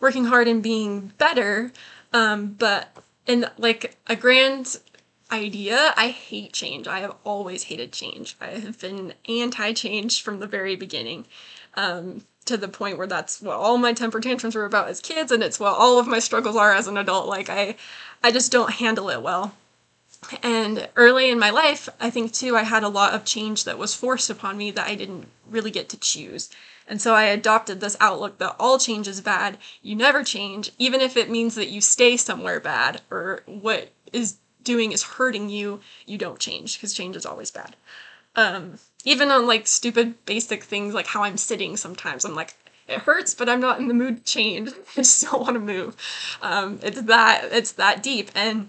working 0.00 0.26
hard 0.26 0.48
and 0.48 0.62
being 0.62 1.12
better. 1.18 1.72
Um, 2.12 2.56
but 2.58 2.88
in 3.26 3.46
like 3.58 3.96
a 4.06 4.16
grand 4.16 4.78
idea, 5.30 5.92
I 5.96 6.08
hate 6.08 6.52
change. 6.52 6.86
I 6.86 7.00
have 7.00 7.16
always 7.24 7.64
hated 7.64 7.92
change. 7.92 8.36
I 8.40 8.48
have 8.48 8.80
been 8.80 9.14
anti 9.28 9.72
change 9.72 10.22
from 10.22 10.40
the 10.40 10.46
very 10.46 10.76
beginning. 10.76 11.26
Um, 11.76 12.22
to 12.46 12.56
the 12.56 12.68
point 12.68 12.96
where 12.96 13.06
that's 13.06 13.42
what 13.42 13.56
all 13.56 13.76
my 13.76 13.92
temper 13.92 14.20
tantrums 14.20 14.54
were 14.54 14.64
about 14.64 14.88
as 14.88 15.00
kids 15.00 15.30
and 15.30 15.42
it's 15.42 15.60
what 15.60 15.74
all 15.74 15.98
of 15.98 16.06
my 16.06 16.20
struggles 16.20 16.56
are 16.56 16.72
as 16.72 16.86
an 16.86 16.96
adult. 16.96 17.28
Like 17.28 17.50
i 17.50 17.76
i 18.24 18.30
just 18.30 18.50
don't 18.50 18.72
handle 18.72 19.10
it 19.10 19.22
well. 19.22 19.54
And 20.42 20.88
early 20.96 21.28
in 21.28 21.38
my 21.38 21.50
life 21.50 21.88
i 22.00 22.08
think 22.08 22.32
too 22.32 22.56
i 22.56 22.62
had 22.62 22.82
a 22.82 22.88
lot 22.88 23.14
of 23.14 23.24
change 23.24 23.64
that 23.64 23.78
was 23.78 23.94
forced 23.94 24.30
upon 24.30 24.56
me 24.56 24.70
that 24.70 24.88
i 24.88 24.94
didn't 24.94 25.26
really 25.50 25.70
get 25.70 25.88
to 25.90 25.98
choose. 25.98 26.48
And 26.88 27.02
so 27.02 27.14
i 27.14 27.24
adopted 27.24 27.80
this 27.80 27.96
outlook 28.00 28.38
that 28.38 28.56
all 28.58 28.78
change 28.78 29.08
is 29.08 29.20
bad. 29.20 29.58
You 29.82 29.96
never 29.96 30.22
change 30.22 30.70
even 30.78 31.00
if 31.00 31.16
it 31.16 31.30
means 31.30 31.56
that 31.56 31.68
you 31.68 31.80
stay 31.80 32.16
somewhere 32.16 32.60
bad 32.60 33.02
or 33.10 33.42
what 33.46 33.90
is 34.12 34.36
doing 34.62 34.92
is 34.92 35.02
hurting 35.02 35.48
you, 35.48 35.80
you 36.06 36.18
don't 36.18 36.40
change 36.40 36.76
because 36.76 36.94
change 36.94 37.16
is 37.16 37.26
always 37.26 37.50
bad. 37.50 37.76
Um, 38.36 38.78
even 39.04 39.30
on 39.30 39.46
like 39.46 39.66
stupid 39.66 40.24
basic 40.26 40.62
things 40.62 40.94
like 40.94 41.06
how 41.06 41.22
I'm 41.22 41.36
sitting 41.36 41.76
sometimes, 41.76 42.24
I'm 42.24 42.34
like, 42.34 42.54
it 42.88 43.00
hurts, 43.00 43.34
but 43.34 43.48
I'm 43.48 43.60
not 43.60 43.80
in 43.80 43.88
the 43.88 43.94
mood 43.94 44.18
to 44.18 44.22
change. 44.22 44.70
I 44.96 44.96
just 44.96 45.24
don't 45.24 45.40
want 45.40 45.54
to 45.54 45.60
move. 45.60 45.96
Um, 46.42 46.78
it's 46.82 47.00
that 47.02 47.48
it's 47.50 47.72
that 47.72 48.02
deep. 48.02 48.30
And 48.34 48.68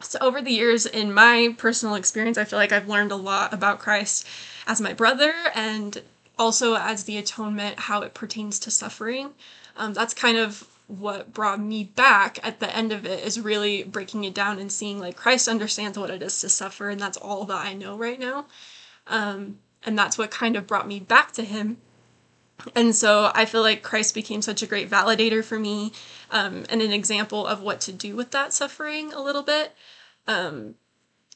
so 0.00 0.18
over 0.20 0.40
the 0.42 0.52
years, 0.52 0.86
in 0.86 1.12
my 1.12 1.54
personal 1.56 1.94
experience, 1.94 2.38
I 2.38 2.44
feel 2.44 2.58
like 2.58 2.72
I've 2.72 2.88
learned 2.88 3.12
a 3.12 3.16
lot 3.16 3.52
about 3.52 3.78
Christ 3.78 4.26
as 4.66 4.80
my 4.80 4.92
brother 4.92 5.32
and 5.54 6.02
also 6.38 6.74
as 6.74 7.04
the 7.04 7.16
atonement, 7.16 7.80
how 7.80 8.02
it 8.02 8.14
pertains 8.14 8.58
to 8.60 8.70
suffering. 8.70 9.30
Um, 9.76 9.94
that's 9.94 10.14
kind 10.14 10.38
of 10.38 10.68
what 10.86 11.34
brought 11.34 11.60
me 11.60 11.84
back 11.84 12.38
at 12.42 12.60
the 12.60 12.74
end 12.74 12.92
of 12.92 13.04
it 13.04 13.22
is 13.22 13.38
really 13.38 13.82
breaking 13.82 14.24
it 14.24 14.34
down 14.34 14.58
and 14.58 14.72
seeing 14.72 14.98
like 14.98 15.16
Christ 15.16 15.46
understands 15.46 15.98
what 15.98 16.10
it 16.10 16.22
is 16.22 16.40
to 16.40 16.48
suffer, 16.48 16.88
and 16.88 17.00
that's 17.00 17.18
all 17.18 17.44
that 17.44 17.66
I 17.66 17.74
know 17.74 17.96
right 17.96 18.18
now. 18.18 18.46
Um, 19.08 19.58
and 19.84 19.98
that's 19.98 20.18
what 20.18 20.30
kind 20.30 20.56
of 20.56 20.66
brought 20.66 20.86
me 20.86 21.00
back 21.00 21.32
to 21.32 21.44
Him. 21.44 21.78
And 22.74 22.94
so 22.94 23.30
I 23.34 23.44
feel 23.44 23.62
like 23.62 23.82
Christ 23.82 24.14
became 24.14 24.42
such 24.42 24.62
a 24.62 24.66
great 24.66 24.90
validator 24.90 25.44
for 25.44 25.58
me 25.58 25.92
um, 26.30 26.64
and 26.68 26.82
an 26.82 26.92
example 26.92 27.46
of 27.46 27.62
what 27.62 27.80
to 27.82 27.92
do 27.92 28.16
with 28.16 28.32
that 28.32 28.52
suffering 28.52 29.12
a 29.12 29.22
little 29.22 29.42
bit. 29.42 29.74
Um, 30.26 30.74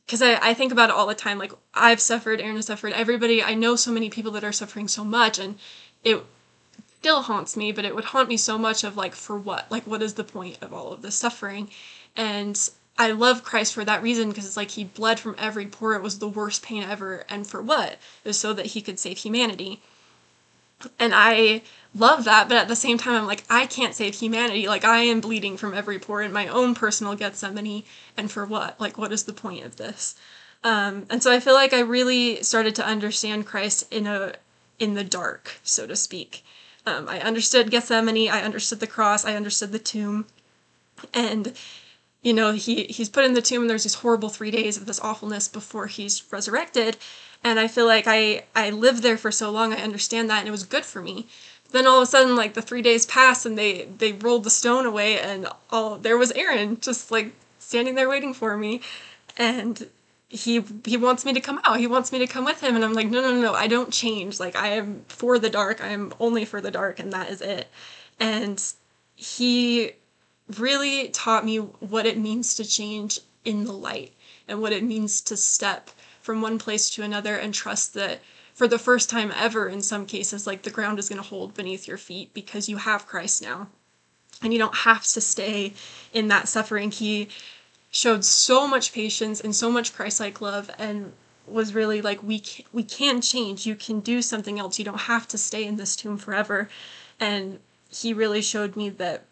because 0.04 0.20
I, 0.20 0.50
I 0.50 0.54
think 0.54 0.72
about 0.72 0.90
it 0.90 0.96
all 0.96 1.06
the 1.06 1.14
time 1.14 1.38
like 1.38 1.52
i've 1.72 2.00
suffered 2.00 2.40
aaron 2.40 2.56
has 2.56 2.66
suffered 2.66 2.92
everybody 2.92 3.40
i 3.42 3.54
know 3.54 3.76
so 3.76 3.92
many 3.92 4.10
people 4.10 4.32
that 4.32 4.44
are 4.44 4.52
suffering 4.52 4.88
so 4.88 5.04
much 5.04 5.38
and 5.38 5.56
it 6.04 6.22
still 7.02 7.22
haunts 7.22 7.56
me, 7.56 7.72
but 7.72 7.84
it 7.84 7.96
would 7.96 8.04
haunt 8.04 8.28
me 8.28 8.36
so 8.36 8.56
much 8.56 8.84
of 8.84 8.96
like, 8.96 9.12
for 9.12 9.36
what? 9.36 9.68
Like, 9.72 9.84
what 9.88 10.02
is 10.02 10.14
the 10.14 10.22
point 10.22 10.58
of 10.62 10.72
all 10.72 10.92
of 10.92 11.02
this 11.02 11.16
suffering? 11.16 11.68
And 12.14 12.56
I 12.98 13.10
love 13.10 13.42
Christ 13.42 13.74
for 13.74 13.84
that 13.84 14.02
reason 14.02 14.28
because 14.28 14.46
it's 14.46 14.56
like 14.56 14.72
he 14.72 14.84
bled 14.84 15.18
from 15.18 15.34
every 15.38 15.66
pore. 15.66 15.94
It 15.94 16.02
was 16.02 16.18
the 16.18 16.28
worst 16.28 16.62
pain 16.62 16.82
ever. 16.82 17.24
And 17.28 17.46
for 17.46 17.62
what? 17.62 17.92
It 17.92 18.28
was 18.28 18.38
so 18.38 18.52
that 18.52 18.66
he 18.66 18.82
could 18.82 18.98
save 18.98 19.18
humanity. 19.18 19.80
And 20.98 21.12
I 21.14 21.62
love 21.94 22.24
that, 22.24 22.48
but 22.48 22.56
at 22.56 22.68
the 22.68 22.76
same 22.76 22.98
time, 22.98 23.14
I'm 23.14 23.26
like, 23.26 23.44
I 23.48 23.66
can't 23.66 23.94
save 23.94 24.16
humanity. 24.16 24.66
Like, 24.66 24.84
I 24.84 25.02
am 25.02 25.20
bleeding 25.20 25.56
from 25.56 25.74
every 25.74 25.98
pore 25.98 26.22
in 26.22 26.32
my 26.32 26.48
own 26.48 26.74
personal 26.74 27.14
Gethsemane. 27.14 27.84
And 28.16 28.30
for 28.30 28.44
what? 28.44 28.80
Like, 28.80 28.98
what 28.98 29.12
is 29.12 29.24
the 29.24 29.32
point 29.32 29.64
of 29.64 29.76
this? 29.76 30.16
Um, 30.64 31.06
and 31.10 31.22
so 31.22 31.32
I 31.32 31.40
feel 31.40 31.54
like 31.54 31.72
I 31.72 31.80
really 31.80 32.42
started 32.42 32.74
to 32.76 32.86
understand 32.86 33.46
Christ 33.46 33.92
in 33.92 34.06
a 34.06 34.34
in 34.78 34.94
the 34.94 35.04
dark, 35.04 35.60
so 35.62 35.86
to 35.86 35.94
speak. 35.94 36.44
Um, 36.86 37.08
I 37.08 37.20
understood 37.20 37.70
Gethsemane, 37.70 38.28
I 38.28 38.42
understood 38.42 38.80
the 38.80 38.86
cross, 38.86 39.24
I 39.24 39.36
understood 39.36 39.70
the 39.70 39.78
tomb. 39.78 40.26
And 41.14 41.52
you 42.22 42.32
know, 42.32 42.52
he 42.52 42.84
he's 42.84 43.08
put 43.08 43.24
in 43.24 43.34
the 43.34 43.42
tomb 43.42 43.62
and 43.62 43.70
there's 43.70 43.82
these 43.84 43.94
horrible 43.96 44.28
3 44.28 44.50
days 44.50 44.76
of 44.76 44.86
this 44.86 45.00
awfulness 45.00 45.48
before 45.48 45.86
he's 45.88 46.22
resurrected. 46.32 46.96
And 47.44 47.58
I 47.60 47.68
feel 47.68 47.86
like 47.86 48.04
I 48.06 48.44
I 48.54 48.70
lived 48.70 49.02
there 49.02 49.16
for 49.18 49.32
so 49.32 49.50
long, 49.50 49.72
I 49.72 49.82
understand 49.82 50.30
that 50.30 50.40
and 50.40 50.48
it 50.48 50.52
was 50.52 50.64
good 50.64 50.84
for 50.84 51.02
me. 51.02 51.26
But 51.64 51.72
Then 51.72 51.86
all 51.86 51.98
of 51.98 52.04
a 52.04 52.06
sudden 52.06 52.36
like 52.36 52.54
the 52.54 52.62
3 52.62 52.82
days 52.82 53.06
pass 53.06 53.44
and 53.46 53.58
they 53.58 53.86
they 53.98 54.12
rolled 54.12 54.44
the 54.44 54.50
stone 54.50 54.86
away 54.86 55.18
and 55.20 55.48
all 55.70 55.98
there 55.98 56.16
was 56.18 56.32
Aaron 56.32 56.78
just 56.80 57.10
like 57.10 57.32
standing 57.58 57.94
there 57.96 58.08
waiting 58.08 58.34
for 58.34 58.56
me. 58.56 58.80
And 59.36 59.88
he 60.28 60.64
he 60.84 60.96
wants 60.96 61.24
me 61.24 61.32
to 61.34 61.40
come 61.40 61.60
out. 61.64 61.78
He 61.80 61.86
wants 61.86 62.12
me 62.12 62.18
to 62.20 62.26
come 62.26 62.44
with 62.44 62.60
him 62.62 62.74
and 62.76 62.84
I'm 62.84 62.94
like, 62.94 63.08
"No, 63.08 63.20
no, 63.20 63.38
no, 63.40 63.54
I 63.54 63.66
don't 63.66 63.92
change. 63.92 64.40
Like 64.40 64.56
I 64.56 64.68
am 64.68 65.04
for 65.08 65.38
the 65.38 65.50
dark. 65.50 65.82
I 65.82 65.88
am 65.88 66.12
only 66.20 66.44
for 66.44 66.60
the 66.60 66.70
dark 66.70 66.98
and 67.00 67.12
that 67.12 67.30
is 67.30 67.40
it." 67.42 67.68
And 68.20 68.62
he 69.16 69.92
really 70.58 71.08
taught 71.08 71.44
me 71.44 71.58
what 71.58 72.06
it 72.06 72.18
means 72.18 72.54
to 72.54 72.64
change 72.64 73.20
in 73.44 73.64
the 73.64 73.72
light 73.72 74.12
and 74.48 74.60
what 74.60 74.72
it 74.72 74.82
means 74.82 75.20
to 75.20 75.36
step 75.36 75.90
from 76.20 76.40
one 76.40 76.58
place 76.58 76.90
to 76.90 77.02
another 77.02 77.36
and 77.36 77.54
trust 77.54 77.94
that 77.94 78.20
for 78.54 78.68
the 78.68 78.78
first 78.78 79.08
time 79.10 79.32
ever 79.34 79.68
in 79.68 79.82
some 79.82 80.06
cases 80.06 80.46
like 80.46 80.62
the 80.62 80.70
ground 80.70 80.98
is 80.98 81.08
going 81.08 81.20
to 81.20 81.28
hold 81.28 81.54
beneath 81.54 81.88
your 81.88 81.96
feet 81.96 82.32
because 82.34 82.68
you 82.68 82.76
have 82.76 83.06
Christ 83.06 83.42
now. 83.42 83.68
And 84.42 84.52
you 84.52 84.58
don't 84.58 84.74
have 84.74 85.04
to 85.04 85.20
stay 85.20 85.72
in 86.12 86.28
that 86.28 86.48
suffering. 86.48 86.90
He 86.90 87.28
showed 87.90 88.24
so 88.24 88.66
much 88.66 88.92
patience 88.92 89.40
and 89.40 89.54
so 89.54 89.70
much 89.70 89.94
Christ-like 89.94 90.40
love 90.40 90.70
and 90.78 91.12
was 91.46 91.74
really 91.74 92.00
like 92.00 92.22
we 92.22 92.40
can, 92.40 92.64
we 92.72 92.82
can 92.82 93.20
change 93.20 93.66
you 93.66 93.74
can 93.74 94.00
do 94.00 94.22
something 94.22 94.58
else 94.58 94.78
you 94.78 94.84
don't 94.84 95.02
have 95.02 95.26
to 95.28 95.36
stay 95.36 95.64
in 95.64 95.76
this 95.76 95.96
tomb 95.96 96.16
forever 96.16 96.68
and 97.18 97.58
he 97.90 98.14
really 98.14 98.40
showed 98.40 98.76
me 98.76 98.88
that 98.88 99.24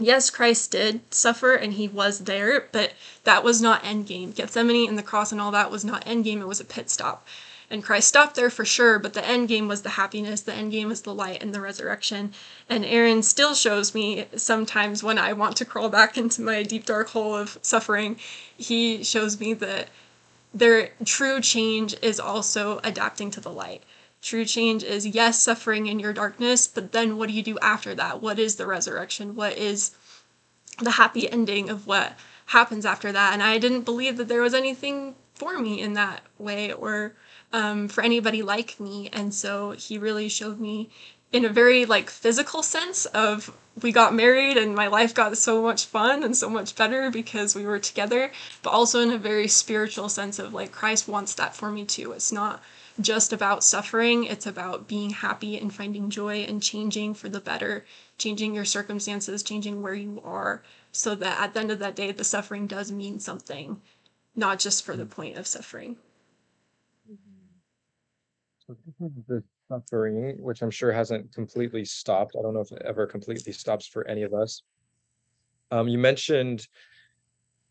yes 0.00 0.30
Christ 0.30 0.70
did 0.72 1.00
suffer 1.12 1.54
and 1.54 1.74
he 1.74 1.88
was 1.88 2.20
there 2.20 2.68
but 2.72 2.92
that 3.24 3.44
was 3.44 3.60
not 3.60 3.82
endgame 3.82 4.34
Gethsemane 4.34 4.88
and 4.88 4.98
the 4.98 5.02
cross 5.02 5.32
and 5.32 5.40
all 5.40 5.50
that 5.50 5.70
was 5.70 5.84
not 5.84 6.04
endgame 6.04 6.40
it 6.40 6.48
was 6.48 6.60
a 6.60 6.64
pit 6.64 6.90
stop 6.90 7.26
and 7.72 7.82
Christ 7.82 8.08
stopped 8.08 8.34
there 8.34 8.50
for 8.50 8.66
sure, 8.66 8.98
but 8.98 9.14
the 9.14 9.26
end 9.26 9.48
game 9.48 9.66
was 9.66 9.80
the 9.80 9.88
happiness, 9.88 10.42
the 10.42 10.52
end 10.52 10.72
game 10.72 10.92
is 10.92 11.00
the 11.00 11.14
light 11.14 11.42
and 11.42 11.54
the 11.54 11.60
resurrection. 11.60 12.34
And 12.68 12.84
Aaron 12.84 13.22
still 13.22 13.54
shows 13.54 13.94
me 13.94 14.26
sometimes 14.36 15.02
when 15.02 15.16
I 15.16 15.32
want 15.32 15.56
to 15.56 15.64
crawl 15.64 15.88
back 15.88 16.18
into 16.18 16.42
my 16.42 16.64
deep 16.64 16.84
dark 16.84 17.08
hole 17.08 17.34
of 17.34 17.58
suffering, 17.62 18.18
he 18.58 19.02
shows 19.02 19.40
me 19.40 19.54
that 19.54 19.88
their 20.52 20.90
true 21.06 21.40
change 21.40 21.96
is 22.02 22.20
also 22.20 22.78
adapting 22.84 23.30
to 23.30 23.40
the 23.40 23.50
light. 23.50 23.82
True 24.22 24.44
change 24.44 24.82
is 24.84 25.06
yes, 25.06 25.40
suffering 25.40 25.86
in 25.88 25.98
your 25.98 26.12
darkness, 26.12 26.66
but 26.66 26.92
then 26.92 27.18
what 27.18 27.28
do 27.28 27.34
you 27.34 27.42
do 27.42 27.58
after 27.58 27.94
that? 27.96 28.22
What 28.22 28.38
is 28.38 28.56
the 28.56 28.66
resurrection? 28.66 29.34
What 29.34 29.58
is 29.58 29.90
the 30.78 30.92
happy 30.92 31.30
ending 31.30 31.68
of 31.68 31.86
what 31.86 32.14
happens 32.46 32.86
after 32.86 33.12
that. 33.12 33.32
And 33.32 33.42
I 33.42 33.58
didn't 33.58 33.82
believe 33.82 34.16
that 34.16 34.28
there 34.28 34.42
was 34.42 34.54
anything 34.54 35.14
for 35.34 35.58
me 35.58 35.80
in 35.80 35.94
that 35.94 36.22
way 36.38 36.72
or 36.72 37.14
um, 37.52 37.88
for 37.88 38.02
anybody 38.02 38.42
like 38.42 38.78
me. 38.78 39.08
And 39.12 39.34
so 39.34 39.72
he 39.72 39.98
really 39.98 40.28
showed 40.28 40.60
me 40.60 40.90
in 41.32 41.44
a 41.44 41.48
very 41.48 41.86
like 41.86 42.10
physical 42.10 42.62
sense 42.62 43.06
of 43.06 43.56
we 43.80 43.90
got 43.90 44.14
married 44.14 44.58
and 44.58 44.74
my 44.74 44.86
life 44.86 45.14
got 45.14 45.38
so 45.38 45.62
much 45.62 45.86
fun 45.86 46.22
and 46.22 46.36
so 46.36 46.50
much 46.50 46.76
better 46.76 47.10
because 47.10 47.54
we 47.54 47.64
were 47.64 47.78
together 47.78 48.30
but 48.62 48.68
also 48.68 49.00
in 49.00 49.10
a 49.10 49.16
very 49.16 49.48
spiritual 49.48 50.10
sense 50.10 50.38
of 50.38 50.52
like 50.52 50.70
christ 50.70 51.08
wants 51.08 51.32
that 51.32 51.56
for 51.56 51.70
me 51.70 51.86
too 51.86 52.12
it's 52.12 52.30
not 52.30 52.62
just 53.00 53.32
about 53.32 53.64
suffering 53.64 54.24
it's 54.24 54.46
about 54.46 54.88
being 54.88 55.10
happy 55.10 55.58
and 55.58 55.74
finding 55.74 56.10
joy 56.10 56.40
and 56.42 56.62
changing 56.62 57.14
for 57.14 57.28
the 57.28 57.40
better 57.40 57.84
changing 58.18 58.54
your 58.54 58.64
circumstances 58.64 59.42
changing 59.42 59.82
where 59.82 59.94
you 59.94 60.20
are 60.24 60.62
so 60.92 61.14
that 61.14 61.40
at 61.40 61.54
the 61.54 61.60
end 61.60 61.70
of 61.70 61.78
that 61.78 61.96
day 61.96 62.12
the 62.12 62.24
suffering 62.24 62.66
does 62.66 62.92
mean 62.92 63.18
something 63.18 63.80
not 64.36 64.58
just 64.58 64.84
for 64.84 64.96
the 64.96 65.06
point 65.06 65.36
of 65.36 65.46
suffering 65.46 65.96
So 68.66 68.76
this 68.86 69.10
is 69.10 69.24
the 69.26 69.42
suffering, 69.68 70.36
which 70.38 70.62
I'm 70.62 70.70
sure 70.70 70.92
hasn't 70.92 71.32
completely 71.34 71.84
stopped. 71.84 72.36
I 72.38 72.42
don't 72.42 72.54
know 72.54 72.60
if 72.60 72.72
it 72.72 72.82
ever 72.84 73.06
completely 73.06 73.52
stops 73.52 73.86
for 73.86 74.06
any 74.06 74.22
of 74.22 74.34
us. 74.34 74.62
Um, 75.70 75.88
you 75.88 75.98
mentioned, 75.98 76.68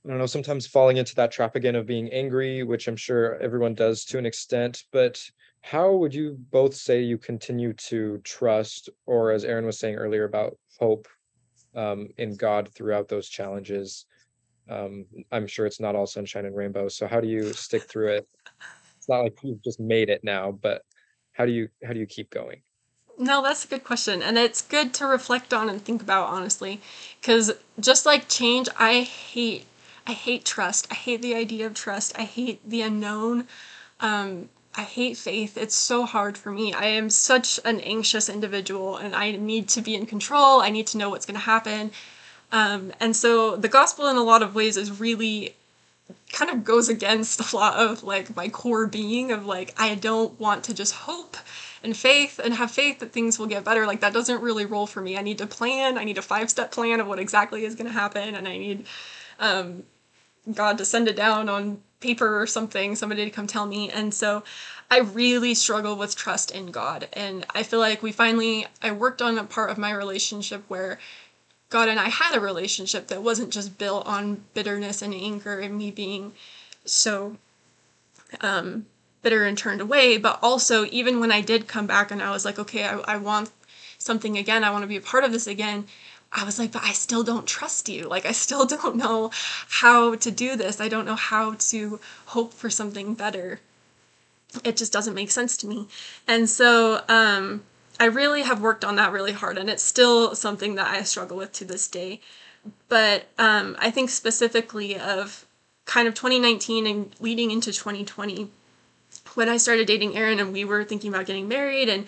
I 0.05 0.09
don't 0.09 0.17
know, 0.17 0.25
sometimes 0.25 0.65
falling 0.65 0.97
into 0.97 1.13
that 1.15 1.31
trap 1.31 1.55
again 1.55 1.75
of 1.75 1.85
being 1.85 2.09
angry, 2.09 2.63
which 2.63 2.87
I'm 2.87 2.95
sure 2.95 3.37
everyone 3.37 3.75
does 3.75 4.03
to 4.05 4.17
an 4.17 4.25
extent. 4.25 4.83
But 4.91 5.21
how 5.61 5.93
would 5.93 6.13
you 6.13 6.37
both 6.51 6.73
say 6.73 7.01
you 7.01 7.19
continue 7.19 7.73
to 7.73 8.17
trust, 8.23 8.89
or 9.05 9.31
as 9.31 9.45
Aaron 9.45 9.65
was 9.65 9.77
saying 9.77 9.95
earlier 9.95 10.23
about 10.23 10.57
hope 10.79 11.07
um, 11.75 12.09
in 12.17 12.35
God 12.35 12.69
throughout 12.73 13.09
those 13.09 13.29
challenges? 13.29 14.07
Um, 14.69 15.05
I'm 15.31 15.45
sure 15.45 15.67
it's 15.67 15.79
not 15.79 15.95
all 15.95 16.07
sunshine 16.07 16.45
and 16.45 16.55
rainbows. 16.55 16.95
So 16.95 17.05
how 17.05 17.21
do 17.21 17.27
you 17.27 17.53
stick 17.53 17.83
through 17.83 18.13
it? 18.13 18.27
It's 18.97 19.09
not 19.09 19.21
like 19.21 19.37
you've 19.43 19.63
just 19.63 19.79
made 19.79 20.09
it 20.09 20.23
now, 20.23 20.51
but 20.51 20.81
how 21.33 21.45
do 21.45 21.51
you 21.51 21.69
how 21.85 21.93
do 21.93 21.99
you 21.99 22.07
keep 22.07 22.31
going? 22.31 22.61
No, 23.19 23.43
that's 23.43 23.65
a 23.65 23.67
good 23.67 23.83
question. 23.83 24.23
And 24.23 24.37
it's 24.37 24.61
good 24.61 24.93
to 24.95 25.05
reflect 25.05 25.53
on 25.53 25.69
and 25.69 25.83
think 25.83 26.01
about 26.01 26.27
honestly. 26.29 26.81
Cause 27.21 27.51
just 27.79 28.05
like 28.05 28.27
change, 28.27 28.67
I 28.79 29.01
hate 29.01 29.65
I 30.07 30.13
hate 30.13 30.45
trust. 30.45 30.87
I 30.91 30.95
hate 30.95 31.21
the 31.21 31.35
idea 31.35 31.65
of 31.65 31.73
trust. 31.73 32.17
I 32.17 32.23
hate 32.23 32.67
the 32.67 32.81
unknown. 32.81 33.47
Um, 33.99 34.49
I 34.75 34.83
hate 34.83 35.17
faith. 35.17 35.57
It's 35.57 35.75
so 35.75 36.05
hard 36.05 36.37
for 36.37 36.51
me. 36.51 36.73
I 36.73 36.85
am 36.85 37.09
such 37.09 37.59
an 37.65 37.79
anxious 37.81 38.29
individual 38.29 38.97
and 38.97 39.15
I 39.15 39.31
need 39.31 39.67
to 39.69 39.81
be 39.81 39.95
in 39.95 40.05
control. 40.05 40.61
I 40.61 40.69
need 40.69 40.87
to 40.87 40.97
know 40.97 41.09
what's 41.09 41.25
going 41.25 41.35
to 41.35 41.41
happen. 41.41 41.91
Um, 42.51 42.93
and 42.99 43.15
so 43.15 43.55
the 43.55 43.67
gospel, 43.67 44.07
in 44.07 44.17
a 44.17 44.23
lot 44.23 44.43
of 44.43 44.55
ways, 44.55 44.77
is 44.77 44.99
really 44.99 45.55
kind 46.31 46.51
of 46.51 46.63
goes 46.63 46.89
against 46.89 47.53
a 47.53 47.55
lot 47.55 47.77
of 47.77 48.03
like 48.03 48.35
my 48.35 48.49
core 48.49 48.87
being 48.87 49.31
of 49.31 49.45
like, 49.45 49.73
I 49.77 49.95
don't 49.95 50.37
want 50.39 50.63
to 50.65 50.73
just 50.73 50.93
hope 50.93 51.37
and 51.83 51.95
faith 51.95 52.39
and 52.43 52.53
have 52.53 52.71
faith 52.71 52.99
that 52.99 53.11
things 53.11 53.39
will 53.39 53.47
get 53.47 53.63
better. 53.63 53.85
Like, 53.85 54.01
that 54.01 54.13
doesn't 54.13 54.41
really 54.41 54.65
roll 54.65 54.87
for 54.87 55.01
me. 55.01 55.17
I 55.17 55.21
need 55.21 55.39
to 55.39 55.47
plan, 55.47 55.97
I 55.97 56.03
need 56.03 56.17
a 56.17 56.21
five 56.21 56.49
step 56.49 56.71
plan 56.71 56.99
of 56.99 57.07
what 57.07 57.19
exactly 57.19 57.65
is 57.65 57.75
going 57.75 57.87
to 57.87 57.93
happen. 57.93 58.35
And 58.35 58.47
I 58.47 58.57
need 58.57 58.85
um, 59.39 59.83
God 60.53 60.77
to 60.77 60.85
send 60.85 61.07
it 61.07 61.15
down 61.15 61.49
on 61.49 61.81
paper 61.99 62.41
or 62.41 62.47
something, 62.47 62.95
somebody 62.95 63.25
to 63.25 63.31
come 63.31 63.47
tell 63.47 63.65
me. 63.65 63.89
And 63.89 64.13
so 64.13 64.43
I 64.89 64.99
really 64.99 65.53
struggle 65.53 65.95
with 65.95 66.15
trust 66.15 66.51
in 66.51 66.67
God. 66.67 67.07
And 67.13 67.45
I 67.53 67.63
feel 67.63 67.79
like 67.79 68.01
we 68.01 68.11
finally, 68.11 68.67
I 68.81 68.91
worked 68.91 69.21
on 69.21 69.37
a 69.37 69.43
part 69.43 69.69
of 69.69 69.77
my 69.77 69.91
relationship 69.91 70.63
where 70.67 70.99
God 71.69 71.87
and 71.87 71.99
I 71.99 72.09
had 72.09 72.35
a 72.35 72.41
relationship 72.41 73.07
that 73.07 73.23
wasn't 73.23 73.51
just 73.51 73.77
built 73.77 74.05
on 74.05 74.43
bitterness 74.53 75.01
and 75.01 75.13
anger 75.13 75.59
and 75.59 75.77
me 75.77 75.91
being 75.91 76.33
so 76.83 77.37
um, 78.41 78.85
bitter 79.21 79.45
and 79.45 79.57
turned 79.57 79.79
away, 79.79 80.17
but 80.17 80.39
also 80.41 80.85
even 80.85 81.19
when 81.19 81.31
I 81.31 81.41
did 81.41 81.67
come 81.67 81.87
back 81.87 82.11
and 82.11 82.21
I 82.21 82.31
was 82.31 82.43
like, 82.43 82.59
okay, 82.59 82.83
I, 82.83 82.97
I 82.99 83.17
want 83.17 83.51
something 83.97 84.37
again, 84.37 84.63
I 84.63 84.71
want 84.71 84.83
to 84.83 84.87
be 84.87 84.97
a 84.97 85.01
part 85.01 85.23
of 85.23 85.31
this 85.31 85.47
again. 85.47 85.85
I 86.33 86.43
was 86.43 86.57
like, 86.57 86.71
but 86.71 86.83
I 86.83 86.93
still 86.93 87.23
don't 87.23 87.45
trust 87.45 87.89
you. 87.89 88.07
Like, 88.07 88.25
I 88.25 88.31
still 88.31 88.65
don't 88.75 88.95
know 88.95 89.31
how 89.69 90.15
to 90.15 90.31
do 90.31 90.55
this. 90.55 90.79
I 90.79 90.87
don't 90.87 91.05
know 91.05 91.15
how 91.15 91.55
to 91.55 91.99
hope 92.27 92.53
for 92.53 92.69
something 92.69 93.13
better. 93.13 93.59
It 94.63 94.77
just 94.77 94.93
doesn't 94.93 95.13
make 95.13 95.31
sense 95.31 95.55
to 95.57 95.67
me. 95.67 95.87
And 96.27 96.49
so, 96.49 97.03
um, 97.07 97.63
I 98.01 98.05
really 98.05 98.41
have 98.41 98.61
worked 98.61 98.83
on 98.83 98.95
that 98.95 99.11
really 99.11 99.31
hard, 99.31 99.59
and 99.59 99.69
it's 99.69 99.83
still 99.83 100.33
something 100.33 100.73
that 100.73 100.87
I 100.87 101.03
struggle 101.03 101.37
with 101.37 101.51
to 101.53 101.65
this 101.65 101.87
day. 101.87 102.19
But 102.89 103.25
um, 103.37 103.75
I 103.79 103.91
think 103.91 104.09
specifically 104.09 104.97
of 104.97 105.45
kind 105.85 106.07
of 106.07 106.15
2019 106.15 106.87
and 106.87 107.15
leading 107.19 107.51
into 107.51 107.71
2020, 107.71 108.49
when 109.35 109.49
I 109.49 109.57
started 109.57 109.85
dating 109.85 110.17
Aaron 110.17 110.39
and 110.39 110.51
we 110.51 110.65
were 110.65 110.83
thinking 110.83 111.13
about 111.13 111.27
getting 111.27 111.47
married, 111.47 111.89
and 111.89 112.07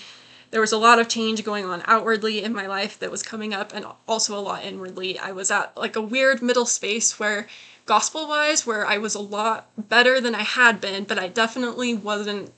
there 0.54 0.62
was 0.62 0.72
a 0.72 0.78
lot 0.78 1.00
of 1.00 1.10
change 1.10 1.44
going 1.44 1.66
on 1.66 1.82
outwardly 1.88 2.44
in 2.44 2.54
my 2.54 2.68
life 2.68 3.00
that 3.00 3.10
was 3.10 3.24
coming 3.24 3.56
up, 3.56 3.74
and 3.74 3.88
also 4.08 4.38
a 4.38 4.40
lot 4.40 4.64
inwardly. 4.64 5.18
I 5.18 5.32
was 5.32 5.50
at 5.50 5.76
like 5.76 5.96
a 5.96 6.02
weird 6.02 6.44
middle 6.44 6.68
space 6.68 7.20
where 7.20 7.48
gospel 7.88 8.28
wise 8.28 8.64
where 8.64 8.86
I 8.86 9.00
was 9.00 9.16
a 9.16 9.20
lot 9.20 9.68
better 9.76 10.22
than 10.22 10.36
I 10.36 10.44
had 10.44 10.80
been, 10.80 11.06
but 11.06 11.18
I 11.18 11.28
definitely 11.28 11.96
wasn't 11.96 12.54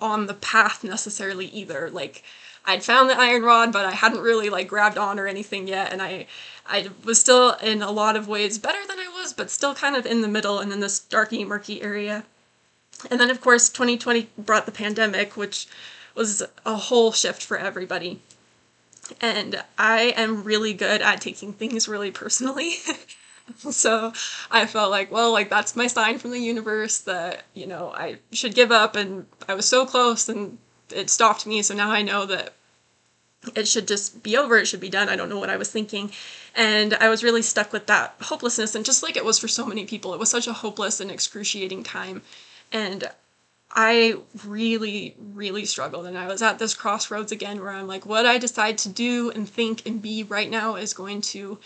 on 0.00 0.26
the 0.26 0.34
path 0.34 0.82
necessarily 0.82 1.46
either. 1.46 1.88
Like 1.88 2.24
I'd 2.64 2.82
found 2.82 3.08
the 3.08 3.16
iron 3.16 3.44
rod, 3.44 3.72
but 3.72 3.86
I 3.86 3.92
hadn't 3.92 4.22
really 4.22 4.50
like 4.50 4.66
grabbed 4.66 4.98
on 4.98 5.20
or 5.20 5.28
anything 5.28 5.68
yet, 5.68 5.92
and 5.92 6.02
I 6.02 6.26
I 6.66 6.88
was 7.04 7.20
still 7.20 7.52
in 7.62 7.80
a 7.80 7.92
lot 7.92 8.16
of 8.16 8.26
ways 8.26 8.58
better 8.58 8.84
than 8.88 8.98
I 8.98 9.08
was, 9.20 9.32
but 9.32 9.50
still 9.52 9.72
kind 9.72 9.94
of 9.94 10.04
in 10.04 10.20
the 10.20 10.26
middle 10.26 10.58
and 10.58 10.72
in 10.72 10.80
this 10.80 10.98
darky, 10.98 11.44
murky 11.44 11.80
area. 11.80 12.24
And 13.08 13.20
then 13.20 13.30
of 13.30 13.40
course 13.40 13.68
2020 13.68 14.30
brought 14.36 14.66
the 14.66 14.72
pandemic, 14.72 15.36
which 15.36 15.68
was 16.16 16.42
a 16.64 16.76
whole 16.76 17.12
shift 17.12 17.42
for 17.42 17.58
everybody. 17.58 18.20
And 19.20 19.62
I 19.78 20.14
am 20.16 20.42
really 20.42 20.72
good 20.72 21.00
at 21.00 21.20
taking 21.20 21.52
things 21.52 21.86
really 21.86 22.10
personally. 22.10 22.74
so 23.58 24.12
I 24.50 24.66
felt 24.66 24.90
like, 24.90 25.10
well, 25.10 25.32
like 25.32 25.48
that's 25.48 25.76
my 25.76 25.86
sign 25.86 26.18
from 26.18 26.32
the 26.32 26.40
universe 26.40 26.98
that, 27.00 27.44
you 27.54 27.66
know, 27.66 27.92
I 27.94 28.18
should 28.32 28.54
give 28.54 28.72
up 28.72 28.96
and 28.96 29.26
I 29.48 29.54
was 29.54 29.66
so 29.66 29.86
close 29.86 30.28
and 30.28 30.58
it 30.90 31.10
stopped 31.10 31.46
me. 31.46 31.62
So 31.62 31.74
now 31.74 31.90
I 31.90 32.02
know 32.02 32.26
that 32.26 32.54
it 33.54 33.68
should 33.68 33.86
just 33.86 34.22
be 34.22 34.36
over. 34.36 34.56
It 34.56 34.66
should 34.66 34.80
be 34.80 34.88
done. 34.88 35.08
I 35.08 35.16
don't 35.16 35.28
know 35.28 35.38
what 35.38 35.50
I 35.50 35.56
was 35.56 35.70
thinking. 35.70 36.10
And 36.54 36.94
I 36.94 37.08
was 37.08 37.22
really 37.22 37.42
stuck 37.42 37.72
with 37.72 37.86
that 37.86 38.14
hopelessness. 38.22 38.74
And 38.74 38.84
just 38.84 39.02
like 39.02 39.16
it 39.16 39.24
was 39.24 39.38
for 39.38 39.48
so 39.48 39.66
many 39.66 39.84
people, 39.84 40.14
it 40.14 40.20
was 40.20 40.30
such 40.30 40.46
a 40.46 40.52
hopeless 40.52 41.00
and 41.00 41.10
excruciating 41.10 41.84
time. 41.84 42.22
And 42.72 43.10
I 43.76 44.16
really, 44.44 45.14
really 45.34 45.66
struggled. 45.66 46.06
And 46.06 46.16
I 46.16 46.26
was 46.26 46.42
at 46.42 46.58
this 46.58 46.74
crossroads 46.74 47.30
again 47.30 47.60
where 47.60 47.70
I'm 47.70 47.86
like, 47.86 48.06
what 48.06 48.26
I 48.26 48.38
decide 48.38 48.78
to 48.78 48.88
do 48.88 49.30
and 49.30 49.48
think 49.48 49.86
and 49.86 50.02
be 50.02 50.24
right 50.24 50.50
now 50.50 50.76
is 50.76 50.94
going 50.94 51.20
to 51.22 51.58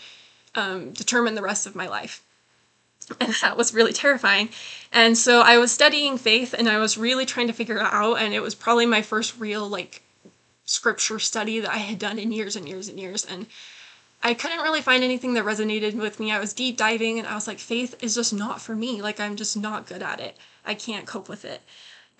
um, 0.53 0.91
determine 0.91 1.35
the 1.35 1.41
rest 1.41 1.65
of 1.65 1.75
my 1.75 1.87
life 1.87 2.23
and 3.19 3.33
that 3.41 3.57
was 3.57 3.73
really 3.73 3.93
terrifying. 3.93 4.49
And 4.91 5.17
so 5.17 5.41
I 5.41 5.57
was 5.57 5.71
studying 5.71 6.17
faith 6.17 6.53
and 6.57 6.69
I 6.69 6.77
was 6.77 6.97
really 6.97 7.25
trying 7.25 7.47
to 7.47 7.53
figure 7.53 7.77
it 7.77 7.81
out 7.81 8.15
and 8.15 8.33
it 8.33 8.41
was 8.41 8.55
probably 8.55 8.85
my 8.85 9.01
first 9.01 9.39
real 9.39 9.67
like 9.67 10.03
scripture 10.65 11.19
study 11.19 11.59
that 11.59 11.71
I 11.71 11.77
had 11.77 11.99
done 11.99 12.19
in 12.19 12.31
years 12.31 12.55
and 12.55 12.67
years 12.67 12.87
and 12.87 12.99
years 12.99 13.25
and 13.25 13.47
I 14.23 14.35
couldn't 14.35 14.61
really 14.61 14.81
find 14.81 15.03
anything 15.03 15.33
that 15.33 15.45
resonated 15.45 15.95
with 15.95 16.19
me. 16.19 16.31
I 16.31 16.39
was 16.39 16.53
deep 16.53 16.77
diving 16.77 17.17
and 17.17 17.27
I 17.27 17.35
was 17.35 17.47
like 17.47 17.59
faith 17.59 17.95
is 18.03 18.15
just 18.15 18.33
not 18.33 18.61
for 18.61 18.75
me. 18.75 19.01
Like 19.01 19.19
I'm 19.19 19.35
just 19.35 19.57
not 19.57 19.87
good 19.87 20.03
at 20.03 20.19
it. 20.19 20.37
I 20.63 20.75
can't 20.75 21.07
cope 21.07 21.27
with 21.27 21.43
it. 21.43 21.61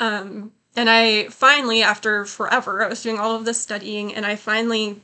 Um 0.02 0.52
and 0.76 0.90
I 0.90 1.30
finally 1.30 1.82
after 1.82 2.26
forever 2.26 2.84
I 2.84 2.90
was 2.90 3.02
doing 3.02 3.20
all 3.20 3.36
of 3.36 3.46
this 3.46 3.62
studying 3.62 4.14
and 4.14 4.26
I 4.26 4.36
finally 4.36 5.02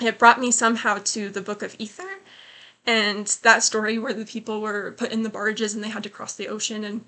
it 0.00 0.18
brought 0.18 0.38
me 0.38 0.52
somehow 0.52 0.98
to 1.02 1.28
the 1.28 1.40
book 1.40 1.62
of 1.64 1.74
Ether 1.78 2.18
and 2.86 3.26
that 3.42 3.62
story 3.62 3.98
where 3.98 4.14
the 4.14 4.24
people 4.24 4.60
were 4.60 4.92
put 4.92 5.12
in 5.12 5.22
the 5.22 5.28
barges 5.28 5.74
and 5.74 5.82
they 5.82 5.90
had 5.90 6.04
to 6.04 6.08
cross 6.08 6.34
the 6.34 6.48
ocean 6.48 6.84
and 6.84 7.04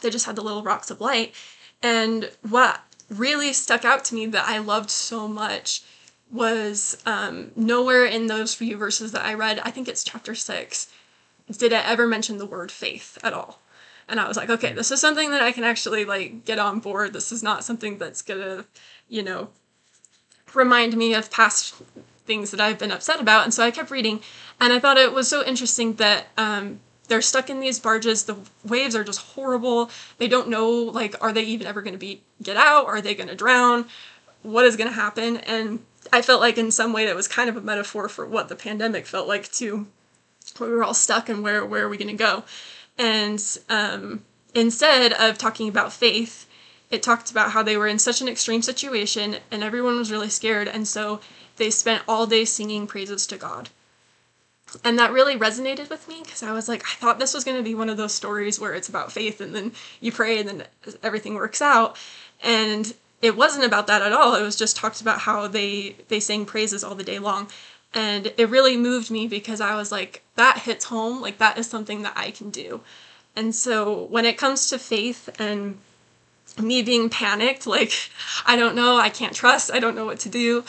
they 0.00 0.10
just 0.10 0.26
had 0.26 0.36
the 0.36 0.42
little 0.42 0.62
rocks 0.62 0.90
of 0.90 1.00
light. 1.00 1.34
And 1.82 2.30
what 2.48 2.80
really 3.10 3.52
stuck 3.52 3.84
out 3.84 4.04
to 4.06 4.14
me 4.14 4.26
that 4.26 4.48
I 4.48 4.58
loved 4.58 4.90
so 4.90 5.28
much 5.28 5.82
was 6.30 6.96
um, 7.04 7.50
nowhere 7.54 8.06
in 8.06 8.26
those 8.26 8.54
few 8.54 8.76
verses 8.76 9.12
that 9.12 9.24
I 9.24 9.34
read, 9.34 9.60
I 9.64 9.70
think 9.70 9.86
it's 9.86 10.02
chapter 10.02 10.34
six, 10.34 10.88
did 11.50 11.72
it 11.72 11.86
ever 11.86 12.06
mention 12.06 12.38
the 12.38 12.46
word 12.46 12.72
faith 12.72 13.18
at 13.22 13.34
all. 13.34 13.60
And 14.08 14.20
I 14.20 14.28
was 14.28 14.36
like, 14.36 14.50
okay, 14.50 14.72
this 14.72 14.90
is 14.90 15.00
something 15.00 15.30
that 15.30 15.42
I 15.42 15.52
can 15.52 15.64
actually 15.64 16.04
like 16.04 16.44
get 16.44 16.58
on 16.58 16.80
board. 16.80 17.12
This 17.12 17.32
is 17.32 17.42
not 17.42 17.64
something 17.64 17.98
that's 17.98 18.22
gonna, 18.22 18.64
you 19.08 19.22
know, 19.22 19.50
remind 20.54 20.96
me 20.96 21.14
of 21.14 21.30
past 21.30 21.74
things 22.26 22.50
that 22.50 22.60
I've 22.60 22.78
been 22.78 22.92
upset 22.92 23.20
about. 23.20 23.44
And 23.44 23.54
so 23.54 23.64
I 23.64 23.70
kept 23.70 23.90
reading, 23.90 24.20
and 24.60 24.72
I 24.72 24.78
thought 24.78 24.96
it 24.96 25.12
was 25.12 25.28
so 25.28 25.44
interesting 25.44 25.94
that 25.94 26.26
um, 26.36 26.80
they're 27.08 27.22
stuck 27.22 27.50
in 27.50 27.60
these 27.60 27.78
barges. 27.78 28.24
The 28.24 28.36
waves 28.64 28.94
are 28.94 29.04
just 29.04 29.20
horrible. 29.20 29.90
They 30.18 30.28
don't 30.28 30.48
know, 30.48 30.70
like, 30.70 31.14
are 31.22 31.32
they 31.32 31.42
even 31.42 31.66
ever 31.66 31.82
to 31.92 31.98
be 31.98 32.22
get 32.42 32.56
out? 32.56 32.86
Are 32.86 33.00
they 33.00 33.14
to 33.28 33.34
drown? 33.34 33.86
What 34.42 34.64
is 34.64 34.76
to 34.88 34.94
happen? 34.94 35.38
And 35.38 35.80
I 36.12 36.22
felt 36.22 36.40
like 36.40 36.58
in 36.58 36.70
some 36.70 36.92
way 36.92 37.06
that 37.06 37.16
was 37.16 37.28
kind 37.28 37.48
of 37.48 37.56
a 37.56 37.60
metaphor 37.60 38.08
for 38.08 38.26
what 38.26 38.48
the 38.48 38.56
pandemic 38.56 39.06
felt 39.06 39.28
like 39.28 39.50
too. 39.50 39.86
we 40.58 40.68
were 40.68 40.84
all 40.84 40.94
stuck 40.94 41.28
and 41.28 41.42
where 41.42 41.64
where 41.64 41.84
are 41.84 41.88
we 41.88 41.96
to 42.08 42.14
go? 42.14 42.44
And 42.98 43.42
um, 43.68 44.24
instead 44.54 45.12
of 45.12 45.38
talking 45.38 45.68
about 45.68 45.92
faith, 45.92 46.46
it 46.90 47.02
talked 47.02 47.30
about 47.30 47.52
how 47.52 47.62
they 47.62 47.76
were 47.76 47.86
in 47.86 47.98
such 47.98 48.20
an 48.20 48.28
extreme 48.28 48.62
situation 48.62 49.36
and 49.50 49.62
everyone 49.62 49.96
was 49.96 50.12
really 50.12 50.28
scared, 50.28 50.68
and 50.68 50.86
so 50.86 51.20
they 51.56 51.70
spent 51.70 52.02
all 52.06 52.26
day 52.26 52.44
singing 52.44 52.86
praises 52.86 53.26
to 53.28 53.36
God. 53.36 53.70
And 54.84 54.98
that 54.98 55.12
really 55.12 55.36
resonated 55.36 55.90
with 55.90 56.08
me 56.08 56.22
because 56.22 56.42
I 56.42 56.52
was 56.52 56.68
like, 56.68 56.82
I 56.84 56.94
thought 56.94 57.18
this 57.18 57.34
was 57.34 57.44
going 57.44 57.58
to 57.58 57.62
be 57.62 57.74
one 57.74 57.90
of 57.90 57.96
those 57.96 58.14
stories 58.14 58.58
where 58.58 58.74
it's 58.74 58.88
about 58.88 59.12
faith 59.12 59.40
and 59.40 59.54
then 59.54 59.72
you 60.00 60.12
pray 60.12 60.38
and 60.38 60.48
then 60.48 60.64
everything 61.02 61.34
works 61.34 61.60
out. 61.60 61.96
And 62.42 62.94
it 63.20 63.36
wasn't 63.36 63.64
about 63.64 63.86
that 63.86 64.02
at 64.02 64.12
all. 64.12 64.34
It 64.34 64.42
was 64.42 64.56
just 64.56 64.76
talked 64.76 65.00
about 65.00 65.20
how 65.20 65.46
they 65.46 65.96
they 66.08 66.20
sang 66.20 66.44
praises 66.44 66.82
all 66.82 66.94
the 66.94 67.04
day 67.04 67.18
long. 67.18 67.48
And 67.94 68.32
it 68.36 68.48
really 68.48 68.76
moved 68.76 69.10
me 69.10 69.26
because 69.26 69.60
I 69.60 69.74
was 69.74 69.92
like, 69.92 70.22
that 70.36 70.58
hits 70.58 70.86
home. 70.86 71.20
Like 71.20 71.38
that 71.38 71.58
is 71.58 71.68
something 71.68 72.02
that 72.02 72.14
I 72.16 72.30
can 72.30 72.50
do. 72.50 72.80
And 73.36 73.54
so 73.54 74.04
when 74.04 74.24
it 74.24 74.38
comes 74.38 74.68
to 74.70 74.78
faith 74.78 75.28
and 75.38 75.78
me 76.60 76.82
being 76.82 77.08
panicked, 77.08 77.66
like, 77.66 77.92
I 78.46 78.56
don't 78.56 78.74
know, 78.74 78.96
I 78.96 79.10
can't 79.10 79.34
trust, 79.34 79.72
I 79.72 79.78
don't 79.78 79.96
know 79.96 80.04
what 80.04 80.20
to 80.20 80.28
do. 80.28 80.64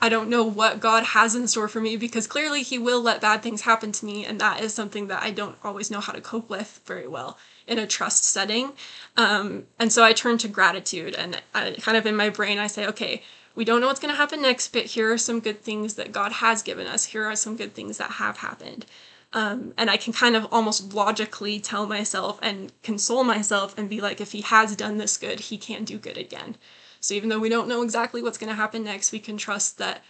I 0.00 0.10
don't 0.10 0.28
know 0.28 0.44
what 0.44 0.80
God 0.80 1.04
has 1.04 1.34
in 1.34 1.48
store 1.48 1.68
for 1.68 1.80
me 1.80 1.96
because 1.96 2.26
clearly 2.26 2.62
He 2.62 2.78
will 2.78 3.00
let 3.00 3.22
bad 3.22 3.42
things 3.42 3.62
happen 3.62 3.92
to 3.92 4.04
me, 4.04 4.26
and 4.26 4.38
that 4.40 4.60
is 4.60 4.74
something 4.74 5.06
that 5.06 5.22
I 5.22 5.30
don't 5.30 5.56
always 5.64 5.90
know 5.90 6.00
how 6.00 6.12
to 6.12 6.20
cope 6.20 6.50
with 6.50 6.82
very 6.84 7.08
well 7.08 7.38
in 7.66 7.78
a 7.78 7.86
trust 7.86 8.24
setting. 8.24 8.72
Um, 9.16 9.64
and 9.78 9.90
so 9.90 10.04
I 10.04 10.12
turn 10.12 10.36
to 10.38 10.48
gratitude, 10.48 11.14
and 11.14 11.40
I, 11.54 11.76
kind 11.80 11.96
of 11.96 12.04
in 12.04 12.14
my 12.14 12.28
brain, 12.28 12.58
I 12.58 12.66
say, 12.66 12.86
okay, 12.86 13.22
we 13.56 13.64
don't 13.64 13.80
know 13.80 13.88
what's 13.88 14.00
going 14.00 14.12
to 14.12 14.18
happen 14.18 14.42
next, 14.42 14.72
but 14.72 14.84
here 14.84 15.12
are 15.12 15.18
some 15.18 15.40
good 15.40 15.62
things 15.62 15.94
that 15.94 16.12
God 16.12 16.30
has 16.30 16.62
given 16.62 16.86
us. 16.86 17.06
Here 17.06 17.24
are 17.24 17.34
some 17.34 17.56
good 17.56 17.74
things 17.74 17.98
that 17.98 18.12
have 18.12 18.36
happened. 18.38 18.86
Um, 19.32 19.74
and 19.76 19.90
I 19.90 19.96
can 19.96 20.12
kind 20.12 20.36
of 20.36 20.46
almost 20.52 20.94
logically 20.94 21.58
tell 21.58 21.86
myself 21.86 22.38
and 22.42 22.70
console 22.82 23.24
myself 23.24 23.76
and 23.76 23.90
be 23.90 24.00
like, 24.00 24.20
if 24.20 24.32
He 24.32 24.42
has 24.42 24.76
done 24.76 24.98
this 24.98 25.16
good, 25.16 25.40
He 25.40 25.58
can 25.58 25.84
do 25.84 25.98
good 25.98 26.18
again. 26.18 26.56
So 27.00 27.14
even 27.14 27.28
though 27.28 27.38
we 27.38 27.48
don't 27.48 27.68
know 27.68 27.82
exactly 27.82 28.22
what's 28.22 28.38
going 28.38 28.50
to 28.50 28.56
happen 28.56 28.84
next, 28.84 29.10
we 29.10 29.18
can 29.18 29.36
trust 29.36 29.78
that 29.78 30.04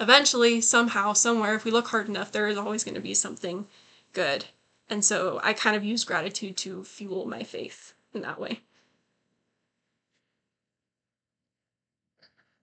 eventually, 0.00 0.60
somehow, 0.60 1.12
somewhere, 1.12 1.54
if 1.54 1.64
we 1.64 1.70
look 1.70 1.88
hard 1.88 2.08
enough, 2.08 2.32
there 2.32 2.48
is 2.48 2.56
always 2.56 2.84
going 2.84 2.94
to 2.94 3.00
be 3.00 3.14
something 3.14 3.66
good. 4.12 4.46
And 4.88 5.04
so 5.04 5.40
I 5.42 5.52
kind 5.52 5.76
of 5.76 5.84
use 5.84 6.04
gratitude 6.04 6.56
to 6.58 6.84
fuel 6.84 7.26
my 7.26 7.42
faith 7.42 7.92
in 8.14 8.22
that 8.22 8.40
way. 8.40 8.60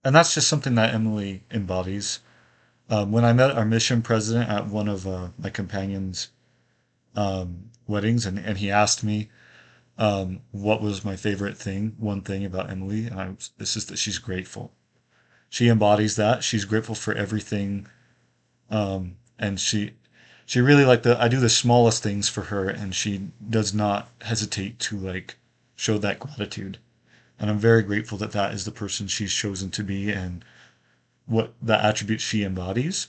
And 0.05 0.15
that's 0.15 0.35
just 0.35 0.47
something 0.47 0.75
that 0.75 0.93
Emilee 0.93 1.41
embodies. 1.49 2.19
Um, 2.91 3.11
when 3.11 3.25
I 3.25 3.33
met 3.33 3.49
our 3.49 3.65
mission 3.65 4.03
president 4.03 4.47
at 4.51 4.67
one 4.67 4.87
of 4.87 5.07
uh, 5.07 5.29
my 5.39 5.49
companions' 5.49 6.29
um, 7.15 7.71
weddings, 7.87 8.27
and, 8.27 8.37
and 8.37 8.59
he 8.59 8.69
asked 8.69 9.03
me, 9.03 9.29
um, 9.97 10.41
what 10.51 10.79
was 10.79 11.03
my 11.03 11.15
favorite 11.15 11.57
thing, 11.57 11.95
one 11.97 12.21
thing 12.21 12.45
about 12.45 12.69
Emilee, 12.69 13.07
and 13.07 13.19
I 13.19 13.29
was, 13.29 13.49
this 13.57 13.75
is 13.75 13.87
that 13.87 13.97
she's 13.97 14.19
grateful. 14.19 14.71
She 15.49 15.69
embodies 15.69 16.17
that. 16.17 16.43
She's 16.43 16.65
grateful 16.65 16.95
for 16.95 17.15
everything, 17.15 17.87
um, 18.69 19.15
and 19.39 19.59
she 19.59 19.93
she 20.45 20.59
really 20.61 20.85
like 20.85 21.03
the 21.03 21.19
I 21.19 21.29
do 21.29 21.39
the 21.39 21.49
smallest 21.49 22.03
things 22.03 22.29
for 22.29 22.41
her, 22.43 22.69
and 22.69 22.93
she 22.93 23.29
does 23.49 23.73
not 23.73 24.09
hesitate 24.21 24.77
to 24.79 24.97
like 24.97 25.37
show 25.75 25.97
that 25.99 26.19
gratitude. 26.19 26.77
And 27.39 27.49
I'm 27.49 27.59
very 27.59 27.83
grateful 27.83 28.17
that 28.19 28.31
that 28.31 28.53
is 28.53 28.65
the 28.65 28.71
person 28.71 29.07
she's 29.07 29.33
chosen 29.33 29.69
to 29.71 29.83
be 29.83 30.11
and 30.11 30.43
what 31.25 31.53
the 31.61 31.83
attributes 31.83 32.23
she 32.23 32.43
embodies. 32.43 33.07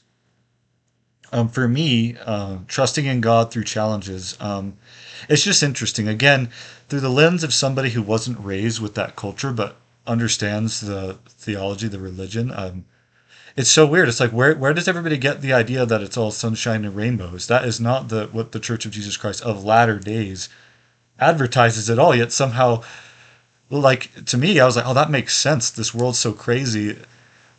Um, 1.32 1.48
for 1.48 1.66
me, 1.66 2.16
uh, 2.24 2.58
trusting 2.68 3.04
in 3.04 3.20
God 3.20 3.50
through 3.50 3.64
challenges, 3.64 4.36
um, 4.40 4.76
it's 5.28 5.42
just 5.42 5.62
interesting. 5.62 6.06
Again, 6.08 6.50
through 6.88 7.00
the 7.00 7.08
lens 7.08 7.42
of 7.42 7.52
somebody 7.52 7.90
who 7.90 8.02
wasn't 8.02 8.38
raised 8.38 8.80
with 8.80 8.94
that 8.94 9.16
culture 9.16 9.52
but 9.52 9.76
understands 10.06 10.80
the 10.80 11.18
theology, 11.28 11.88
the 11.88 11.98
religion. 11.98 12.52
Um, 12.54 12.84
it's 13.56 13.70
so 13.70 13.86
weird. 13.86 14.08
It's 14.08 14.20
like 14.20 14.30
where 14.30 14.54
where 14.54 14.74
does 14.74 14.86
everybody 14.86 15.16
get 15.16 15.40
the 15.40 15.52
idea 15.52 15.86
that 15.86 16.02
it's 16.02 16.16
all 16.16 16.30
sunshine 16.30 16.84
and 16.84 16.94
rainbows? 16.94 17.46
That 17.46 17.64
is 17.64 17.80
not 17.80 18.08
the 18.08 18.28
what 18.30 18.52
the 18.52 18.60
Church 18.60 18.84
of 18.84 18.92
Jesus 18.92 19.16
Christ 19.16 19.42
of 19.42 19.64
latter 19.64 19.98
days 19.98 20.48
advertises 21.18 21.88
at 21.88 21.98
all. 21.98 22.14
Yet 22.14 22.32
somehow, 22.32 22.82
like 23.70 24.26
to 24.26 24.38
me, 24.38 24.60
I 24.60 24.66
was 24.66 24.76
like, 24.76 24.86
oh, 24.86 24.94
that 24.94 25.10
makes 25.10 25.36
sense. 25.36 25.70
This 25.70 25.94
world's 25.94 26.18
so 26.18 26.32
crazy. 26.32 26.98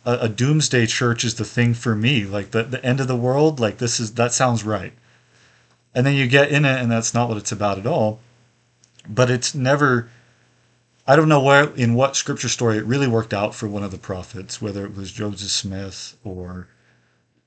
A, 0.04 0.12
a 0.22 0.28
doomsday 0.28 0.86
church 0.86 1.24
is 1.24 1.34
the 1.34 1.44
thing 1.44 1.74
for 1.74 1.94
me. 1.94 2.24
Like 2.24 2.50
the 2.52 2.62
the 2.62 2.84
end 2.84 3.00
of 3.00 3.08
the 3.08 3.16
world. 3.16 3.60
Like 3.60 3.78
this 3.78 4.00
is 4.00 4.14
that 4.14 4.32
sounds 4.32 4.64
right. 4.64 4.92
And 5.94 6.06
then 6.06 6.14
you 6.14 6.26
get 6.26 6.50
in 6.50 6.64
it, 6.64 6.80
and 6.80 6.90
that's 6.90 7.14
not 7.14 7.28
what 7.28 7.38
it's 7.38 7.52
about 7.52 7.78
at 7.78 7.86
all 7.86 8.20
but 9.08 9.30
it's 9.30 9.54
never 9.54 10.10
I 11.06 11.16
don't 11.16 11.28
know 11.28 11.42
where 11.42 11.74
in 11.74 11.94
what 11.94 12.16
scripture 12.16 12.50
story 12.50 12.76
it 12.76 12.84
really 12.84 13.08
worked 13.08 13.32
out 13.32 13.54
for 13.54 13.66
one 13.66 13.82
of 13.82 13.90
the 13.90 13.98
prophets, 13.98 14.60
whether 14.60 14.84
it 14.84 14.94
was 14.94 15.10
Joseph 15.10 15.50
Smith 15.50 16.18
or 16.22 16.68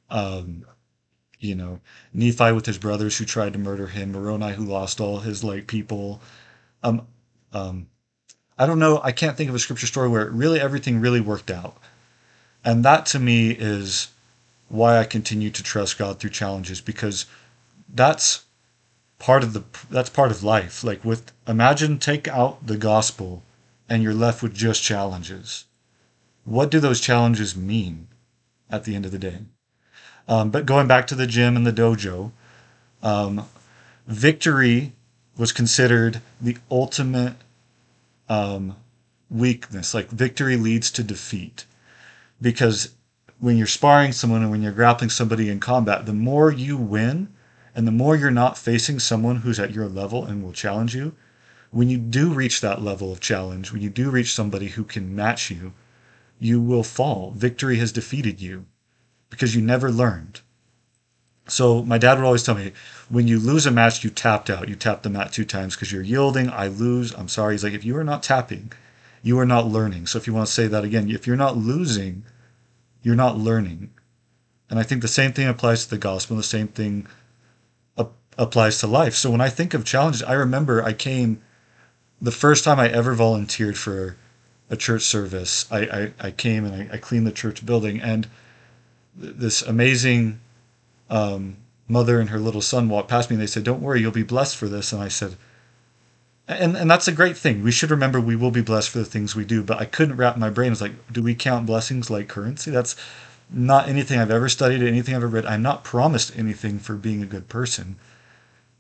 um, 0.10 0.66
you 1.40 1.56
know, 1.56 1.80
Nephi 2.12 2.52
with 2.52 2.66
his 2.66 2.80
brothers 2.80 3.18
who 3.18 3.26
tried 3.26 3.54
to 3.54 3.60
murder 3.60 3.88
him, 3.88 4.12
Moroni 4.12 4.54
who 4.54 4.66
lost 4.66 5.00
all 5.00 5.20
his 5.20 5.44
like 5.44 5.68
people. 5.68 6.22
Um, 6.84 7.08
um, 7.54 7.88
I 8.62 8.68
don't 8.68 8.78
know. 8.78 9.02
I 9.04 9.12
can't 9.12 9.36
think 9.36 9.50
of 9.50 9.56
a 9.56 9.60
scripture 9.60 9.88
story 9.88 10.08
where 10.08 10.30
really 10.30 10.62
everything 10.62 11.00
really 11.00 11.20
worked 11.20 11.50
out, 11.50 11.78
and 12.64 12.86
that 12.86 13.08
to 13.08 13.18
me 13.18 13.50
is 13.50 14.10
why 14.70 15.00
I 15.00 15.04
continue 15.04 15.50
to 15.50 15.64
trust 15.64 15.98
God 15.98 16.20
through 16.20 16.30
challenges 16.30 16.80
because 16.80 17.26
that's 17.92 18.46
part 19.18 19.42
of 19.42 19.54
the 19.54 19.64
that's 19.90 20.12
part 20.12 20.30
of 20.30 20.44
life. 20.44 20.84
Like 20.84 21.04
with 21.04 21.32
imagine 21.48 21.98
take 21.98 22.28
out 22.28 22.68
the 22.68 22.78
gospel 22.78 23.42
and 23.90 24.04
you're 24.04 24.14
left 24.14 24.44
with 24.44 24.54
just 24.54 24.84
challenges. 24.84 25.66
What 26.46 26.70
do 26.70 26.80
those 26.80 27.02
challenges 27.02 27.56
mean 27.56 28.10
at 28.70 28.84
the 28.84 28.94
end 28.94 29.06
of 29.08 29.12
the 29.12 29.18
day? 29.18 29.40
Um, 30.28 30.52
but 30.52 30.68
going 30.68 30.86
back 30.86 31.08
to 31.08 31.16
the 31.16 31.26
gym 31.26 31.56
and 31.56 31.66
the 31.66 31.74
dojo 31.74 32.32
um, 33.02 33.48
victory 34.06 34.94
was 35.36 35.52
considered 35.52 36.22
the 36.40 36.58
ultimate 36.70 37.38
um, 38.32 38.76
weakness 39.30 39.94
like 39.94 40.10
victory 40.10 40.58
leads 40.58 40.92
to 40.92 41.04
defeat 41.04 41.66
because 42.42 42.96
when 43.40 43.58
you're 43.58 43.68
sparring 43.68 44.12
someone 44.12 44.42
and 44.42 44.52
when 44.52 44.62
you're 44.62 44.72
grappling 44.72 45.10
somebody 45.10 45.50
in 45.50 45.60
combat 45.60 46.06
the 46.06 46.14
more 46.14 46.52
you 46.52 46.78
win 46.78 47.28
and 47.76 47.88
the 47.88 47.92
more 47.92 48.16
you're 48.16 48.32
not 48.32 48.58
facing 48.58 49.00
someone 49.00 49.38
who's 49.38 49.60
at 49.60 49.74
your 49.74 49.88
level 49.88 50.26
and 50.26 50.44
will 50.44 50.52
challenge 50.52 50.96
you, 50.96 51.16
when 51.72 51.90
you 51.90 51.98
do 51.98 52.34
reach 52.34 52.60
that 52.62 52.82
level 52.82 53.12
of 53.12 53.22
challenge, 53.22 53.72
when 53.72 53.82
you 53.82 53.90
do 53.90 54.10
reach 54.10 54.34
somebody 54.34 54.68
who 54.68 54.84
can 54.84 55.16
match 55.16 55.50
you, 55.50 55.74
you 56.38 56.60
will 56.60 56.84
fall. 56.84 57.32
Victory 57.32 57.78
has 57.78 57.92
defeated 57.92 58.42
you 58.42 58.66
because 59.30 59.56
you 59.56 59.62
never 59.62 59.90
learned. 59.90 60.42
So 61.52 61.84
my 61.84 61.98
dad 61.98 62.18
would 62.18 62.26
always 62.26 62.44
tell 62.44 62.56
me, 62.56 62.72
when 63.10 63.28
you 63.28 63.40
lose 63.40 63.66
a 63.66 63.72
match, 63.72 64.04
you 64.04 64.10
tapped 64.10 64.50
out. 64.50 64.70
You 64.70 64.76
tapped 64.76 65.04
the 65.04 65.10
mat 65.10 65.34
two 65.34 65.46
times 65.46 65.76
because 65.76 65.92
you're 65.92 66.02
yielding. 66.02 66.50
I 66.50 66.68
lose. 66.68 67.14
I'm 67.14 67.28
sorry. 67.28 67.54
He's 67.54 67.64
like, 67.64 67.74
if 67.74 67.86
you 67.86 67.98
are 67.98 68.04
not 68.04 68.24
tapping, 68.24 68.72
you 69.22 69.38
are 69.40 69.46
not 69.46 69.68
learning. 69.68 70.08
So 70.08 70.18
if 70.18 70.28
you 70.28 70.34
want 70.34 70.48
to 70.48 70.54
say 70.54 70.68
that 70.68 70.84
again, 70.84 71.10
if 71.10 71.28
you're 71.28 71.36
not 71.36 71.58
losing, 71.58 72.24
you're 73.04 73.16
not 73.16 73.38
learning. 73.38 73.92
And 74.70 74.80
I 74.80 74.84
think 74.84 75.02
the 75.02 75.08
same 75.08 75.34
thing 75.34 75.48
applies 75.48 75.84
to 75.84 75.90
the 75.90 75.98
gospel. 75.98 76.38
The 76.38 76.44
same 76.44 76.70
thing 76.70 77.08
applies 78.38 78.80
to 78.80 78.88
life. 78.88 79.16
So 79.16 79.30
when 79.30 79.42
I 79.42 79.50
think 79.50 79.74
of 79.74 79.86
challenges, 79.86 80.24
I 80.24 80.34
remember 80.34 80.84
I 80.84 80.94
came 80.94 81.42
the 82.22 82.32
first 82.32 82.64
time 82.64 82.80
I 82.80 82.90
ever 82.90 83.14
volunteered 83.14 83.78
for 83.78 84.16
a 84.70 84.78
church 84.78 85.04
service. 85.04 85.70
I, 85.72 85.80
I, 85.80 86.14
I 86.20 86.32
came 86.32 86.66
and 86.66 86.74
I, 86.74 86.96
I, 86.96 86.98
cleaned 86.98 87.28
the 87.28 87.32
church 87.32 87.66
building, 87.66 88.00
and 88.00 88.28
this 89.16 89.62
amazing 89.62 90.40
um, 91.12 91.58
mother 91.88 92.20
and 92.20 92.32
her 92.32 92.40
little 92.40 92.62
son 92.62 92.90
walked 92.90 93.10
past 93.10 93.30
me 93.30 93.36
and 93.36 93.42
they 93.44 93.48
said, 93.48 93.64
Don't 93.64 93.82
worry, 93.82 94.02
you'll 94.02 94.12
be 94.12 94.24
blessed 94.24 94.56
for 94.58 94.68
this. 94.68 94.92
And 94.92 95.02
I 95.02 95.08
said, 95.08 95.36
and, 96.48 96.76
and 96.76 96.90
that's 96.90 97.08
a 97.08 97.14
great 97.14 97.38
thing. 97.38 97.64
We 97.64 97.72
should 97.72 97.92
remember 97.92 98.20
we 98.20 98.36
will 98.36 98.52
be 98.52 98.62
blessed 98.62 98.90
for 98.90 98.98
the 98.98 99.06
things 99.06 99.36
we 99.36 99.46
do. 99.46 99.64
But 99.64 99.80
I 99.80 99.86
couldn't 99.86 100.18
wrap 100.18 100.36
my 100.38 100.50
brain. 100.50 100.72
It's 100.72 100.82
like, 100.82 101.14
do 101.14 101.22
we 101.22 101.36
count 101.36 101.68
blessings 101.68 102.10
like 102.10 102.28
currency? 102.28 102.72
That's 102.72 102.96
not 103.50 103.88
anything 103.88 104.20
I've 104.20 104.32
ever 104.32 104.50
studied, 104.50 104.82
anything 104.82 105.16
I've 105.16 105.24
ever 105.24 105.36
read. 105.36 105.46
I'm 105.46 105.62
not 105.62 105.84
promised 105.84 106.38
anything 106.38 106.80
for 106.80 106.96
being 106.96 107.22
a 107.22 107.28
good 107.28 107.48
person 107.48 107.98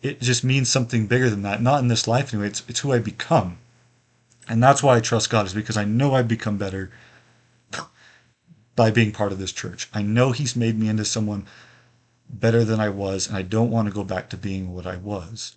it 0.01 0.19
just 0.19 0.43
means 0.43 0.69
something 0.69 1.07
bigger 1.07 1.29
than 1.29 1.43
that. 1.43 1.61
Not 1.61 1.79
in 1.79 1.87
this 1.87 2.07
life 2.07 2.33
anyway. 2.33 2.47
It's 2.47 2.63
it's 2.67 2.79
who 2.79 2.91
I 2.91 2.99
become, 2.99 3.57
and 4.47 4.61
that's 4.61 4.81
why 4.81 4.97
I 4.97 4.99
trust 4.99 5.29
God 5.29 5.45
is 5.45 5.53
because 5.53 5.77
I 5.77 5.85
know 5.85 6.13
I've 6.13 6.27
become 6.27 6.57
better 6.57 6.91
by 8.75 8.89
being 8.89 9.11
part 9.11 9.31
of 9.31 9.39
this 9.39 9.51
church. 9.51 9.89
I 9.93 10.01
know 10.01 10.31
He's 10.31 10.55
made 10.55 10.79
me 10.79 10.89
into 10.89 11.05
someone 11.05 11.45
better 12.33 12.63
than 12.63 12.79
I 12.79 12.89
was, 12.89 13.27
and 13.27 13.35
I 13.35 13.41
don't 13.41 13.71
want 13.71 13.87
to 13.87 13.93
go 13.93 14.03
back 14.03 14.29
to 14.29 14.37
being 14.37 14.73
what 14.73 14.87
I 14.87 14.97
was. 14.97 15.55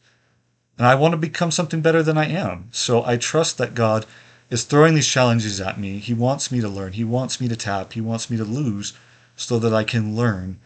And 0.77 0.87
I 0.87 0.95
want 0.95 1.13
to 1.13 1.19
become 1.19 1.51
something 1.51 1.81
better 1.81 2.03
than 2.03 2.19
I 2.19 2.27
am. 2.27 2.69
So 2.73 3.05
I 3.05 3.17
trust 3.17 3.59
that 3.59 3.75
God 3.75 4.07
is 4.51 4.65
throwing 4.65 4.95
these 4.95 5.09
challenges 5.09 5.61
at 5.61 5.79
me. 5.79 5.99
He 5.99 6.15
wants 6.15 6.51
me 6.51 6.61
to 6.61 6.69
learn. 6.69 6.93
He 6.93 7.05
wants 7.05 7.41
me 7.41 7.49
to 7.49 7.57
tap. 7.57 7.93
He 7.93 8.01
wants 8.01 8.29
me 8.29 8.37
to 8.37 8.45
lose 8.45 8.93
so 9.37 9.59
that 9.59 9.73
I 9.73 9.85
can 9.85 10.17
learn 10.17 10.59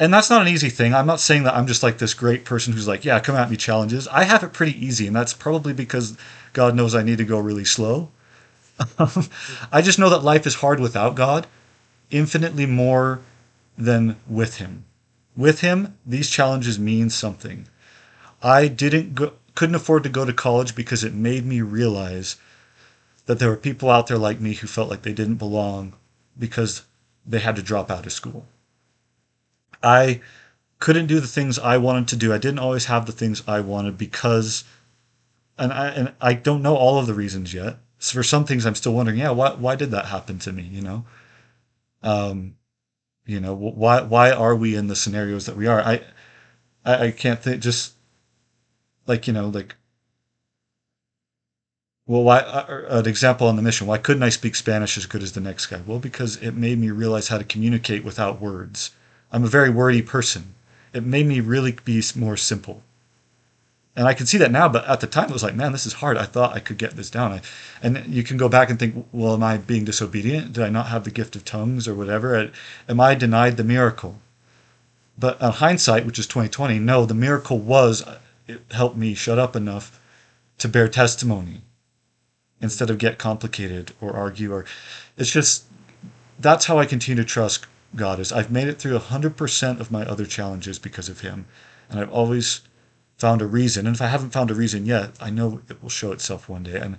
and 0.00 0.14
that's 0.14 0.30
not 0.30 0.40
an 0.40 0.48
easy 0.48 0.70
thing. 0.70 0.94
I'm 0.94 1.06
not 1.06 1.20
saying 1.20 1.42
that 1.42 1.54
I'm 1.54 1.66
just 1.66 1.82
like 1.82 1.98
this 1.98 2.14
great 2.14 2.46
person 2.46 2.72
who's 2.72 2.88
like, 2.88 3.04
yeah, 3.04 3.20
come 3.20 3.36
at 3.36 3.50
me 3.50 3.56
challenges. 3.58 4.08
I 4.08 4.24
have 4.24 4.42
it 4.42 4.54
pretty 4.54 4.84
easy, 4.84 5.06
and 5.06 5.14
that's 5.14 5.34
probably 5.34 5.74
because 5.74 6.16
God 6.54 6.74
knows 6.74 6.94
I 6.94 7.02
need 7.02 7.18
to 7.18 7.24
go 7.24 7.38
really 7.38 7.66
slow. 7.66 8.10
I 9.70 9.82
just 9.82 9.98
know 9.98 10.08
that 10.08 10.24
life 10.24 10.46
is 10.46 10.54
hard 10.54 10.80
without 10.80 11.16
God, 11.16 11.46
infinitely 12.10 12.64
more 12.64 13.20
than 13.76 14.16
with 14.26 14.56
Him. 14.56 14.84
With 15.36 15.60
Him, 15.60 15.96
these 16.04 16.28
challenges 16.28 16.78
mean 16.78 17.10
something. 17.10 17.68
I 18.42 18.68
didn't 18.68 19.14
go, 19.14 19.34
couldn't 19.54 19.74
afford 19.74 20.02
to 20.04 20.08
go 20.08 20.24
to 20.24 20.32
college 20.32 20.74
because 20.74 21.04
it 21.04 21.14
made 21.14 21.44
me 21.44 21.60
realize 21.60 22.36
that 23.26 23.38
there 23.38 23.50
were 23.50 23.56
people 23.56 23.90
out 23.90 24.06
there 24.06 24.18
like 24.18 24.40
me 24.40 24.54
who 24.54 24.66
felt 24.66 24.90
like 24.90 25.02
they 25.02 25.12
didn't 25.12 25.36
belong 25.36 25.94
because 26.38 26.82
they 27.26 27.38
had 27.38 27.56
to 27.56 27.62
drop 27.62 27.90
out 27.90 28.06
of 28.06 28.12
school. 28.12 28.46
I 29.82 30.20
couldn't 30.78 31.06
do 31.06 31.20
the 31.20 31.26
things 31.26 31.58
I 31.58 31.76
wanted 31.76 32.08
to 32.08 32.16
do. 32.16 32.32
I 32.32 32.38
didn't 32.38 32.58
always 32.58 32.86
have 32.86 33.06
the 33.06 33.12
things 33.12 33.42
I 33.46 33.60
wanted 33.60 33.98
because, 33.98 34.64
and 35.58 35.72
I 35.72 35.88
and 35.88 36.12
I 36.20 36.34
don't 36.34 36.62
know 36.62 36.76
all 36.76 36.98
of 36.98 37.06
the 37.06 37.14
reasons 37.14 37.52
yet. 37.54 37.76
So 37.98 38.14
for 38.14 38.22
some 38.22 38.46
things, 38.46 38.64
I'm 38.64 38.74
still 38.74 38.94
wondering, 38.94 39.18
yeah, 39.18 39.30
why 39.30 39.52
why 39.52 39.76
did 39.76 39.90
that 39.90 40.06
happen 40.06 40.38
to 40.40 40.52
me? 40.52 40.62
You 40.62 40.80
know, 40.80 41.04
um, 42.02 42.56
you 43.26 43.40
know, 43.40 43.54
why 43.54 44.02
why 44.02 44.32
are 44.32 44.56
we 44.56 44.76
in 44.76 44.88
the 44.88 44.96
scenarios 44.96 45.46
that 45.46 45.56
we 45.56 45.66
are? 45.66 45.80
I 45.80 46.02
I, 46.84 47.06
I 47.06 47.10
can't 47.10 47.42
think. 47.42 47.62
Just 47.62 47.94
like 49.06 49.26
you 49.26 49.32
know, 49.32 49.48
like 49.48 49.76
well, 52.06 52.24
why? 52.24 52.40
Uh, 52.40 52.86
an 52.98 53.06
example 53.06 53.46
on 53.46 53.56
the 53.56 53.62
mission. 53.62 53.86
Why 53.86 53.98
couldn't 53.98 54.22
I 54.22 54.30
speak 54.30 54.56
Spanish 54.56 54.96
as 54.96 55.06
good 55.06 55.22
as 55.22 55.32
the 55.32 55.40
next 55.40 55.66
guy? 55.66 55.80
Well, 55.86 55.98
because 55.98 56.36
it 56.36 56.54
made 56.54 56.78
me 56.78 56.90
realize 56.90 57.28
how 57.28 57.38
to 57.38 57.44
communicate 57.44 58.04
without 58.04 58.40
words 58.40 58.90
I'm 59.32 59.44
a 59.44 59.48
very 59.48 59.70
wordy 59.70 60.02
person. 60.02 60.54
It 60.92 61.04
made 61.04 61.26
me 61.26 61.40
really 61.40 61.76
be 61.84 62.02
more 62.16 62.36
simple. 62.36 62.82
And 63.96 64.06
I 64.06 64.14
can 64.14 64.26
see 64.26 64.38
that 64.38 64.52
now, 64.52 64.68
but 64.68 64.86
at 64.86 65.00
the 65.00 65.06
time 65.06 65.30
it 65.30 65.32
was 65.32 65.42
like, 65.42 65.56
man, 65.56 65.72
this 65.72 65.84
is 65.84 65.94
hard. 65.94 66.16
I 66.16 66.24
thought 66.24 66.54
I 66.54 66.60
could 66.60 66.78
get 66.78 66.96
this 66.96 67.10
down. 67.10 67.32
I, 67.32 67.40
and 67.82 68.06
you 68.06 68.22
can 68.22 68.36
go 68.36 68.48
back 68.48 68.70
and 68.70 68.78
think, 68.78 69.06
well, 69.12 69.34
am 69.34 69.42
I 69.42 69.58
being 69.58 69.84
disobedient? 69.84 70.52
Did 70.52 70.64
I 70.64 70.68
not 70.68 70.86
have 70.86 71.04
the 71.04 71.10
gift 71.10 71.34
of 71.34 71.44
tongues 71.44 71.88
or 71.88 71.94
whatever? 71.94 72.50
Am 72.88 73.00
I 73.00 73.14
denied 73.14 73.56
the 73.56 73.64
miracle? 73.64 74.20
But 75.18 75.42
on 75.42 75.52
hindsight, 75.52 76.06
which 76.06 76.18
is 76.18 76.26
2020, 76.26 76.78
no, 76.78 77.04
the 77.04 77.14
miracle 77.14 77.58
was 77.58 78.06
uh, 78.06 78.18
it 78.46 78.62
helped 78.70 78.96
me 78.96 79.14
shut 79.14 79.38
up 79.38 79.54
enough 79.54 80.00
to 80.58 80.68
bear 80.68 80.88
testimony 80.88 81.60
instead 82.60 82.90
of 82.90 82.98
get 82.98 83.18
complicated 83.18 83.92
or 84.00 84.14
argue 84.14 84.52
or 84.52 84.64
it's 85.16 85.30
just 85.30 85.64
that's 86.38 86.66
how 86.66 86.78
I 86.78 86.86
continue 86.86 87.22
to 87.22 87.28
trust 87.28 87.66
God 87.94 88.20
is. 88.20 88.32
I've 88.32 88.50
made 88.50 88.68
it 88.68 88.78
through 88.78 88.98
100% 88.98 89.80
of 89.80 89.90
my 89.90 90.04
other 90.06 90.24
challenges 90.24 90.78
because 90.78 91.08
of 91.08 91.20
Him. 91.20 91.46
And 91.88 91.98
I've 91.98 92.12
always 92.12 92.62
found 93.20 93.42
a 93.42 93.46
reason. 93.46 93.86
And 93.86 93.94
if 93.94 94.02
I 94.02 94.06
haven't 94.06 94.30
found 94.30 94.50
a 94.50 94.54
reason 94.54 94.86
yet, 94.86 95.12
I 95.20 95.30
know 95.30 95.60
it 95.68 95.82
will 95.82 95.90
show 95.90 96.12
itself 96.12 96.48
one 96.48 96.62
day. 96.62 96.78
And 96.78 96.96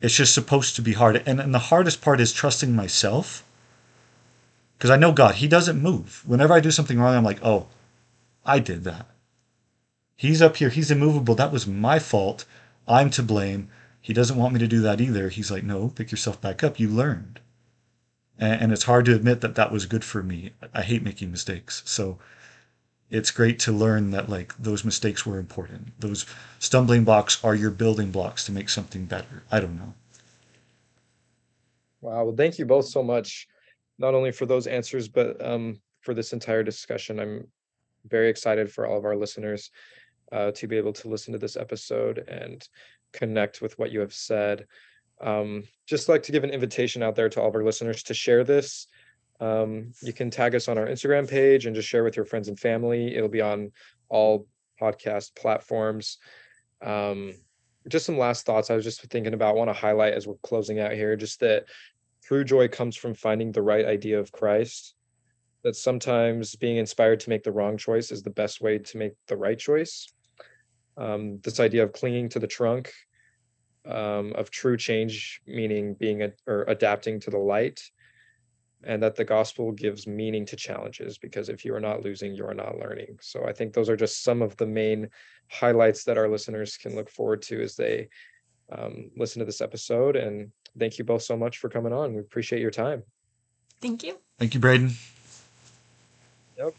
it's 0.00 0.16
just 0.16 0.34
supposed 0.34 0.76
to 0.76 0.82
be 0.82 0.92
hard. 0.92 1.22
And, 1.26 1.40
and 1.40 1.54
the 1.54 1.70
hardest 1.70 2.02
part 2.02 2.20
is 2.20 2.32
trusting 2.32 2.74
myself. 2.74 3.44
Because 4.76 4.90
I 4.90 4.96
know 4.96 5.12
God, 5.12 5.36
He 5.36 5.48
doesn't 5.48 5.80
move. 5.80 6.22
Whenever 6.26 6.52
I 6.54 6.60
do 6.60 6.70
something 6.70 6.98
wrong, 6.98 7.14
I'm 7.14 7.24
like, 7.24 7.42
oh, 7.42 7.68
I 8.44 8.58
did 8.58 8.84
that. 8.84 9.06
He's 10.16 10.42
up 10.42 10.56
here. 10.56 10.68
He's 10.68 10.90
immovable. 10.90 11.34
That 11.34 11.52
was 11.52 11.66
my 11.66 11.98
fault. 11.98 12.44
I'm 12.86 13.10
to 13.10 13.22
blame. 13.22 13.68
He 14.00 14.12
doesn't 14.12 14.36
want 14.36 14.52
me 14.52 14.60
to 14.60 14.68
do 14.68 14.80
that 14.80 15.00
either. 15.00 15.28
He's 15.28 15.50
like, 15.50 15.64
no, 15.64 15.88
pick 15.88 16.10
yourself 16.10 16.40
back 16.40 16.62
up. 16.62 16.78
You 16.78 16.88
learned 16.88 17.40
and, 18.38 18.62
and 18.62 18.72
it's 18.72 18.84
hard 18.84 19.04
to 19.06 19.14
admit 19.14 19.40
that 19.40 19.54
that 19.54 19.72
was 19.72 19.86
good 19.86 20.04
for 20.04 20.22
me. 20.22 20.52
I 20.72 20.82
hate 20.82 21.02
making 21.02 21.30
mistakes, 21.30 21.82
so 21.84 22.18
it's 23.10 23.30
great 23.30 23.58
to 23.60 23.72
learn 23.72 24.10
that 24.10 24.28
like 24.28 24.56
those 24.58 24.84
mistakes 24.84 25.24
were 25.24 25.38
important. 25.38 25.98
Those 26.00 26.26
stumbling 26.58 27.04
blocks 27.04 27.42
are 27.44 27.54
your 27.54 27.70
building 27.70 28.10
blocks 28.10 28.44
to 28.46 28.52
make 28.52 28.68
something 28.68 29.04
better. 29.04 29.42
I 29.50 29.60
don't 29.60 29.76
know. 29.76 29.94
Wow. 32.00 32.24
Well, 32.24 32.36
thank 32.36 32.58
you 32.58 32.66
both 32.66 32.86
so 32.86 33.02
much, 33.02 33.46
not 33.98 34.14
only 34.14 34.32
for 34.32 34.46
those 34.46 34.66
answers, 34.66 35.08
but 35.08 35.44
um, 35.44 35.80
for 36.00 36.12
this 36.12 36.32
entire 36.32 36.62
discussion. 36.62 37.18
I'm 37.18 37.46
very 38.06 38.28
excited 38.28 38.70
for 38.70 38.86
all 38.86 38.98
of 38.98 39.04
our 39.04 39.16
listeners 39.16 39.70
uh, 40.32 40.50
to 40.52 40.66
be 40.66 40.76
able 40.76 40.92
to 40.92 41.08
listen 41.08 41.32
to 41.32 41.38
this 41.38 41.56
episode 41.56 42.18
and 42.28 42.66
connect 43.12 43.62
with 43.62 43.78
what 43.78 43.90
you 43.90 44.00
have 44.00 44.12
said 44.12 44.66
um, 45.20 45.64
just 45.86 46.08
like 46.08 46.22
to 46.24 46.32
give 46.32 46.44
an 46.44 46.50
invitation 46.50 47.02
out 47.02 47.14
there 47.14 47.28
to 47.28 47.40
all 47.40 47.48
of 47.48 47.54
our 47.54 47.64
listeners 47.64 48.02
to 48.04 48.14
share 48.14 48.44
this. 48.44 48.86
Um, 49.44 49.92
you 50.00 50.14
can 50.14 50.30
tag 50.30 50.54
us 50.54 50.68
on 50.68 50.78
our 50.78 50.86
Instagram 50.86 51.28
page 51.28 51.66
and 51.66 51.76
just 51.76 51.88
share 51.88 52.02
with 52.02 52.16
your 52.16 52.24
friends 52.24 52.48
and 52.48 52.58
family. 52.58 53.14
It'll 53.14 53.28
be 53.28 53.42
on 53.42 53.72
all 54.08 54.46
podcast 54.80 55.34
platforms. 55.36 56.16
Um, 56.82 57.34
just 57.88 58.06
some 58.06 58.16
last 58.16 58.46
thoughts 58.46 58.70
I 58.70 58.74
was 58.74 58.84
just 58.84 59.02
thinking 59.02 59.34
about, 59.34 59.56
want 59.56 59.68
to 59.68 59.74
highlight 59.74 60.14
as 60.14 60.26
we're 60.26 60.36
closing 60.42 60.80
out 60.80 60.92
here, 60.92 61.14
just 61.14 61.40
that 61.40 61.66
true 62.22 62.42
joy 62.42 62.68
comes 62.68 62.96
from 62.96 63.12
finding 63.12 63.52
the 63.52 63.60
right 63.60 63.84
idea 63.84 64.18
of 64.18 64.32
Christ. 64.32 64.94
That 65.62 65.76
sometimes 65.76 66.56
being 66.56 66.78
inspired 66.78 67.20
to 67.20 67.30
make 67.30 67.42
the 67.42 67.52
wrong 67.52 67.76
choice 67.76 68.10
is 68.10 68.22
the 68.22 68.30
best 68.30 68.62
way 68.62 68.78
to 68.78 68.98
make 68.98 69.12
the 69.28 69.36
right 69.36 69.58
choice. 69.58 70.10
Um, 70.96 71.40
this 71.42 71.60
idea 71.60 71.82
of 71.82 71.92
clinging 71.92 72.30
to 72.30 72.38
the 72.38 72.46
trunk 72.46 72.92
um, 73.86 74.32
of 74.36 74.50
true 74.50 74.78
change, 74.78 75.42
meaning 75.46 75.94
being 75.94 76.22
a, 76.22 76.32
or 76.46 76.64
adapting 76.68 77.20
to 77.20 77.30
the 77.30 77.38
light, 77.38 77.80
and 78.86 79.02
that 79.02 79.16
the 79.16 79.24
gospel 79.24 79.72
gives 79.72 80.06
meaning 80.06 80.44
to 80.46 80.56
challenges 80.56 81.18
because 81.18 81.48
if 81.48 81.64
you 81.64 81.74
are 81.74 81.80
not 81.80 82.02
losing, 82.02 82.34
you 82.34 82.46
are 82.46 82.54
not 82.54 82.78
learning. 82.78 83.18
So 83.20 83.44
I 83.46 83.52
think 83.52 83.72
those 83.72 83.88
are 83.88 83.96
just 83.96 84.22
some 84.22 84.42
of 84.42 84.56
the 84.56 84.66
main 84.66 85.08
highlights 85.50 86.04
that 86.04 86.18
our 86.18 86.28
listeners 86.28 86.76
can 86.76 86.94
look 86.94 87.10
forward 87.10 87.42
to 87.42 87.62
as 87.62 87.76
they 87.76 88.08
um, 88.72 89.10
listen 89.16 89.40
to 89.40 89.46
this 89.46 89.60
episode. 89.60 90.16
And 90.16 90.50
thank 90.78 90.98
you 90.98 91.04
both 91.04 91.22
so 91.22 91.36
much 91.36 91.58
for 91.58 91.68
coming 91.68 91.92
on. 91.92 92.14
We 92.14 92.20
appreciate 92.20 92.62
your 92.62 92.70
time. 92.70 93.02
Thank 93.80 94.02
you. 94.02 94.18
Thank 94.38 94.54
you, 94.54 94.60
Braden. 94.60 94.92
Yep. 96.58 96.74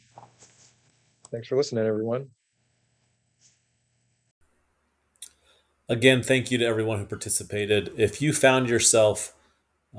Thanks 1.32 1.48
for 1.48 1.58
listening, 1.58 1.86
everyone. 1.86 2.30
Again, 5.88 6.24
thank 6.24 6.50
you 6.50 6.58
to 6.58 6.66
everyone 6.66 6.98
who 6.98 7.06
participated. 7.06 7.94
If 7.96 8.20
you 8.20 8.34
found 8.34 8.70
yourself 8.70 9.35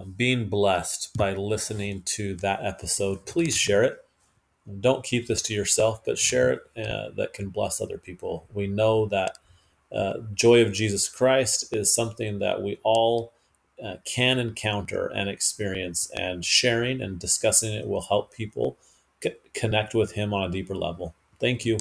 being 0.04 0.48
blessed 0.48 1.16
by 1.16 1.32
listening 1.32 2.02
to 2.02 2.34
that 2.36 2.64
episode, 2.64 3.24
please 3.26 3.56
share 3.56 3.82
it. 3.82 4.04
Don't 4.80 5.04
keep 5.04 5.26
this 5.26 5.42
to 5.42 5.54
yourself, 5.54 6.04
but 6.04 6.18
share 6.18 6.52
it 6.52 6.60
uh, 6.86 7.10
that 7.16 7.32
can 7.32 7.50
bless 7.50 7.80
other 7.80 7.98
people. 7.98 8.46
We 8.52 8.66
know 8.66 9.06
that 9.06 9.38
uh, 9.92 10.14
joy 10.34 10.62
of 10.62 10.72
Jesus 10.72 11.08
Christ 11.08 11.72
is 11.72 11.94
something 11.94 12.40
that 12.40 12.62
we 12.62 12.78
all 12.82 13.32
uh, 13.82 13.96
can 14.04 14.38
encounter 14.38 15.06
and 15.06 15.28
experience, 15.28 16.10
and 16.18 16.44
sharing 16.44 17.00
and 17.00 17.18
discussing 17.18 17.72
it 17.74 17.86
will 17.86 18.02
help 18.02 18.32
people 18.32 18.76
c- 19.22 19.34
connect 19.54 19.94
with 19.94 20.12
Him 20.12 20.34
on 20.34 20.48
a 20.48 20.52
deeper 20.52 20.74
level. 20.74 21.14
Thank 21.38 21.64
you. 21.64 21.78